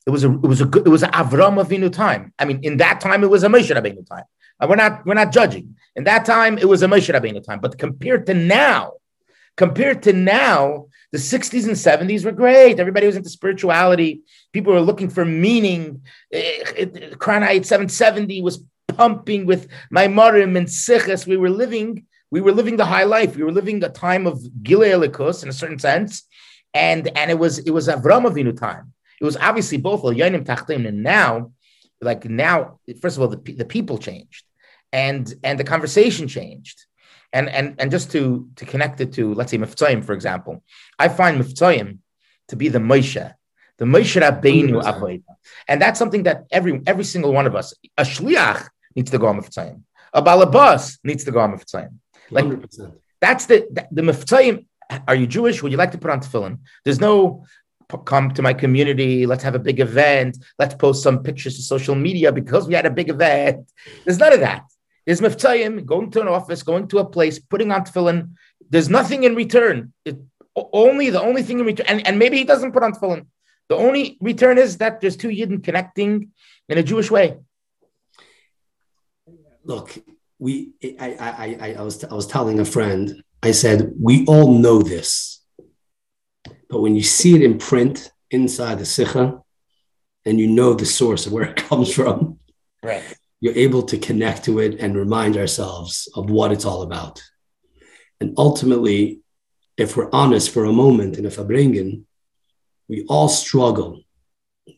It 0.05 0.11
was 0.11 0.23
a 0.23 0.31
it 0.31 0.47
was 0.47 0.61
a 0.61 0.65
it 0.65 0.87
was 0.87 1.03
an 1.03 1.11
Avram 1.11 1.63
Avinu 1.63 1.91
time. 1.91 2.33
I 2.37 2.45
mean, 2.45 2.59
in 2.63 2.77
that 2.77 3.01
time, 3.01 3.23
it 3.23 3.29
was 3.29 3.43
a 3.43 3.47
Moshe 3.47 3.75
Rabbeinu 3.75 4.07
time. 4.07 4.23
And 4.59 4.69
we're 4.69 4.75
not 4.75 5.05
we're 5.05 5.15
not 5.15 5.31
judging. 5.31 5.75
In 5.95 6.03
that 6.03 6.25
time, 6.25 6.57
it 6.57 6.69
was 6.69 6.83
a 6.83 6.87
Moshe 6.87 7.11
Rabbeinu 7.13 7.43
time. 7.43 7.59
But 7.59 7.77
compared 7.79 8.27
to 8.27 8.33
now, 8.33 8.93
compared 9.57 10.03
to 10.03 10.13
now, 10.13 10.87
the 11.11 11.17
60s 11.17 11.65
and 11.65 12.09
70s 12.09 12.25
were 12.25 12.31
great. 12.31 12.79
Everybody 12.79 13.07
was 13.07 13.15
into 13.15 13.29
spirituality. 13.29 14.21
People 14.53 14.73
were 14.73 14.81
looking 14.81 15.09
for 15.09 15.25
meaning. 15.25 16.01
Eh, 16.31 17.15
Crown 17.17 17.41
Heights 17.41 17.69
770 17.69 18.41
was 18.41 18.63
pumping 18.89 19.45
with 19.45 19.67
Maimorim 19.93 20.57
and 20.57 20.67
Sichas. 20.67 21.25
We 21.25 21.37
were 21.37 21.49
living, 21.49 22.05
we 22.31 22.41
were 22.41 22.51
living 22.51 22.77
the 22.77 22.85
high 22.85 23.05
life. 23.05 23.35
We 23.35 23.43
were 23.43 23.51
living 23.51 23.83
a 23.83 23.89
time 23.89 24.27
of 24.27 24.39
Gilei 24.61 24.91
Elikus 24.91 25.41
in 25.41 25.49
a 25.49 25.53
certain 25.53 25.79
sense. 25.79 26.23
And, 26.73 27.07
and 27.17 27.31
it 27.31 27.39
was 27.39 27.59
it 27.59 27.71
was 27.71 27.87
Avram 27.87 28.29
Avinu 28.29 28.57
time. 28.57 28.93
It 29.19 29.23
was 29.23 29.37
obviously 29.37 29.77
both 29.77 30.01
Yanim 30.03 30.45
Tachtim 30.45 30.87
and 30.87 31.03
now, 31.03 31.51
like 32.01 32.25
now, 32.25 32.79
first 33.01 33.17
of 33.17 33.21
all, 33.21 33.29
the, 33.29 33.53
the 33.53 33.65
people 33.65 33.97
changed 33.97 34.45
and 34.91 35.33
and 35.43 35.59
the 35.59 35.63
conversation 35.63 36.27
changed 36.27 36.85
and 37.33 37.49
and 37.49 37.75
and 37.79 37.91
just 37.91 38.11
to 38.11 38.47
to 38.55 38.65
connect 38.65 39.01
it 39.01 39.13
to 39.13 39.33
let's 39.33 39.51
say 39.51 39.57
Miftzayim, 39.57 40.03
for 40.03 40.13
example, 40.13 40.63
I 40.97 41.09
find 41.09 41.39
Miftzayim 41.39 41.99
to 42.49 42.55
be 42.55 42.69
the 42.69 42.79
Moshe, 42.79 43.33
the 43.77 43.85
Moshe 43.85 44.21
Rabbeinu 44.21 44.81
Avodah, 44.81 45.35
and 45.67 45.81
that's 45.81 45.99
something 45.99 46.23
that 46.23 46.45
every 46.49 46.81
every 46.87 47.03
single 47.03 47.33
one 47.33 47.45
of 47.45 47.55
us, 47.55 47.73
a 47.97 48.03
shliach 48.03 48.67
needs 48.95 49.11
to 49.11 49.17
go 49.17 49.27
on 49.27 49.39
Miftzayim, 49.39 49.81
a 50.13 50.21
balabas 50.21 50.97
needs 51.03 51.25
to 51.25 51.31
go 51.31 51.39
on 51.39 51.51
Miftzayim. 51.57 51.93
Like 52.31 52.45
100%. 52.45 52.93
that's 53.19 53.45
the 53.47 53.67
the, 53.71 53.87
the 53.91 54.01
Miftzayim. 54.01 54.65
Are 55.07 55.15
you 55.15 55.25
Jewish? 55.25 55.63
Would 55.63 55.71
you 55.71 55.79
like 55.79 55.91
to 55.93 55.97
put 55.97 56.11
on 56.11 56.19
tefillin? 56.19 56.59
There's 56.83 57.01
no 57.01 57.45
come 58.05 58.31
to 58.33 58.41
my 58.41 58.53
community. 58.53 59.25
Let's 59.25 59.43
have 59.43 59.55
a 59.55 59.59
big 59.59 59.79
event. 59.79 60.37
Let's 60.59 60.75
post 60.75 61.03
some 61.03 61.23
pictures 61.23 61.55
to 61.55 61.61
social 61.61 61.95
media 61.95 62.31
because 62.31 62.67
we 62.67 62.73
had 62.73 62.85
a 62.85 62.91
big 62.91 63.09
event. 63.09 63.71
There's 64.03 64.19
none 64.19 64.33
of 64.33 64.39
that. 64.39 64.63
There's 65.05 65.21
miftayim, 65.21 65.85
going 65.85 66.09
to 66.11 66.21
an 66.21 66.27
office, 66.27 66.63
going 66.63 66.87
to 66.89 66.97
a 66.99 67.05
place, 67.05 67.37
putting 67.39 67.71
on 67.71 67.85
tefillin. 67.85 68.31
There's 68.69 68.89
nothing 68.89 69.23
in 69.23 69.35
return. 69.35 69.93
It, 70.03 70.17
only 70.55 71.09
the 71.09 71.21
only 71.21 71.43
thing 71.43 71.59
in 71.59 71.65
return, 71.65 71.85
and, 71.87 72.07
and 72.07 72.17
maybe 72.17 72.37
he 72.37 72.43
doesn't 72.43 72.71
put 72.71 72.81
on 72.81 72.93
tefillin. 72.93 73.27
The 73.69 73.75
only 73.75 74.17
return 74.21 74.57
is 74.57 74.77
that 74.77 75.01
there's 75.01 75.17
two 75.17 75.29
Yidden 75.29 75.63
connecting 75.63 76.31
in 76.69 76.77
a 76.77 76.83
Jewish 76.83 77.11
way. 77.11 77.37
Look, 79.63 79.97
we 80.39 80.71
I, 80.99 81.15
I, 81.19 81.57
I, 81.61 81.75
I 81.79 81.81
was 81.81 82.03
I 82.03 82.13
was 82.13 82.27
telling 82.27 82.59
a 82.59 82.65
friend, 82.65 83.23
I 83.43 83.51
said, 83.51 83.91
we 83.99 84.25
all 84.25 84.53
know 84.53 84.81
this. 84.81 85.41
But 86.75 86.81
when 86.81 86.97
you 86.97 87.03
see 87.03 87.33
it 87.35 87.41
in 87.41 87.57
print 87.57 88.11
inside 88.29 88.79
the 88.79 88.83
sicha, 88.83 89.41
and 90.25 90.37
you 90.37 90.47
know 90.47 90.73
the 90.73 90.85
source 90.85 91.25
of 91.25 91.31
where 91.31 91.45
it 91.45 91.55
comes 91.69 91.93
from, 91.93 92.39
right 92.83 93.01
you're 93.39 93.55
able 93.55 93.83
to 93.83 93.97
connect 93.97 94.43
to 94.43 94.59
it 94.59 94.81
and 94.81 94.93
remind 94.97 95.37
ourselves 95.37 96.09
of 96.15 96.29
what 96.29 96.51
it's 96.51 96.65
all 96.65 96.81
about. 96.81 97.23
And 98.19 98.33
ultimately, 98.37 99.21
if 99.77 99.95
we're 99.95 100.09
honest 100.11 100.49
for 100.49 100.65
a 100.65 100.73
moment 100.73 101.17
in 101.17 101.25
a 101.25 101.29
Farbrengen, 101.29 102.03
we 102.89 103.05
all 103.07 103.29
struggle 103.29 104.01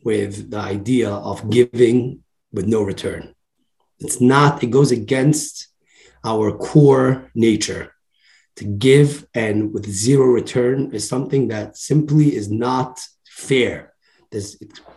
with 0.04 0.52
the 0.52 0.58
idea 0.58 1.10
of 1.10 1.50
giving 1.50 2.22
with 2.52 2.68
no 2.68 2.84
return. 2.84 3.34
It's 3.98 4.20
not, 4.20 4.62
it 4.62 4.70
goes 4.70 4.92
against 4.92 5.66
our 6.24 6.56
core 6.56 7.28
nature. 7.34 7.92
To 8.58 8.64
give 8.64 9.24
and 9.34 9.72
with 9.72 9.88
zero 9.88 10.26
return 10.26 10.90
is 10.92 11.08
something 11.08 11.46
that 11.48 11.76
simply 11.76 12.34
is 12.34 12.50
not 12.50 13.00
fair. 13.24 13.94
There's 14.32 14.56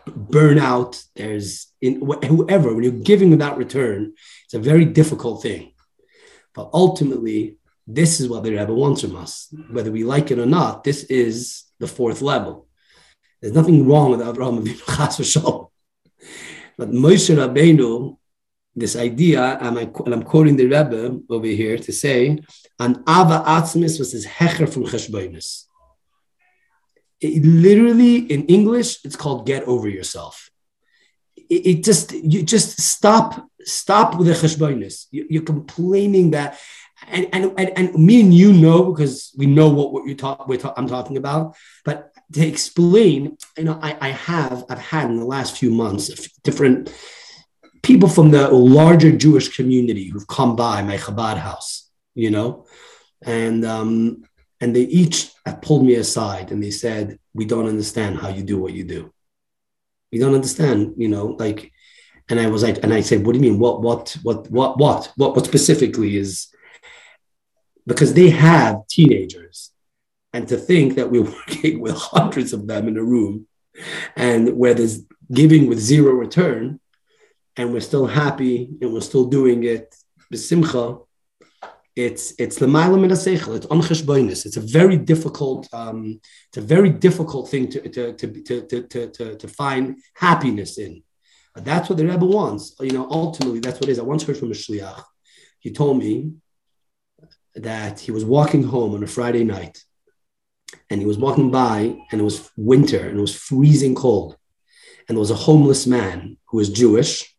burnout, 0.09 1.05
there's 1.15 1.67
in 1.79 2.01
whoever, 2.01 2.73
when 2.73 2.83
you're 2.83 2.91
giving 2.91 3.29
without 3.29 3.57
return, 3.57 4.13
it's 4.45 4.55
a 4.55 4.59
very 4.59 4.83
difficult 4.83 5.43
thing. 5.43 5.73
But 6.55 6.71
ultimately, 6.73 7.57
this 7.85 8.19
is 8.19 8.27
what 8.27 8.41
the 8.41 8.49
Rebbe 8.49 8.73
wants 8.73 9.01
from 9.01 9.15
us. 9.15 9.53
Whether 9.69 9.91
we 9.91 10.03
like 10.03 10.31
it 10.31 10.39
or 10.39 10.47
not, 10.47 10.83
this 10.83 11.03
is 11.03 11.65
the 11.79 11.87
fourth 11.87 12.23
level. 12.23 12.67
There's 13.41 13.53
nothing 13.53 13.87
wrong 13.87 14.09
with 14.09 14.21
Avraham 14.21 14.63
Avinu 14.63 15.69
But 16.79 16.89
Moshe 16.89 17.35
Rabbeinu, 17.35 18.17
this 18.75 18.95
idea, 18.95 19.57
and, 19.59 19.77
I'm 19.77 20.23
quoting 20.23 20.55
the 20.55 20.65
Rebbe 20.65 21.19
over 21.29 21.45
here 21.45 21.77
to 21.77 21.91
say, 21.91 22.39
an 22.79 23.03
Ava 23.07 23.43
Atzmis 23.45 23.99
was 23.99 24.11
his 24.13 24.25
hecher 24.25 24.71
from 24.71 24.85
Cheshbonis. 24.85 25.65
It, 27.19 27.43
literally, 27.43 28.17
in 28.17 28.45
English, 28.45 29.03
it's 29.03 29.15
called 29.15 29.45
get 29.45 29.63
over 29.63 29.89
yourself. 29.89 30.49
It, 31.35 31.67
it 31.67 31.83
just, 31.83 32.13
you 32.13 32.43
just 32.43 32.79
stop, 32.81 33.47
stop 33.61 34.17
with 34.17 34.27
the 34.27 34.33
Cheshbonis. 34.33 35.07
You, 35.11 35.27
you're 35.29 35.43
complaining 35.43 36.31
that 36.31 36.59
and, 37.07 37.27
and, 37.33 37.53
and, 37.57 37.71
and, 37.75 37.95
me 37.95 38.21
and 38.21 38.33
you 38.33 38.53
know 38.53 38.91
because 38.91 39.33
we 39.35 39.47
know 39.47 39.69
what, 39.69 39.91
what 39.91 40.05
you 40.05 40.15
talk, 40.15 40.47
we're 40.47 40.59
ta- 40.59 40.73
I'm 40.77 40.87
talking 40.87 41.17
about. 41.17 41.55
But 41.83 42.11
to 42.33 42.45
explain, 42.45 43.37
you 43.57 43.63
know, 43.63 43.79
I, 43.81 43.97
I 43.99 44.09
have, 44.09 44.65
I've 44.69 44.79
had 44.79 45.09
in 45.09 45.17
the 45.17 45.25
last 45.25 45.57
few 45.57 45.71
months 45.71 46.29
different 46.43 46.93
people 47.81 48.09
from 48.09 48.31
the 48.31 48.49
larger 48.49 49.11
Jewish 49.11 49.55
community 49.55 50.05
who've 50.05 50.27
come 50.27 50.55
by 50.55 50.81
my 50.81 50.97
Chabad 50.97 51.37
house, 51.37 51.89
you 52.13 52.31
know, 52.31 52.65
and 53.23 53.65
um, 53.65 54.23
and 54.59 54.75
they 54.75 54.83
each 54.83 55.31
pulled 55.61 55.85
me 55.85 55.95
aside 55.95 56.51
and 56.51 56.63
they 56.63 56.71
said, 56.71 57.19
"We 57.33 57.45
don't 57.45 57.67
understand 57.67 58.19
how 58.19 58.29
you 58.29 58.43
do 58.43 58.59
what 58.59 58.73
you 58.73 58.83
do. 58.83 59.13
We 60.11 60.19
don't 60.19 60.35
understand, 60.35 60.95
you 60.97 61.07
know, 61.07 61.27
like." 61.39 61.71
And 62.29 62.39
I 62.39 62.47
was 62.47 62.63
like, 62.63 62.81
and 62.83 62.93
I 62.93 63.01
said, 63.01 63.25
"What 63.25 63.33
do 63.33 63.39
you 63.39 63.51
mean? 63.51 63.59
What, 63.59 63.81
what, 63.81 64.15
what, 64.23 64.49
what, 64.49 64.77
what, 64.77 65.11
what, 65.17 65.35
what 65.35 65.45
specifically 65.45 66.15
is?" 66.17 66.47
Because 67.85 68.13
they 68.13 68.29
have 68.29 68.87
teenagers 68.87 69.71
and 70.33 70.47
to 70.47 70.57
think 70.57 70.95
that 70.95 71.11
we're 71.11 71.23
working 71.47 71.81
with 71.81 71.95
hundreds 71.95 72.53
of 72.53 72.67
them 72.67 72.87
in 72.87 72.97
a 72.97 73.03
room 73.03 73.47
and 74.15 74.55
where 74.57 74.73
there's 74.73 75.03
giving 75.33 75.67
with 75.67 75.79
zero 75.79 76.13
return 76.13 76.79
and 77.57 77.73
we're 77.73 77.81
still 77.81 78.07
happy 78.07 78.69
and 78.81 78.93
we're 78.93 79.01
still 79.01 79.25
doing 79.25 79.63
it 79.63 79.95
b'simcha, 80.31 81.05
it's 81.95 82.33
it's 82.39 82.57
the 82.57 82.67
seichel. 82.67 83.55
It's 83.57 83.65
oncheshboinus. 83.65 84.45
It's 84.45 84.57
a 84.57 84.61
very 84.61 84.97
difficult. 84.97 85.67
Um, 85.73 86.21
it's 86.47 86.57
a 86.57 86.61
very 86.61 86.89
difficult 86.89 87.49
thing 87.49 87.67
to 87.69 87.81
to 87.89 88.13
to 88.13 88.27
to 88.43 88.87
to 88.87 89.07
to, 89.09 89.35
to 89.35 89.47
find 89.47 89.97
happiness 90.15 90.77
in. 90.77 91.03
But 91.53 91.65
that's 91.65 91.89
what 91.89 91.97
the 91.97 92.07
Rebbe 92.07 92.25
wants. 92.25 92.75
You 92.79 92.91
know, 92.91 93.07
ultimately, 93.09 93.59
that's 93.59 93.79
what 93.79 93.89
it 93.89 93.91
is. 93.91 93.99
I 93.99 94.03
once 94.03 94.23
heard 94.23 94.37
from 94.37 94.51
a 94.51 94.55
shliach. 94.55 95.03
He 95.59 95.73
told 95.73 95.97
me 95.97 96.31
that 97.55 97.99
he 97.99 98.11
was 98.11 98.23
walking 98.23 98.63
home 98.63 98.95
on 98.95 99.03
a 99.03 99.07
Friday 99.07 99.43
night, 99.43 99.83
and 100.89 101.01
he 101.01 101.05
was 101.05 101.17
walking 101.17 101.51
by 101.51 101.97
and 102.11 102.21
it 102.21 102.23
was 102.23 102.49
winter 102.55 102.99
and 103.07 103.17
it 103.17 103.21
was 103.21 103.35
freezing 103.35 103.95
cold 103.95 104.37
and 105.07 105.15
there 105.17 105.19
was 105.19 105.31
a 105.31 105.35
homeless 105.35 105.87
man 105.87 106.37
who 106.47 106.57
was 106.57 106.69
jewish 106.69 107.30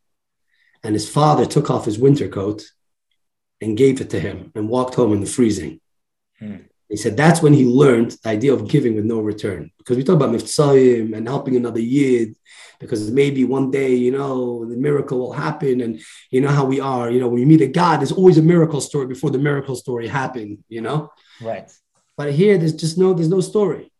and 0.83 0.95
his 0.95 1.09
father 1.09 1.47
took 1.47 1.71
off 1.71 1.85
his 1.85 1.99
winter 1.99 2.29
coat 2.29 2.63
and 3.61 3.77
gave 3.77 4.01
it 4.01 4.11
to 4.11 4.21
him 4.21 4.51
and 4.55 4.69
walked 4.69 4.95
home 4.95 5.13
in 5.13 5.21
the 5.21 5.27
freezing 5.27 5.81
hmm. 6.39 6.57
he 6.89 6.97
said 6.97 7.17
that's 7.17 7.43
when 7.43 7.53
he 7.53 7.65
learned 7.65 8.11
the 8.23 8.29
idea 8.29 8.53
of 8.53 8.69
giving 8.69 8.95
with 8.97 9.05
no 9.05 9.21
return 9.21 9.71
because 9.79 9.97
we 9.97 10.05
talk 10.05 10.17
about 10.17 10.31
miftsayim 10.31 11.17
and 11.17 11.29
helping 11.29 11.57
another 11.57 11.81
yid 11.81 12.35
because 12.81 13.11
maybe 13.11 13.45
one 13.45 13.71
day 13.71 13.95
you 13.95 14.11
know 14.11 14.65
the 14.65 14.77
miracle 14.77 15.19
will 15.19 15.33
happen 15.33 15.81
and 15.81 16.01
you 16.31 16.41
know 16.41 16.49
how 16.49 16.65
we 16.65 16.81
are 16.81 17.11
you 17.11 17.21
know 17.21 17.29
when 17.29 17.41
you 17.41 17.47
meet 17.47 17.61
a 17.61 17.67
god 17.67 18.01
there's 18.01 18.13
always 18.13 18.39
a 18.39 18.43
miracle 18.43 18.81
story 18.81 19.07
before 19.07 19.31
the 19.31 19.39
miracle 19.39 19.77
story 19.77 20.09
happened 20.09 20.59
you 20.69 20.81
know 20.81 21.11
right 21.41 21.71
but 22.17 22.33
here, 22.33 22.59
there's 22.59 22.75
just 22.75 22.99
no, 22.99 23.15
there's 23.15 23.29
no 23.29 23.41
story. 23.41 23.91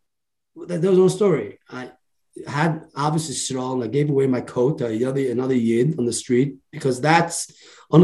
There's 0.55 0.81
no 0.81 1.07
story. 1.07 1.59
I 1.69 1.91
had 2.47 2.85
obviously 2.95 3.35
strong. 3.35 3.83
I 3.83 3.87
gave 3.87 4.09
away 4.09 4.27
my 4.27 4.41
coat 4.41 4.81
uh, 4.81 4.87
to 4.87 4.95
another, 4.95 5.31
another 5.31 5.55
yid 5.55 5.97
on 5.99 6.05
the 6.05 6.13
street 6.13 6.57
because 6.71 6.99
that's 6.99 7.51
on 7.91 8.01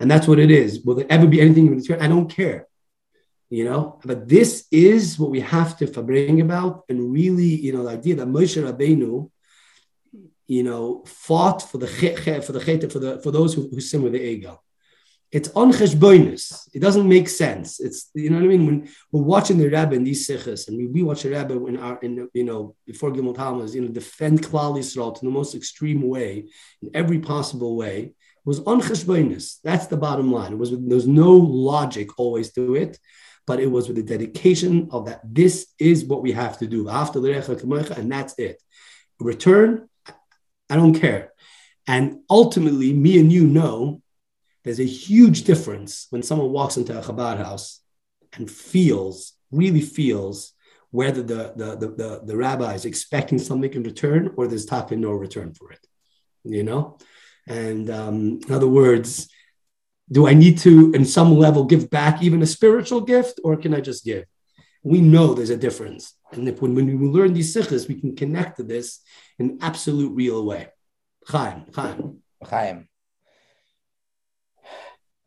and 0.00 0.10
that's 0.10 0.28
what 0.28 0.38
it 0.38 0.50
is. 0.50 0.80
Will 0.80 0.96
there 0.96 1.06
ever 1.10 1.26
be 1.26 1.40
anything 1.40 1.66
in 1.66 1.76
return? 1.76 2.02
I 2.02 2.08
don't 2.08 2.28
care, 2.28 2.66
you 3.50 3.64
know. 3.64 3.98
But 4.04 4.28
this 4.28 4.66
is 4.70 5.18
what 5.18 5.30
we 5.30 5.40
have 5.40 5.76
to 5.78 6.02
bring 6.02 6.40
about, 6.40 6.84
and 6.88 7.12
really, 7.12 7.44
you 7.44 7.72
know, 7.72 7.84
the 7.84 7.90
idea 7.90 8.14
that 8.16 8.28
Moshe 8.28 8.62
Rabbeinu, 8.62 9.30
you 10.46 10.62
know, 10.62 11.02
fought 11.06 11.62
for 11.62 11.78
the 11.78 11.86
for 12.44 12.52
the 12.52 12.88
for 12.90 12.98
the 12.98 13.20
for 13.22 13.30
those 13.30 13.54
who, 13.54 13.68
who 13.68 13.80
sin 13.80 14.02
with 14.02 14.12
the 14.12 14.22
ego 14.22 14.60
it's 15.30 15.50
on 15.50 15.72
cheshbonis. 15.72 16.68
It 16.72 16.80
doesn't 16.80 17.06
make 17.06 17.28
sense. 17.28 17.80
It's 17.80 18.10
you 18.14 18.30
know 18.30 18.36
what 18.36 18.44
I 18.44 18.48
mean. 18.48 18.66
When 18.66 18.88
we're 19.12 19.22
watching 19.22 19.58
the 19.58 19.68
rabbi 19.68 19.96
in 19.96 20.04
these 20.04 20.26
sikhs, 20.26 20.68
and 20.68 20.92
we, 20.92 21.02
watch 21.02 21.22
the 21.22 21.30
rabbi 21.30 21.54
in 21.54 21.76
our 21.76 21.98
in 21.98 22.28
you 22.32 22.44
know 22.44 22.74
before 22.86 23.10
Gimel 23.10 23.36
Tammuz, 23.36 23.74
you 23.74 23.82
know, 23.82 23.88
defend 23.88 24.42
Klal 24.42 24.78
Yisrael 24.78 25.14
to 25.14 25.24
the 25.24 25.30
most 25.30 25.54
extreme 25.54 26.02
way, 26.08 26.48
in 26.80 26.90
every 26.94 27.18
possible 27.18 27.76
way, 27.76 27.98
it 27.98 28.14
was 28.46 28.60
on 28.60 28.80
cheshbonis. 28.80 29.58
That's 29.62 29.86
the 29.86 29.98
bottom 29.98 30.32
line. 30.32 30.52
It 30.52 30.58
was 30.58 30.72
there's 30.72 31.06
no 31.06 31.32
logic 31.32 32.18
always 32.18 32.50
to 32.52 32.74
it, 32.74 32.98
but 33.46 33.60
it 33.60 33.70
was 33.70 33.86
with 33.86 33.96
the 33.96 34.02
dedication 34.02 34.88
of 34.92 35.06
that. 35.06 35.20
This 35.24 35.66
is 35.78 36.06
what 36.06 36.22
we 36.22 36.32
have 36.32 36.58
to 36.58 36.66
do. 36.66 36.88
After 36.88 37.20
the 37.20 37.94
and 37.98 38.10
that's 38.10 38.34
it. 38.38 38.62
Return, 39.20 39.90
I 40.70 40.76
don't 40.76 40.98
care. 40.98 41.32
And 41.86 42.20
ultimately, 42.30 42.92
me 42.92 43.18
and 43.18 43.32
you 43.32 43.46
know 43.46 44.00
there's 44.68 44.80
a 44.80 44.84
huge 44.84 45.44
difference 45.44 46.08
when 46.10 46.22
someone 46.22 46.52
walks 46.52 46.76
into 46.76 46.96
a 46.96 47.00
Chabad 47.00 47.38
house 47.38 47.80
and 48.34 48.50
feels, 48.50 49.32
really 49.50 49.80
feels, 49.80 50.52
whether 50.90 51.22
the, 51.22 51.54
the, 51.56 51.76
the, 51.76 51.88
the, 51.88 52.20
the 52.26 52.36
rabbi 52.36 52.74
is 52.74 52.84
expecting 52.84 53.38
something 53.38 53.72
in 53.72 53.82
return 53.82 54.34
or 54.36 54.46
there's 54.46 54.66
talk 54.66 54.90
no 54.90 55.12
return 55.12 55.54
for 55.54 55.72
it, 55.72 55.86
you 56.44 56.62
know? 56.62 56.98
And 57.46 57.88
um, 57.88 58.40
in 58.46 58.52
other 58.52 58.68
words, 58.68 59.30
do 60.12 60.28
I 60.28 60.34
need 60.34 60.58
to, 60.58 60.92
in 60.92 61.06
some 61.06 61.38
level, 61.38 61.64
give 61.64 61.88
back 61.88 62.22
even 62.22 62.42
a 62.42 62.46
spiritual 62.46 63.00
gift 63.00 63.40
or 63.42 63.56
can 63.56 63.72
I 63.72 63.80
just 63.80 64.04
give? 64.04 64.26
We 64.82 65.00
know 65.00 65.32
there's 65.32 65.48
a 65.48 65.56
difference. 65.56 66.12
And 66.32 66.46
if 66.46 66.60
when, 66.60 66.74
when 66.74 66.86
we 67.00 67.06
learn 67.06 67.32
these 67.32 67.54
sikhs, 67.54 67.88
we 67.88 67.98
can 67.98 68.14
connect 68.14 68.58
to 68.58 68.64
this 68.64 69.00
in 69.38 69.60
absolute 69.62 70.14
real 70.14 70.44
way. 70.44 70.68
Chaim, 71.26 71.64
Chaim. 71.74 72.18
Chaim 72.44 72.87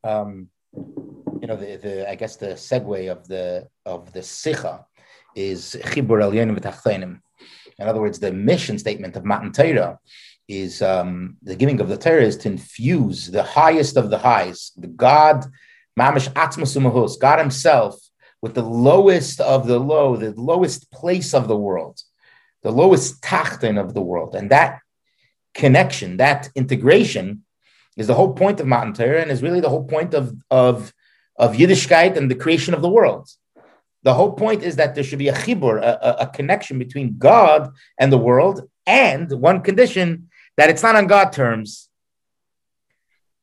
um, 0.04 0.50
you 0.74 1.48
know, 1.48 1.56
the, 1.56 1.78
the 1.78 2.10
I 2.10 2.16
guess 2.16 2.36
the 2.36 2.48
segue 2.48 3.12
of 3.12 3.28
the 3.28 3.68
of 3.86 4.14
the 4.14 4.20
sicha 4.20 4.86
is 5.36 5.76
chibur 5.86 6.22
el 6.22 6.32
In 6.32 7.22
other 7.80 8.02
words, 8.02 8.20
the 8.20 8.32
mission 8.32 8.78
statement 8.78 9.16
of 9.16 9.26
Matan 9.26 9.52
Torah 9.52 10.00
is 10.48 10.82
um, 10.82 11.38
the 11.42 11.56
giving 11.56 11.80
of 11.80 11.88
the 11.88 11.98
Torah 11.98 12.24
is 12.24 12.38
to 12.38 12.50
infuse 12.50 13.28
the 13.28 13.44
highest 13.44 13.98
of 13.98 14.10
the 14.10 14.18
highs, 14.18 14.72
the 14.78 14.88
God, 14.88 15.46
mamish 15.98 16.30
atzmasumahus, 16.34 17.20
God 17.20 17.40
Himself, 17.40 17.96
with 18.42 18.54
the 18.54 18.64
lowest 18.64 19.40
of 19.40 19.68
the 19.68 19.80
low, 19.80 20.16
the 20.16 20.34
lowest 20.34 20.92
place 20.92 21.34
of 21.34 21.48
the 21.48 21.58
world, 21.58 22.02
the 22.64 22.72
lowest 22.72 23.22
tachton 23.22 23.80
of 23.80 23.94
the 23.94 24.02
world, 24.02 24.36
and 24.36 24.52
that 24.52 24.80
connection, 25.54 26.18
that 26.18 26.50
integration 26.56 27.44
is 28.02 28.08
the 28.08 28.14
whole 28.20 28.34
point 28.34 28.60
of 28.60 28.68
Matan 28.68 28.94
Torah 28.94 29.22
and 29.22 29.32
is 29.32 29.44
really 29.46 29.62
the 29.66 29.74
whole 29.74 29.88
point 29.96 30.12
of, 30.14 30.26
of, 30.50 30.94
of 31.38 31.50
Yiddishkeit 31.60 32.18
and 32.18 32.30
the 32.30 32.40
creation 32.44 32.74
of 32.74 32.82
the 32.82 32.94
world. 32.98 33.26
The 34.04 34.14
whole 34.14 34.34
point 34.34 34.64
is 34.64 34.76
that 34.78 34.96
there 34.96 35.04
should 35.04 35.20
be 35.20 35.30
a 35.30 35.34
chibur, 35.34 35.76
a, 35.80 36.24
a, 36.26 36.28
connection 36.28 36.80
between 36.80 37.18
God 37.20 37.70
and 38.00 38.12
the 38.12 38.18
world, 38.18 38.68
and 38.88 39.32
one 39.50 39.62
condition 39.62 40.30
that 40.58 40.70
it's 40.72 40.82
not 40.82 40.96
on 40.96 41.06
God 41.06 41.32
terms. 41.32 41.88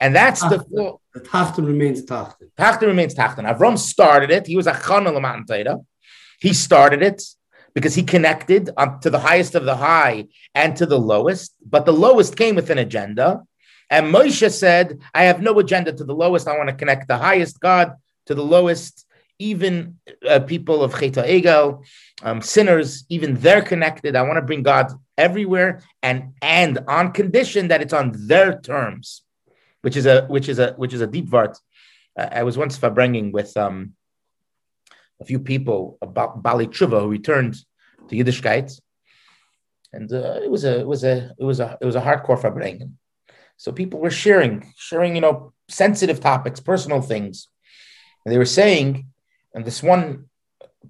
And 0.01 0.15
that's 0.15 0.43
the 0.53 0.59
the 0.71 0.87
the 1.15 1.21
Tachton 1.21 1.67
remains 1.67 2.05
Tachton. 2.05 2.51
Tachton 2.57 2.89
remains 2.93 3.15
Tachton. 3.15 3.45
Avram 3.53 3.77
started 3.79 4.31
it. 4.31 4.47
He 4.47 4.57
was 4.57 4.67
a 4.67 4.75
Chanel 4.75 5.21
Torah. 5.49 5.79
He 6.41 6.53
started 6.53 7.03
it 7.03 7.23
because 7.75 7.95
he 7.95 8.03
connected 8.03 8.71
to 9.03 9.11
the 9.11 9.19
highest 9.19 9.55
of 9.55 9.65
the 9.65 9.77
high 9.77 10.27
and 10.55 10.77
to 10.77 10.87
the 10.87 10.99
lowest. 10.99 11.55
But 11.75 11.87
the 11.87 11.93
lowest 11.93 12.37
came 12.37 12.55
with 12.55 12.71
an 12.71 12.79
agenda, 12.79 13.43
and 13.91 14.15
Moshe 14.15 14.51
said, 14.53 15.01
I 15.15 15.25
have 15.25 15.41
no 15.41 15.59
agenda 15.59 15.93
to 15.93 16.05
the 16.05 16.15
lowest. 16.15 16.49
I 16.49 16.57
want 16.57 16.69
to 16.69 16.75
connect 16.75 17.09
the 17.09 17.19
highest 17.19 17.61
God 17.61 17.95
to 18.27 18.35
the 18.35 18.45
lowest, 18.45 19.07
even 19.39 19.99
uh, 20.29 20.41
people 20.41 20.83
of 20.83 20.99
Cheta 20.99 21.23
Egel, 21.23 21.85
um, 22.23 22.43
sinners, 22.43 23.05
even 23.09 23.35
they're 23.37 23.63
connected. 23.63 24.17
I 24.17 24.23
want 24.23 24.37
to 24.37 24.43
bring 24.43 24.63
God 24.63 24.93
everywhere 25.17 25.83
and, 26.03 26.35
and 26.43 26.81
on 26.89 27.13
condition 27.13 27.69
that 27.69 27.81
it's 27.81 27.93
on 27.93 28.13
their 28.27 28.61
terms. 28.61 29.23
which 29.83 29.97
is 29.97 30.07
a 30.07 30.27
which 30.27 30.49
is 30.49 30.59
a 30.59 30.73
which 30.73 30.93
is 30.93 31.01
a 31.01 31.07
deep 31.07 31.29
vart. 31.29 31.57
I 32.17 32.43
was 32.43 32.59
once 32.59 32.77
fabringing 32.77 33.31
with 33.33 33.57
um, 33.57 33.95
a 35.21 35.25
few 35.25 35.39
people 35.39 35.99
about 36.03 36.43
Bali 36.43 36.67
Tshuva 36.67 37.01
who 37.01 37.09
returned 37.09 37.55
to 38.09 38.17
Yiddishkeit, 38.17 38.81
and 39.93 40.13
uh, 40.13 40.41
it 40.43 40.51
was 40.51 40.65
a 40.65 40.81
it 40.81 40.87
was 40.87 41.05
a 41.05 41.35
it 41.39 41.45
was 41.45 41.61
a 41.61 41.79
it 41.81 41.85
was 41.85 41.95
a 41.95 42.01
hardcore 42.01 42.41
fabringing. 42.41 42.99
So 43.59 43.71
people 43.73 44.01
were 44.01 44.11
sharing 44.11 44.73
sharing 44.77 45.15
you 45.15 45.21
know 45.21 45.53
sensitive 45.69 46.21
topics, 46.21 46.61
personal 46.61 47.03
things, 47.03 47.49
and 48.25 48.33
they 48.33 48.39
were 48.39 48.47
saying, 48.47 49.07
and 49.55 49.65
this 49.65 49.83
one 49.83 50.31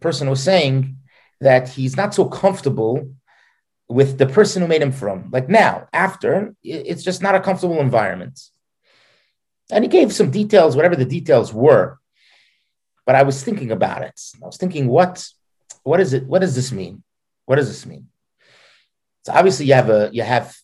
person 0.01 0.31
was 0.31 0.43
saying 0.43 0.97
that 1.41 1.69
he's 1.69 1.97
not 1.97 2.15
so 2.15 2.27
comfortable 2.27 3.11
with 3.89 4.19
the 4.19 4.27
person 4.27 4.63
who 4.63 4.69
made 4.69 4.83
him 4.83 4.93
from. 4.93 5.31
Like 5.31 5.49
now, 5.49 5.89
after, 5.93 6.55
it's 6.63 7.03
just 7.03 7.23
not 7.23 7.35
a 7.35 7.41
comfortable 7.41 7.81
environment. 7.81 8.39
And 9.71 9.85
he 9.85 9.89
gave 9.89 10.13
some 10.13 10.31
details, 10.31 10.77
whatever 10.77 10.97
the 10.97 11.05
details 11.05 11.53
were. 11.53 11.99
But 13.07 13.15
I 13.15 13.23
was 13.23 13.43
thinking 13.43 13.73
about 13.73 14.03
it. 14.03 14.21
I 14.43 14.47
was 14.47 14.59
thinking, 14.59 14.89
what, 14.89 15.27
what 15.83 16.01
is 16.01 16.13
it? 16.13 16.27
What 16.27 16.41
does 16.41 16.55
this 16.55 16.71
mean? 16.71 17.03
What 17.47 17.57
does 17.57 17.69
this 17.69 17.87
mean? 17.87 18.09
So 19.25 19.33
obviously, 19.33 19.67
you 19.67 19.75
have 19.75 19.89
a, 19.89 20.11
you 20.13 20.23
have, 20.23 20.55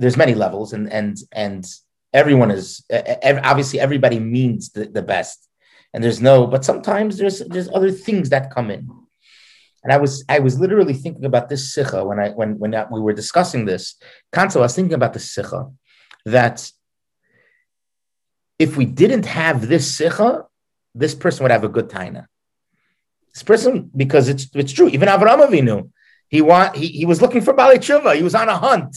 there's 0.00 0.16
many 0.16 0.34
levels, 0.34 0.72
and 0.72 0.90
and 0.92 1.18
and 1.30 1.64
everyone 2.12 2.50
is 2.50 2.84
obviously 3.50 3.78
everybody 3.78 4.18
means 4.18 4.70
the, 4.70 4.86
the 4.86 5.02
best, 5.02 5.48
and 5.92 6.02
there's 6.02 6.20
no, 6.20 6.46
but 6.46 6.64
sometimes 6.64 7.18
there's 7.18 7.40
there's 7.40 7.68
other 7.68 7.92
things 7.92 8.30
that 8.30 8.50
come 8.50 8.70
in. 8.70 8.88
And 9.84 9.92
I 9.92 9.98
was 9.98 10.24
I 10.28 10.38
was 10.40 10.58
literally 10.58 10.94
thinking 10.94 11.26
about 11.26 11.48
this 11.48 11.74
sicha 11.74 12.04
when 12.04 12.18
I 12.18 12.30
when 12.30 12.58
when 12.58 12.72
we 12.90 13.00
were 13.00 13.12
discussing 13.12 13.66
this. 13.66 13.96
Kanzel, 14.32 14.56
I 14.56 14.68
was 14.68 14.74
thinking 14.74 14.94
about 14.94 15.12
the 15.12 15.18
sicha 15.18 15.72
that 16.24 16.70
if 18.58 18.76
we 18.76 18.86
didn't 18.86 19.26
have 19.26 19.68
this 19.68 19.86
sicha, 19.98 20.44
this 20.94 21.14
person 21.14 21.44
would 21.44 21.52
have 21.52 21.64
a 21.64 21.68
good 21.68 21.88
taina. 21.88 22.26
This 23.34 23.42
person, 23.42 23.90
because 23.94 24.28
it's 24.28 24.48
it's 24.54 24.72
true. 24.72 24.88
Even 24.88 25.08
Avram 25.08 25.46
Avinu, 25.46 25.90
he 26.28 26.40
want 26.40 26.76
he, 26.76 26.88
he 26.88 27.06
was 27.06 27.20
looking 27.22 27.42
for 27.42 27.52
Bali. 27.52 27.78
He 27.78 28.22
was 28.22 28.34
on 28.34 28.48
a 28.48 28.56
hunt 28.56 28.96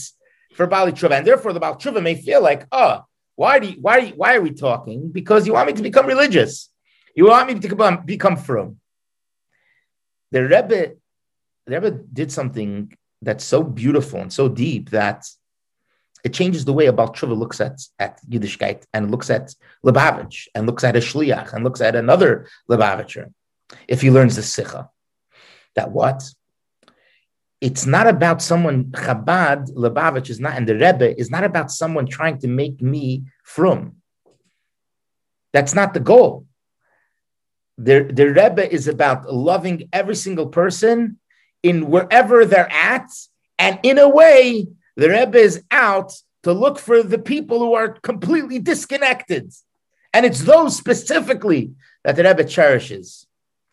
for 0.54 0.66
Bali 0.66 0.92
Tshuva, 0.92 1.18
and 1.18 1.26
therefore 1.26 1.52
the 1.52 1.60
Bali 1.60 1.76
Tshuva 1.76 2.02
may 2.02 2.14
feel 2.14 2.42
like, 2.42 2.66
oh, 2.72 3.04
why 3.36 3.58
do 3.58 3.68
you, 3.68 3.76
why 3.80 4.10
why 4.10 4.36
are 4.36 4.40
we 4.40 4.52
talking? 4.52 5.10
Because 5.10 5.46
you 5.46 5.54
want 5.54 5.66
me 5.66 5.72
to 5.74 5.82
become 5.82 6.06
religious. 6.06 6.70
You 7.14 7.26
want 7.26 7.48
me 7.48 7.54
to 7.58 7.68
become 7.68 8.04
become 8.04 8.36
from 8.36 8.78
the 10.34 10.42
Rebbe, 10.42 10.94
the 11.64 11.80
Rebbe 11.80 11.90
did 12.12 12.32
something 12.32 12.92
that's 13.22 13.44
so 13.44 13.62
beautiful 13.62 14.20
and 14.20 14.32
so 14.32 14.48
deep 14.48 14.90
that 14.90 15.24
it 16.24 16.34
changes 16.34 16.64
the 16.64 16.72
way 16.72 16.86
about 16.86 17.14
Tshuva 17.14 17.38
looks 17.38 17.60
at, 17.60 17.80
at 18.00 18.20
Yiddishkeit 18.28 18.82
and 18.92 19.12
looks 19.12 19.30
at 19.30 19.54
Lubavitch 19.86 20.48
and 20.54 20.66
looks 20.66 20.82
at 20.82 20.96
a 20.96 20.98
Shliach 20.98 21.52
and 21.52 21.62
looks 21.62 21.80
at 21.80 21.94
another 21.94 22.48
Lubavitcher 22.68 23.32
if 23.86 24.00
he 24.00 24.10
learns 24.10 24.34
the 24.34 24.42
Sicha. 24.42 24.88
That 25.76 25.92
what? 25.92 26.24
It's 27.66 27.86
not 27.86 28.06
about 28.06 28.42
someone, 28.42 28.78
Chabad, 29.04 29.60
Lubavitch 29.82 30.28
is 30.28 30.38
not, 30.38 30.56
and 30.56 30.66
the 30.68 30.74
Rebbe 30.74 31.18
is 31.18 31.30
not 31.30 31.44
about 31.44 31.70
someone 31.70 32.06
trying 32.06 32.38
to 32.40 32.48
make 32.48 32.82
me 32.82 33.24
from. 33.42 33.96
That's 35.54 35.74
not 35.74 35.94
the 35.94 36.00
goal 36.00 36.46
the, 37.78 38.08
the 38.12 38.26
Rebbe 38.26 38.72
is 38.72 38.88
about 38.88 39.32
loving 39.32 39.88
every 39.92 40.14
single 40.14 40.46
person 40.46 41.18
in 41.62 41.90
wherever 41.90 42.44
they're 42.44 42.70
at. 42.70 43.10
And 43.58 43.78
in 43.82 43.98
a 43.98 44.08
way, 44.08 44.66
the 44.96 45.10
Rebbe 45.10 45.38
is 45.38 45.62
out 45.70 46.12
to 46.44 46.52
look 46.52 46.78
for 46.78 47.02
the 47.02 47.18
people 47.18 47.58
who 47.58 47.74
are 47.74 47.88
completely 47.88 48.58
disconnected. 48.58 49.52
And 50.12 50.24
it's 50.24 50.42
those 50.42 50.76
specifically 50.76 51.72
that 52.04 52.16
the 52.16 52.24
Rebbe 52.24 52.44
cherishes. 52.44 53.26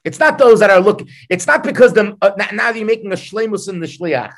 It's 0.04 0.20
not 0.20 0.38
those 0.38 0.60
that 0.60 0.70
are 0.70 0.80
looking, 0.80 1.10
it's 1.30 1.48
not 1.48 1.64
because 1.64 1.94
the, 1.94 2.18
uh, 2.22 2.32
now 2.54 2.70
you're 2.70 2.86
making 2.86 3.12
a 3.12 3.16
shlemus 3.16 3.70
in 3.70 3.80
the 3.80 3.88
shliach. 3.88 4.34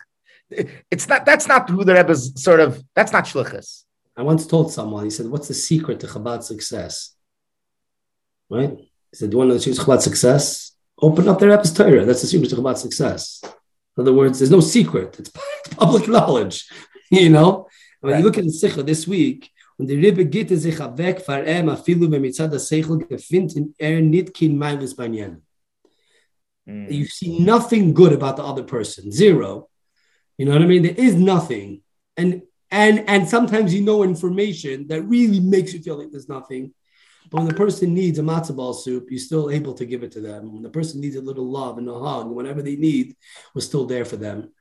It's 0.91 1.07
not, 1.07 1.26
that's 1.26 1.47
not 1.47 1.70
who 1.70 1.84
the 1.84 1.93
Rebbe's 1.93 2.41
sort 2.41 2.59
of, 2.59 2.84
that's 2.95 3.11
not 3.11 3.26
shlichus. 3.26 3.84
I 4.16 4.22
once 4.22 4.45
told 4.45 4.72
someone, 4.72 5.05
he 5.05 5.09
said, 5.09 5.28
what's 5.28 5.47
the 5.47 5.53
secret 5.53 5.99
to 6.01 6.07
Chabad 6.07 6.43
success? 6.43 7.16
Right? 8.49 8.78
He 9.14 9.18
said, 9.18 9.30
"Do 9.30 9.36
you 9.36 9.39
want 9.39 9.51
to 9.51 9.57
achieve 9.57 9.76
Chabad 9.76 10.01
success? 10.01 10.72
Open 11.01 11.28
up 11.28 11.39
their 11.39 11.49
Rebbe's 11.49 11.74
Torah. 11.74 12.05
That's 12.05 12.22
the 12.22 12.28
secret 12.28 12.49
to 12.49 12.55
Chabad 12.55 12.78
success. 12.78 13.41
In 13.43 14.01
other 14.01 14.14
words, 14.14 14.39
there's 14.39 14.51
no 14.51 14.59
secret. 14.59 15.20
It's 15.20 15.32
public 15.78 16.07
knowledge. 16.07 16.68
you 17.11 17.30
know, 17.30 17.68
when 18.01 18.14
right. 18.14 18.20
you 18.20 18.26
look 18.26 18.38
at 18.38 18.43
the 18.43 18.49
Sicha 18.49 18.86
this 18.86 19.07
week, 19.07 19.51
when 19.78 19.88
the 19.88 19.95
Rebbe 19.95 20.26
geht 20.26 20.49
sich 20.49 20.80
weg 20.97 21.22
vor 21.22 21.43
ihm, 21.43 21.68
afilu 21.68 22.07
b'mitzad 22.07 22.51
ha-seichel 22.51 23.07
gefindt 23.07 23.55
in 23.55 23.74
er 23.80 24.01
nit 24.01 24.34
kin 24.34 24.57
meilis 24.57 24.95
banyan. 24.95 25.41
Hmm. 26.68 26.86
You 26.89 27.05
see 27.05 27.39
nothing 27.39 27.93
good 27.93 28.14
about 28.14 28.38
the 28.38 28.43
other 28.43 28.64
person, 28.64 29.11
zero. 29.11 29.70
You 30.38 30.45
know 30.45 30.53
what 30.53 30.61
I 30.61 30.66
mean? 30.66 30.84
There 30.84 30.95
is 30.95 31.16
nothing, 31.16 31.82
and 32.18 32.41
and 32.72 33.07
and 33.07 33.28
sometimes 33.28 33.74
you 33.74 33.82
know 33.82 34.03
information 34.03 34.88
that 34.88 35.03
really 35.03 35.39
makes 35.39 35.74
you 35.74 35.82
feel 35.82 35.97
like 35.97 36.11
there's 36.11 36.30
nothing, 36.30 36.74
but 37.30 37.39
when 37.39 37.47
the 37.47 37.53
person 37.53 37.93
needs 37.93 38.20
a 38.20 38.22
matzah 38.22 38.55
ball 38.55 38.74
soup, 38.74 39.07
you're 39.09 39.20
still 39.20 39.49
able 39.51 39.74
to 39.74 39.86
give 39.86 40.03
it 40.03 40.11
to 40.14 40.22
them. 40.22 40.53
When 40.53 40.64
the 40.64 40.70
person 40.70 41.01
needs 41.01 41.16
a 41.16 41.22
little 41.22 41.49
love 41.49 41.78
and 41.78 41.88
a 41.89 41.99
hug, 41.99 42.28
whatever 42.28 42.61
they 42.61 42.76
need, 42.76 43.16
we're 43.53 43.61
still 43.61 43.86
there 43.86 44.05
for 44.05 44.18
them. 44.18 44.51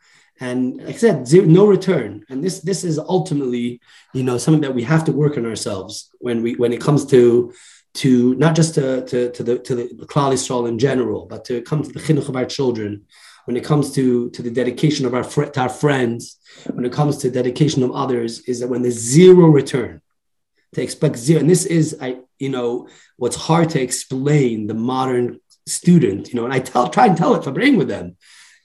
And 0.41 0.79
like 0.79 0.97
I 0.97 0.99
said, 0.99 1.29
zero, 1.29 1.47
no 1.47 1.67
return. 1.67 2.25
And 2.29 2.43
this 2.43 2.61
this 2.61 2.85
is 2.85 2.99
ultimately, 2.99 3.81
you 4.13 4.23
know, 4.23 4.39
something 4.39 4.63
that 4.63 4.75
we 4.75 4.83
have 4.83 5.05
to 5.05 5.13
work 5.13 5.37
on 5.37 5.47
ourselves 5.47 6.11
when 6.19 6.43
we 6.43 6.55
when 6.55 6.73
it 6.73 6.81
comes 6.81 7.07
to 7.07 7.53
to 7.95 8.34
not 8.36 8.55
just 8.55 8.74
to, 8.74 9.05
to, 9.07 9.30
to 9.32 9.43
the 9.43 9.59
to 9.59 9.74
the 9.74 9.84
Klal 10.07 10.32
Yisrael 10.32 10.68
in 10.68 10.78
general, 10.78 11.26
but 11.26 11.45
to 11.47 11.62
come 11.62 11.82
to 11.82 11.90
the 11.90 12.01
chinuch 12.01 12.28
of 12.28 12.36
our 12.36 12.47
children, 12.47 13.05
when 13.45 13.57
it 13.57 13.64
comes 13.64 13.93
to, 13.93 14.30
to 14.30 14.43
the 14.43 14.51
dedication 14.51 15.05
of 15.05 15.14
our, 15.14 15.24
to 15.24 15.61
our 15.61 15.68
friends, 15.68 16.38
when 16.72 16.84
it 16.84 16.93
comes 16.93 17.18
to 17.18 17.30
dedication 17.30 17.82
of 17.82 17.93
others, 17.93 18.40
is 18.40 18.61
that 18.61 18.68
when 18.68 18.82
there's 18.82 18.99
zero 18.99 19.47
return, 19.47 20.01
to 20.74 20.82
expect 20.82 21.16
zero. 21.16 21.40
And 21.40 21.51
this 21.51 21.66
is, 21.66 21.99
I, 22.01 22.20
you 22.38 22.49
know, 22.49 22.88
what's 23.16 23.36
hard 23.36 23.70
to 23.70 23.82
explain 23.82 24.66
the 24.66 24.74
modern 24.74 25.38
student, 25.66 26.32
you 26.32 26.36
know, 26.36 26.45
and 26.45 26.55
I 26.55 26.61
tell, 26.61 26.88
try 26.88 27.07
and 27.07 27.16
tell 27.16 27.34
it, 27.34 27.43
to 27.43 27.53
bring 27.53 27.76
with 27.76 27.88
them. 27.88 28.16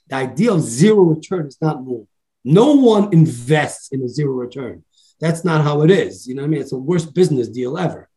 The 0.08 0.16
idea 0.16 0.52
of 0.52 0.62
zero 0.62 1.02
return 1.02 1.46
is 1.46 1.58
not 1.60 1.76
normal. 1.76 2.08
No 2.44 2.74
one 2.74 3.12
invests 3.12 3.90
in 3.92 4.02
a 4.02 4.08
zero 4.08 4.32
return. 4.32 4.84
That's 5.20 5.44
not 5.44 5.64
how 5.64 5.82
it 5.82 5.90
is. 5.90 6.26
You 6.26 6.34
know 6.34 6.42
what 6.42 6.46
I 6.46 6.50
mean? 6.50 6.60
It's 6.60 6.70
the 6.70 6.78
worst 6.78 7.14
business 7.14 7.48
deal 7.48 7.76
ever. 7.76 8.08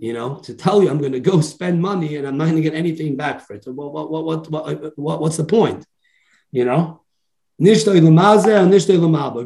You 0.00 0.12
know, 0.12 0.36
to 0.44 0.54
tell 0.54 0.80
you 0.80 0.90
I'm 0.90 0.98
going 0.98 1.12
to 1.12 1.20
go 1.20 1.40
spend 1.40 1.82
money 1.82 2.16
and 2.16 2.26
I'm 2.26 2.38
not 2.38 2.44
going 2.44 2.56
to 2.56 2.62
get 2.62 2.74
anything 2.74 3.16
back 3.16 3.40
for 3.44 3.54
it. 3.54 3.64
So 3.64 3.72
what, 3.72 3.92
what, 3.92 4.24
what, 4.24 4.50
what, 4.50 4.98
what, 4.98 5.20
what's 5.20 5.36
the 5.36 5.44
point? 5.44 5.84
You 6.52 6.64
know? 6.64 7.02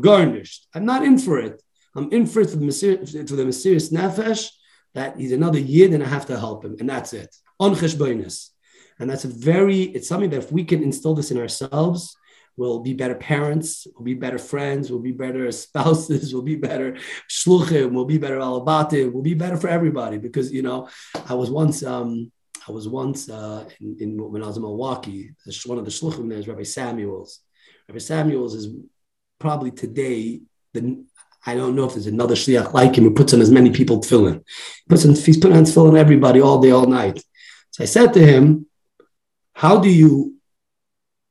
Garnished. 0.02 0.68
I'm 0.74 0.84
not 0.84 1.04
in 1.04 1.18
for 1.18 1.38
it. 1.38 1.62
I'm 1.94 2.12
in 2.12 2.26
for, 2.26 2.44
mysterious, 2.56 3.12
for 3.12 3.36
the 3.36 3.44
mesiris 3.44 3.90
nefesh 3.92 4.50
that 4.94 5.16
he's 5.18 5.32
another 5.32 5.58
yid 5.58 5.94
and 5.94 6.02
I 6.02 6.08
have 6.08 6.26
to 6.26 6.38
help 6.38 6.64
him, 6.64 6.76
and 6.78 6.88
that's 6.88 7.14
it. 7.14 7.34
On 7.58 7.74
cheshbonis. 7.74 8.50
And 8.98 9.08
that's 9.08 9.24
a 9.24 9.28
very, 9.28 9.82
it's 9.82 10.08
something 10.08 10.30
that 10.30 10.38
if 10.44 10.52
we 10.52 10.64
can 10.64 10.82
instill 10.82 11.14
this 11.14 11.30
in 11.30 11.38
ourselves, 11.38 12.14
we'll 12.56 12.80
be 12.80 12.94
better 12.94 13.14
parents, 13.14 13.86
we'll 13.94 14.04
be 14.04 14.14
better 14.14 14.38
friends, 14.38 14.90
we'll 14.90 15.00
be 15.00 15.12
better 15.12 15.50
spouses, 15.64 16.32
we'll 16.32 16.42
be 16.42 16.56
better 16.56 16.96
shluchim, 17.28 17.92
we'll 17.92 18.04
be 18.04 18.18
better 18.18 18.38
alabatim, 18.38 19.12
we'll 19.12 19.22
be 19.22 19.34
better 19.34 19.56
for 19.56 19.68
everybody. 19.68 20.18
Because, 20.18 20.52
you 20.52 20.62
know, 20.62 20.88
I 21.28 21.34
was 21.34 21.50
once, 21.50 21.82
um, 21.82 22.30
I 22.68 22.72
was 22.72 22.88
once 22.88 23.28
uh, 23.28 23.68
in, 23.80 23.96
in, 24.00 24.30
when 24.30 24.42
I 24.42 24.46
was 24.46 24.56
in 24.56 24.62
Milwaukee, 24.62 25.34
one 25.66 25.78
of 25.78 25.84
the 25.84 25.90
shluchim 25.90 26.28
there 26.28 26.38
is 26.38 26.48
Rabbi 26.48 26.62
Samuels. 26.62 27.40
Rabbi 27.88 27.98
Samuels 27.98 28.54
is 28.54 28.68
probably 29.38 29.70
today 29.70 30.40
the 30.72 31.04
I 31.44 31.54
don't 31.56 31.74
know 31.74 31.84
if 31.84 31.94
there's 31.94 32.06
another 32.06 32.36
shliach 32.36 32.72
like 32.72 32.96
him 32.96 33.04
who 33.04 33.14
puts 33.14 33.34
on 33.34 33.40
as 33.40 33.50
many 33.50 33.70
people 33.70 34.00
tefillin. 34.00 34.36
He 34.36 34.88
puts 34.88 35.04
on, 35.04 35.14
he's 35.14 35.38
putting 35.38 35.56
on 35.56 35.64
tefillin 35.64 35.98
everybody 35.98 36.40
all 36.40 36.60
day, 36.60 36.70
all 36.70 36.86
night. 36.86 37.22
So 37.70 37.82
I 37.82 37.86
said 37.86 38.12
to 38.14 38.24
him, 38.24 38.66
"How 39.54 39.80
do 39.80 39.88
you?" 39.88 40.36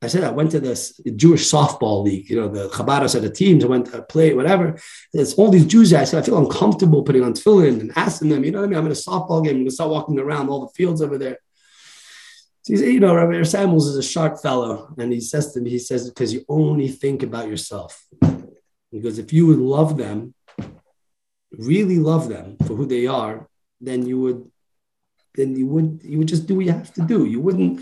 I 0.02 0.08
said 0.08 0.24
I 0.24 0.30
went 0.30 0.50
to 0.50 0.60
this 0.60 1.00
Jewish 1.14 1.48
softball 1.48 2.02
league. 2.02 2.28
You 2.28 2.36
know, 2.40 2.48
the 2.48 2.68
Chabad 2.68 3.08
said 3.08 3.22
the 3.22 3.30
teams. 3.30 3.64
I 3.64 3.68
went 3.68 3.86
to 3.86 4.02
play 4.02 4.34
whatever. 4.34 4.76
It's 5.12 5.34
all 5.34 5.50
these 5.50 5.66
Jews. 5.66 5.94
I 5.94 6.02
said 6.02 6.22
I 6.22 6.26
feel 6.26 6.38
uncomfortable 6.38 7.04
putting 7.04 7.22
on 7.22 7.34
tefillin 7.34 7.80
and 7.80 7.92
asking 7.94 8.30
them. 8.30 8.44
You 8.44 8.50
know 8.50 8.58
what 8.58 8.66
I 8.66 8.68
mean? 8.68 8.78
I'm 8.78 8.86
in 8.86 8.92
a 8.92 8.96
softball 8.96 9.44
game. 9.44 9.54
I'm 9.54 9.62
gonna 9.62 9.70
start 9.70 9.90
walking 9.90 10.18
around 10.18 10.48
all 10.48 10.66
the 10.66 10.72
fields 10.74 11.00
over 11.00 11.18
there. 11.18 11.38
So 12.64 12.74
you 12.74 13.00
know, 13.00 13.14
Rabbi 13.14 13.42
Samuels 13.42 13.88
is 13.88 13.96
a 13.96 14.02
sharp 14.02 14.40
fellow, 14.40 14.94
and 14.96 15.12
he 15.12 15.20
says 15.20 15.52
to 15.52 15.60
me, 15.60 15.70
he 15.70 15.78
says, 15.78 16.08
because 16.08 16.32
you 16.32 16.44
only 16.48 16.88
think 16.88 17.22
about 17.22 17.48
yourself. 17.48 18.06
Because 18.92 19.18
if 19.18 19.32
you 19.32 19.46
would 19.46 19.58
love 19.58 19.96
them, 19.96 20.34
really 21.50 21.98
love 21.98 22.28
them 22.28 22.56
for 22.66 22.74
who 22.74 22.86
they 22.86 23.06
are, 23.06 23.48
then 23.80 24.06
you 24.06 24.20
would, 24.20 24.50
then 25.34 25.56
you 25.56 25.66
would, 25.66 26.00
you 26.04 26.18
would 26.18 26.28
just 26.28 26.46
do 26.46 26.56
what 26.56 26.66
you 26.66 26.72
have 26.72 26.92
to 26.94 27.02
do. 27.02 27.24
You 27.24 27.40
wouldn't, 27.40 27.80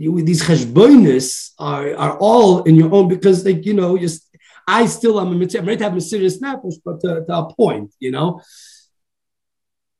you 0.00 0.22
these 0.22 0.42
cheshbonis 0.42 1.50
are 1.58 1.94
are 1.94 2.16
all 2.18 2.62
in 2.62 2.74
your 2.74 2.92
own 2.94 3.06
because 3.08 3.44
like 3.44 3.66
you 3.66 3.74
know 3.74 3.98
just 3.98 4.30
I 4.66 4.86
still 4.86 5.20
am 5.20 5.28
a 5.28 5.30
I'm 5.32 5.66
ready 5.66 5.78
to 5.78 5.84
have 5.84 5.94
a 5.94 5.96
mesiris 5.96 6.40
nefesh, 6.40 6.76
but 6.84 7.00
to, 7.00 7.24
to, 7.26 7.36
a 7.38 7.54
point, 7.54 7.92
you 7.98 8.12
know. 8.12 8.40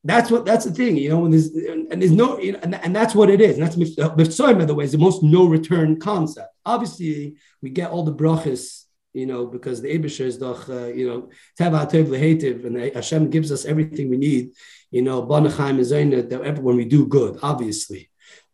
that's 0.05 0.31
what 0.31 0.45
that's 0.47 0.65
the 0.65 0.71
thing, 0.71 0.97
you 0.97 1.11
know. 1.11 1.21
When 1.21 1.33
there's 1.33 1.49
and 1.91 2.01
there's 2.01 2.13
no, 2.13 2.39
you 2.39 2.53
know, 2.53 2.61
and, 2.63 2.75
and 2.77 2.95
that's 2.95 3.15
what 3.15 3.31
it 3.31 3.41
is. 3.41 3.59
And 3.59 3.67
that's 3.67 3.77
Mifsoim, 3.77 4.59
by 4.59 4.65
the 4.65 4.75
way, 4.75 4.85
is 4.85 4.93
the 4.93 4.99
most 4.99 5.23
no 5.23 5.47
return 5.47 5.99
concept. 5.99 6.49
Obviously, 6.65 7.37
we 7.63 7.71
get 7.71 7.91
all 7.91 8.05
the 8.05 8.15
brachas, 8.15 8.85
you 9.13 9.27
know, 9.27 9.47
because 9.47 9.83
the 9.83 9.89
Abisha 9.97 10.25
is 10.25 10.39
doch, 10.39 10.69
uh, 10.69 10.87
you 10.87 11.09
know, 11.09 11.31
Tev 11.59 11.73
Lehetiv, 12.07 12.65
and 12.65 12.95
Hashem 12.95 13.29
gives 13.29 13.51
us 13.53 13.65
everything 13.65 14.09
we 14.09 14.17
need, 14.17 14.53
you 14.91 15.03
know, 15.03 15.21
is 15.21 15.91
that 15.91 16.59
when 16.63 16.77
we 16.77 16.85
do 16.85 17.07
good, 17.07 17.39
obviously. 17.43 18.10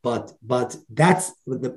But 0.06 0.34
but 0.40 0.76
that's 0.88 1.32
the 1.48 1.70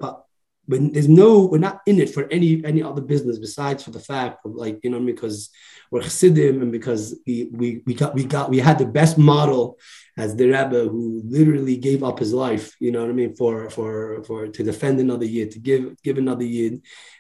when 0.70 0.92
there's 0.94 1.10
no, 1.10 1.46
we're 1.48 1.58
not 1.58 1.82
in 1.88 2.00
it 2.00 2.14
for 2.14 2.28
any 2.30 2.64
any 2.64 2.82
other 2.84 3.02
business 3.02 3.40
besides 3.40 3.84
for 3.84 3.90
the 3.90 4.06
fact 4.12 4.46
of 4.46 4.54
like, 4.54 4.80
you 4.84 4.92
know, 4.92 5.00
because 5.00 5.50
we're 5.90 6.04
chassidim 6.04 6.62
and 6.62 6.72
because 6.72 7.20
we, 7.26 7.50
we, 7.52 7.82
we 7.88 7.94
got 7.96 8.14
we 8.14 8.24
got 8.24 8.52
we 8.52 8.60
had 8.60 8.78
the 8.78 8.86
best 8.86 9.18
model 9.18 9.80
as 10.16 10.36
the 10.36 10.46
Rebbe 10.46 10.82
who 10.92 11.24
literally 11.26 11.78
gave 11.78 12.04
up 12.04 12.20
his 12.20 12.34
life, 12.34 12.76
you 12.80 12.92
know 12.92 13.02
what 13.02 13.10
I 13.10 13.14
mean, 13.14 13.36
for 13.36 13.70
for 13.72 14.24
for 14.26 14.48
to 14.48 14.64
defend 14.64 15.00
another 15.00 15.26
year, 15.26 15.48
to 15.48 15.60
give 15.60 16.00
give 16.04 16.20
another 16.20 16.44
year, 16.44 16.78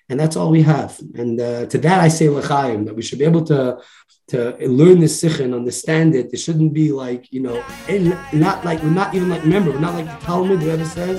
and 0.09 0.19
that's 0.19 0.35
all 0.35 0.51
we 0.51 0.61
have. 0.61 0.99
And 1.15 1.41
uh, 1.41 1.65
to 1.67 1.77
that 1.79 1.99
I 2.01 2.09
say 2.09 2.29
l'chaim 2.29 2.85
that 2.85 2.95
we 2.95 3.01
should 3.01 3.19
be 3.19 3.25
able 3.25 3.45
to 3.45 3.81
to 4.27 4.55
learn 4.67 4.99
this 4.99 5.19
sikh 5.19 5.39
and 5.39 5.55
understand 5.55 6.13
it. 6.13 6.31
It 6.31 6.37
shouldn't 6.37 6.73
be 6.73 6.91
like 6.91 7.31
you 7.31 7.41
know, 7.41 7.63
and 7.87 8.15
not 8.31 8.63
like 8.63 8.83
we're 8.83 8.99
not 9.01 9.15
even 9.15 9.29
like 9.29 9.41
remember 9.41 9.71
we're 9.71 9.79
not 9.79 9.95
like 9.95 10.05
the 10.05 10.25
Talmid. 10.25 10.59
The 10.59 10.67
Rebbe 10.67 10.85
says, 10.85 11.17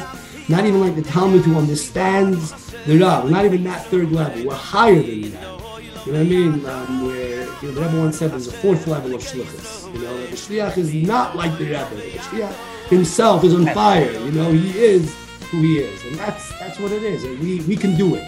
not 0.50 0.66
even 0.66 0.80
like 0.80 0.96
the 0.96 1.02
Talmid 1.02 1.42
who 1.42 1.56
understands 1.56 2.72
the 2.84 2.98
Rav. 2.98 3.24
We're 3.24 3.30
not 3.30 3.44
even 3.44 3.64
that 3.64 3.86
third 3.86 4.10
level. 4.10 4.46
We're 4.46 4.54
higher 4.54 5.00
than 5.00 5.30
that. 5.32 5.60
You 6.06 6.12
know 6.12 6.18
what 6.18 6.20
I 6.20 6.24
mean? 6.24 6.66
Um, 6.66 7.06
where 7.06 7.40
you 7.40 7.68
know, 7.68 7.70
the 7.72 7.80
Rebbe 7.82 7.98
once 7.98 8.18
said 8.18 8.32
there's 8.32 8.48
a 8.48 8.52
fourth 8.52 8.86
level 8.86 9.14
of 9.14 9.22
shlichus. 9.22 9.92
You 9.94 10.00
know, 10.00 10.26
the 10.26 10.36
shliach 10.36 10.76
is 10.76 10.92
not 10.92 11.36
like 11.36 11.56
the 11.58 11.64
Rebbe. 11.64 11.94
The 11.94 12.18
shliach 12.18 12.88
himself 12.88 13.44
is 13.44 13.54
on 13.54 13.66
fire. 13.66 14.10
You 14.10 14.32
know, 14.32 14.50
he 14.50 14.76
is 14.78 15.14
who 15.50 15.60
he 15.60 15.78
is, 15.78 16.04
and 16.06 16.16
that's 16.16 16.58
that's 16.58 16.78
what 16.80 16.90
it 16.90 17.02
is. 17.02 17.24
And 17.24 17.38
we 17.38 17.60
we 17.62 17.76
can 17.76 17.96
do 17.96 18.14
it. 18.14 18.24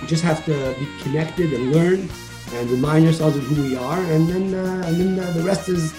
We 0.00 0.06
just 0.06 0.22
have 0.22 0.44
to 0.44 0.76
be 0.78 0.86
connected 1.02 1.52
and 1.52 1.72
learn 1.72 2.08
and 2.52 2.70
remind 2.70 3.06
ourselves 3.06 3.36
of 3.36 3.42
who 3.44 3.62
we 3.62 3.76
are, 3.76 3.98
and 3.98 4.28
then 4.28 4.54
uh, 4.54 4.86
and 4.86 4.96
then 4.96 5.18
uh, 5.18 5.32
the 5.32 5.42
rest 5.42 5.68
is 5.68 5.92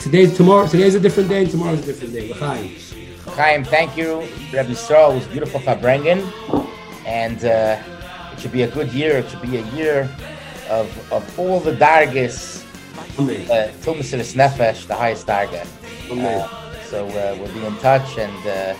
today's 0.00 0.36
Tomorrow, 0.36 0.68
today's 0.68 0.94
a 0.94 1.00
different 1.00 1.28
day, 1.28 1.42
and 1.42 1.50
tomorrow's 1.50 1.80
a 1.80 1.86
different 1.86 2.14
day. 2.14 2.30
L'chaim. 2.30 2.87
Chaim, 3.36 3.64
thank 3.64 3.96
you. 3.96 4.20
Rabbi 4.52 4.70
Yisrael 4.72 5.14
was 5.14 5.26
beautiful 5.26 5.60
for 5.60 5.74
Brengen. 5.76 6.20
And 7.06 7.44
uh, 7.44 7.80
it 8.32 8.40
should 8.40 8.52
be 8.52 8.62
a 8.62 8.68
good 8.70 8.92
year. 8.92 9.18
It 9.18 9.30
should 9.30 9.42
be 9.42 9.56
a 9.58 9.66
year 9.72 10.10
of, 10.68 11.12
of 11.12 11.38
all 11.38 11.60
the 11.60 11.72
dargis, 11.72 12.64
uh, 13.18 13.72
Tumasiris 13.82 14.34
Nefesh, 14.34 14.86
the 14.86 14.94
highest 14.94 15.26
darga. 15.26 15.66
Uh, 16.10 16.48
so 16.84 17.06
uh, 17.06 17.36
we'll 17.38 17.52
be 17.54 17.64
in 17.64 17.76
touch. 17.78 18.18
And 18.18 18.46
uh, 18.46 18.74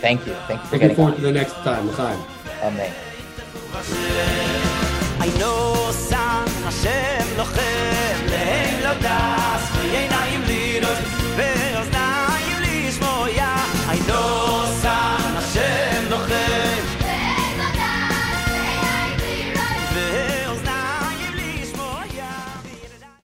thank 0.00 0.26
you. 0.26 0.34
Thank 0.48 0.60
you 0.62 0.66
for 0.68 0.76
Looking 0.78 0.94
forward 0.96 1.14
on. 1.14 1.20
to 1.20 1.22
the 1.22 1.32
next 1.32 1.54
time. 1.54 1.88
Chaim. 1.90 2.20
Amen. 2.62 2.94
I 5.20 5.26
know 5.38 5.90
Sam 5.92 6.46
Hashem 6.48 7.26
Lochem 7.38 8.28
Lehem 8.28 8.82
Lodas 8.82 9.64
V'yein 9.74 10.08
Ayim 10.08 10.42
Liros 10.44 11.21